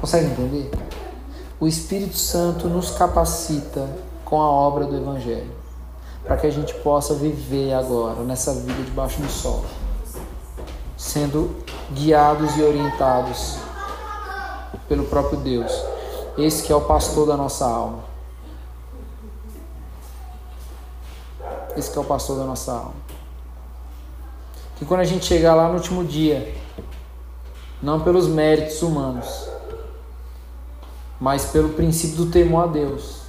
Consegue 0.00 0.26
entender? 0.26 0.70
O 1.58 1.66
Espírito 1.66 2.16
Santo 2.16 2.68
nos 2.68 2.92
capacita 2.92 3.84
com 4.24 4.40
a 4.40 4.48
obra 4.48 4.86
do 4.86 4.96
Evangelho, 4.96 5.50
para 6.22 6.36
que 6.36 6.46
a 6.46 6.50
gente 6.50 6.72
possa 6.74 7.14
viver 7.14 7.72
agora 7.72 8.22
nessa 8.22 8.54
vida 8.54 8.84
debaixo 8.84 9.20
do 9.20 9.28
sol, 9.28 9.64
sendo 11.04 11.54
guiados 11.92 12.56
e 12.56 12.62
orientados 12.62 13.58
pelo 14.88 15.04
próprio 15.04 15.38
Deus. 15.38 15.70
Esse 16.38 16.62
que 16.62 16.72
é 16.72 16.74
o 16.74 16.80
pastor 16.80 17.26
da 17.26 17.36
nossa 17.36 17.66
alma. 17.66 18.04
Esse 21.76 21.90
que 21.90 21.98
é 21.98 22.00
o 22.00 22.04
pastor 22.04 22.38
da 22.38 22.44
nossa 22.44 22.72
alma. 22.72 22.94
Que 24.76 24.86
quando 24.86 25.00
a 25.00 25.04
gente 25.04 25.26
chegar 25.26 25.54
lá 25.54 25.68
no 25.68 25.74
último 25.74 26.02
dia, 26.02 26.56
não 27.82 28.00
pelos 28.00 28.26
méritos 28.26 28.80
humanos, 28.80 29.46
mas 31.20 31.44
pelo 31.44 31.68
princípio 31.68 32.16
do 32.16 32.30
temor 32.30 32.64
a 32.64 32.66
Deus, 32.66 33.24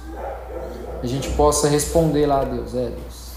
a 1.02 1.06
gente 1.06 1.28
possa 1.32 1.68
responder 1.68 2.24
lá 2.24 2.40
a 2.40 2.44
Deus, 2.44 2.74
é 2.74 2.88
Deus. 2.88 3.32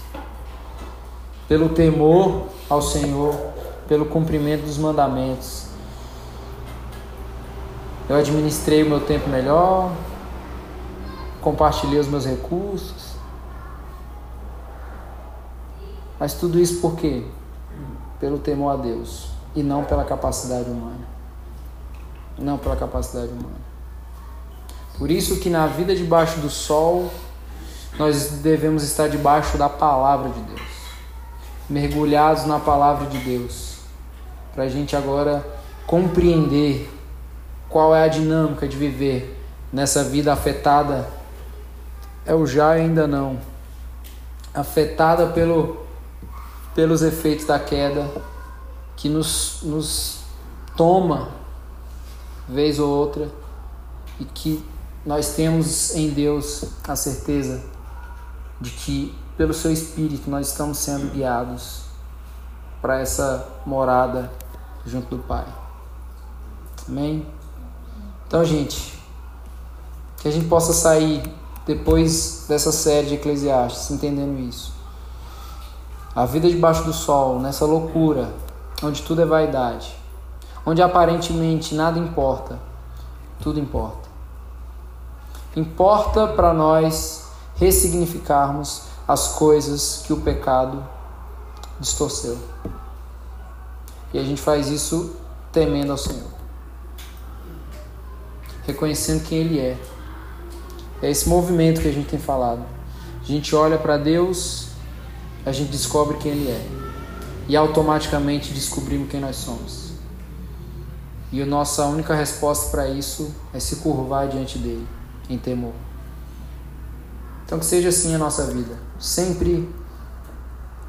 Pelo 1.46 1.68
temor 1.68 2.46
ao 2.70 2.80
Senhor, 2.80 3.59
pelo 3.90 4.06
cumprimento 4.06 4.66
dos 4.66 4.78
mandamentos, 4.78 5.66
eu 8.08 8.14
administrei 8.14 8.84
o 8.84 8.88
meu 8.88 9.00
tempo 9.00 9.28
melhor, 9.28 9.90
compartilhei 11.40 11.98
os 11.98 12.06
meus 12.06 12.24
recursos. 12.24 13.16
Mas 16.20 16.34
tudo 16.34 16.60
isso 16.60 16.80
por 16.80 16.94
quê? 16.94 17.24
Pelo 18.20 18.38
temor 18.38 18.74
a 18.74 18.76
Deus 18.76 19.30
e 19.56 19.62
não 19.64 19.82
pela 19.82 20.04
capacidade 20.04 20.70
humana. 20.70 21.08
Não 22.38 22.58
pela 22.58 22.76
capacidade 22.76 23.32
humana. 23.32 23.58
Por 24.98 25.10
isso 25.10 25.40
que 25.40 25.50
na 25.50 25.66
vida 25.66 25.96
debaixo 25.96 26.38
do 26.38 26.48
sol, 26.48 27.10
nós 27.98 28.38
devemos 28.40 28.84
estar 28.84 29.08
debaixo 29.08 29.58
da 29.58 29.68
palavra 29.68 30.28
de 30.28 30.40
Deus. 30.42 30.60
Mergulhados 31.68 32.46
na 32.46 32.60
palavra 32.60 33.08
de 33.08 33.18
Deus. 33.18 33.69
Para 34.60 34.66
a 34.66 34.70
gente 34.70 34.94
agora 34.94 35.42
compreender 35.86 36.86
qual 37.66 37.96
é 37.96 38.04
a 38.04 38.08
dinâmica 38.08 38.68
de 38.68 38.76
viver 38.76 39.42
nessa 39.72 40.04
vida 40.04 40.34
afetada. 40.34 41.08
É 42.26 42.34
o 42.34 42.46
já 42.46 42.76
e 42.76 42.82
ainda 42.82 43.06
não. 43.06 43.40
Afetada 44.52 45.28
pelo, 45.28 45.86
pelos 46.74 47.00
efeitos 47.00 47.46
da 47.46 47.58
queda 47.58 48.06
que 48.96 49.08
nos, 49.08 49.60
nos 49.62 50.24
toma 50.76 51.30
vez 52.46 52.78
ou 52.78 52.90
outra 52.90 53.30
e 54.20 54.26
que 54.26 54.62
nós 55.06 55.32
temos 55.32 55.96
em 55.96 56.10
Deus 56.10 56.66
a 56.86 56.94
certeza 56.94 57.62
de 58.60 58.70
que, 58.72 59.14
pelo 59.38 59.54
seu 59.54 59.72
Espírito, 59.72 60.28
nós 60.28 60.48
estamos 60.48 60.76
sendo 60.76 61.10
guiados 61.14 61.84
para 62.82 63.00
essa 63.00 63.48
morada 63.64 64.30
junto 64.84 65.16
do 65.16 65.22
Pai. 65.22 65.44
Amém? 66.88 67.26
Então, 68.26 68.44
gente, 68.44 68.98
que 70.18 70.28
a 70.28 70.30
gente 70.30 70.46
possa 70.46 70.72
sair 70.72 71.22
depois 71.66 72.46
dessa 72.48 72.72
série 72.72 73.08
de 73.08 73.14
Eclesiastes 73.14 73.90
entendendo 73.90 74.38
isso. 74.40 74.72
A 76.14 76.26
vida 76.26 76.48
debaixo 76.48 76.84
do 76.84 76.92
sol, 76.92 77.38
nessa 77.38 77.64
loucura, 77.64 78.32
onde 78.82 79.02
tudo 79.02 79.22
é 79.22 79.24
vaidade, 79.24 79.94
onde 80.66 80.82
aparentemente 80.82 81.74
nada 81.74 81.98
importa, 81.98 82.58
tudo 83.40 83.60
importa. 83.60 84.08
Importa 85.56 86.28
para 86.28 86.52
nós 86.52 87.28
ressignificarmos 87.56 88.82
as 89.06 89.28
coisas 89.28 90.02
que 90.06 90.12
o 90.12 90.20
pecado 90.20 90.84
distorceu. 91.78 92.38
E 94.12 94.18
a 94.18 94.24
gente 94.24 94.40
faz 94.40 94.68
isso 94.68 95.16
temendo 95.52 95.92
ao 95.92 95.98
Senhor, 95.98 96.30
reconhecendo 98.66 99.24
quem 99.24 99.38
Ele 99.38 99.58
é. 99.58 99.76
É 101.02 101.10
esse 101.10 101.28
movimento 101.28 101.80
que 101.80 101.88
a 101.88 101.92
gente 101.92 102.08
tem 102.08 102.18
falado. 102.18 102.62
A 103.20 103.24
gente 103.24 103.54
olha 103.54 103.78
para 103.78 103.96
Deus, 103.96 104.68
a 105.46 105.52
gente 105.52 105.70
descobre 105.70 106.18
quem 106.18 106.32
Ele 106.32 106.50
é, 106.50 106.66
e 107.48 107.56
automaticamente 107.56 108.52
descobrimos 108.52 109.10
quem 109.10 109.20
nós 109.20 109.36
somos. 109.36 109.90
E 111.32 111.40
a 111.40 111.46
nossa 111.46 111.84
única 111.86 112.14
resposta 112.14 112.70
para 112.70 112.88
isso 112.88 113.32
é 113.54 113.60
se 113.60 113.76
curvar 113.76 114.28
diante 114.28 114.58
dele 114.58 114.86
em 115.28 115.38
temor. 115.38 115.72
Então 117.44 117.58
que 117.58 117.64
seja 117.64 117.88
assim 117.88 118.14
a 118.14 118.18
nossa 118.18 118.46
vida, 118.46 118.76
sempre 118.98 119.68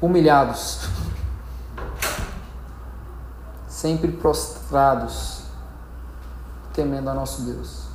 humilhados, 0.00 0.80
sempre 3.82 4.12
prostrados, 4.12 5.42
temendo 6.72 7.10
a 7.10 7.14
nosso 7.14 7.42
Deus. 7.42 7.88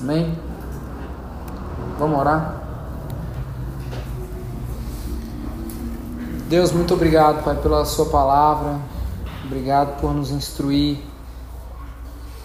Amém? 0.00 0.36
Vamos 1.96 2.18
orar? 2.18 2.60
Deus, 6.48 6.72
muito 6.72 6.92
obrigado, 6.92 7.44
Pai, 7.44 7.54
pela 7.58 7.84
Sua 7.84 8.06
palavra. 8.06 8.80
Obrigado 9.44 10.00
por 10.00 10.12
nos 10.12 10.32
instruir 10.32 10.98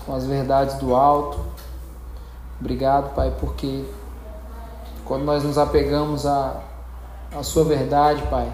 com 0.05 0.13
as 0.13 0.23
verdades 0.23 0.75
do 0.75 0.93
alto. 0.93 1.39
Obrigado, 2.59 3.15
Pai, 3.15 3.33
porque 3.39 3.83
quando 5.03 5.23
nós 5.23 5.43
nos 5.43 5.57
apegamos 5.57 6.27
à, 6.27 6.61
à 7.35 7.41
Sua 7.41 7.63
verdade, 7.63 8.21
Pai, 8.29 8.53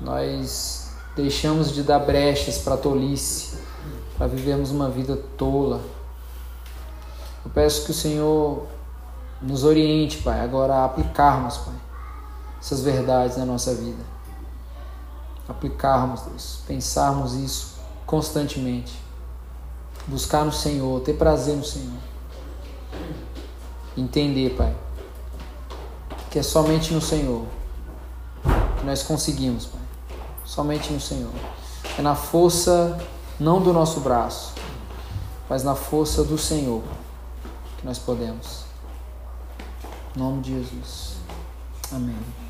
nós 0.00 0.85
deixamos 1.16 1.72
de 1.72 1.82
dar 1.82 1.98
brechas 1.98 2.58
para 2.58 2.76
tolice, 2.76 3.58
para 4.16 4.26
vivermos 4.26 4.70
uma 4.70 4.88
vida 4.88 5.16
tola. 5.36 5.80
Eu 7.44 7.50
peço 7.50 7.84
que 7.84 7.90
o 7.90 7.94
Senhor 7.94 8.66
nos 9.42 9.64
oriente, 9.64 10.18
Pai, 10.18 10.40
agora 10.40 10.74
a 10.74 10.84
aplicarmos, 10.84 11.56
Pai, 11.58 11.74
essas 12.60 12.82
verdades 12.82 13.36
na 13.36 13.44
nossa 13.44 13.74
vida. 13.74 14.04
Aplicarmos, 15.48 16.22
Deus, 16.22 16.60
pensarmos 16.66 17.34
isso 17.34 17.76
constantemente. 18.04 18.94
Buscar 20.06 20.44
no 20.44 20.52
Senhor, 20.52 21.00
ter 21.00 21.14
prazer 21.14 21.56
no 21.56 21.64
Senhor 21.64 21.98
entender, 23.96 24.54
Pai, 24.56 24.74
que 26.30 26.38
é 26.38 26.42
somente 26.42 26.92
no 26.92 27.00
Senhor 27.00 27.44
que 28.78 28.84
nós 28.84 29.02
conseguimos, 29.02 29.66
Pai. 29.66 29.75
Somente 30.46 30.92
no 30.92 31.00
Senhor. 31.00 31.32
É 31.98 32.02
na 32.02 32.14
força 32.14 32.98
não 33.38 33.60
do 33.60 33.72
nosso 33.72 34.00
braço, 34.00 34.54
mas 35.48 35.62
na 35.62 35.74
força 35.74 36.24
do 36.24 36.38
Senhor 36.38 36.82
que 37.78 37.84
nós 37.84 37.98
podemos. 37.98 38.64
Em 40.14 40.20
nome 40.20 40.40
de 40.42 40.52
Jesus. 40.52 41.16
Amém. 41.92 42.45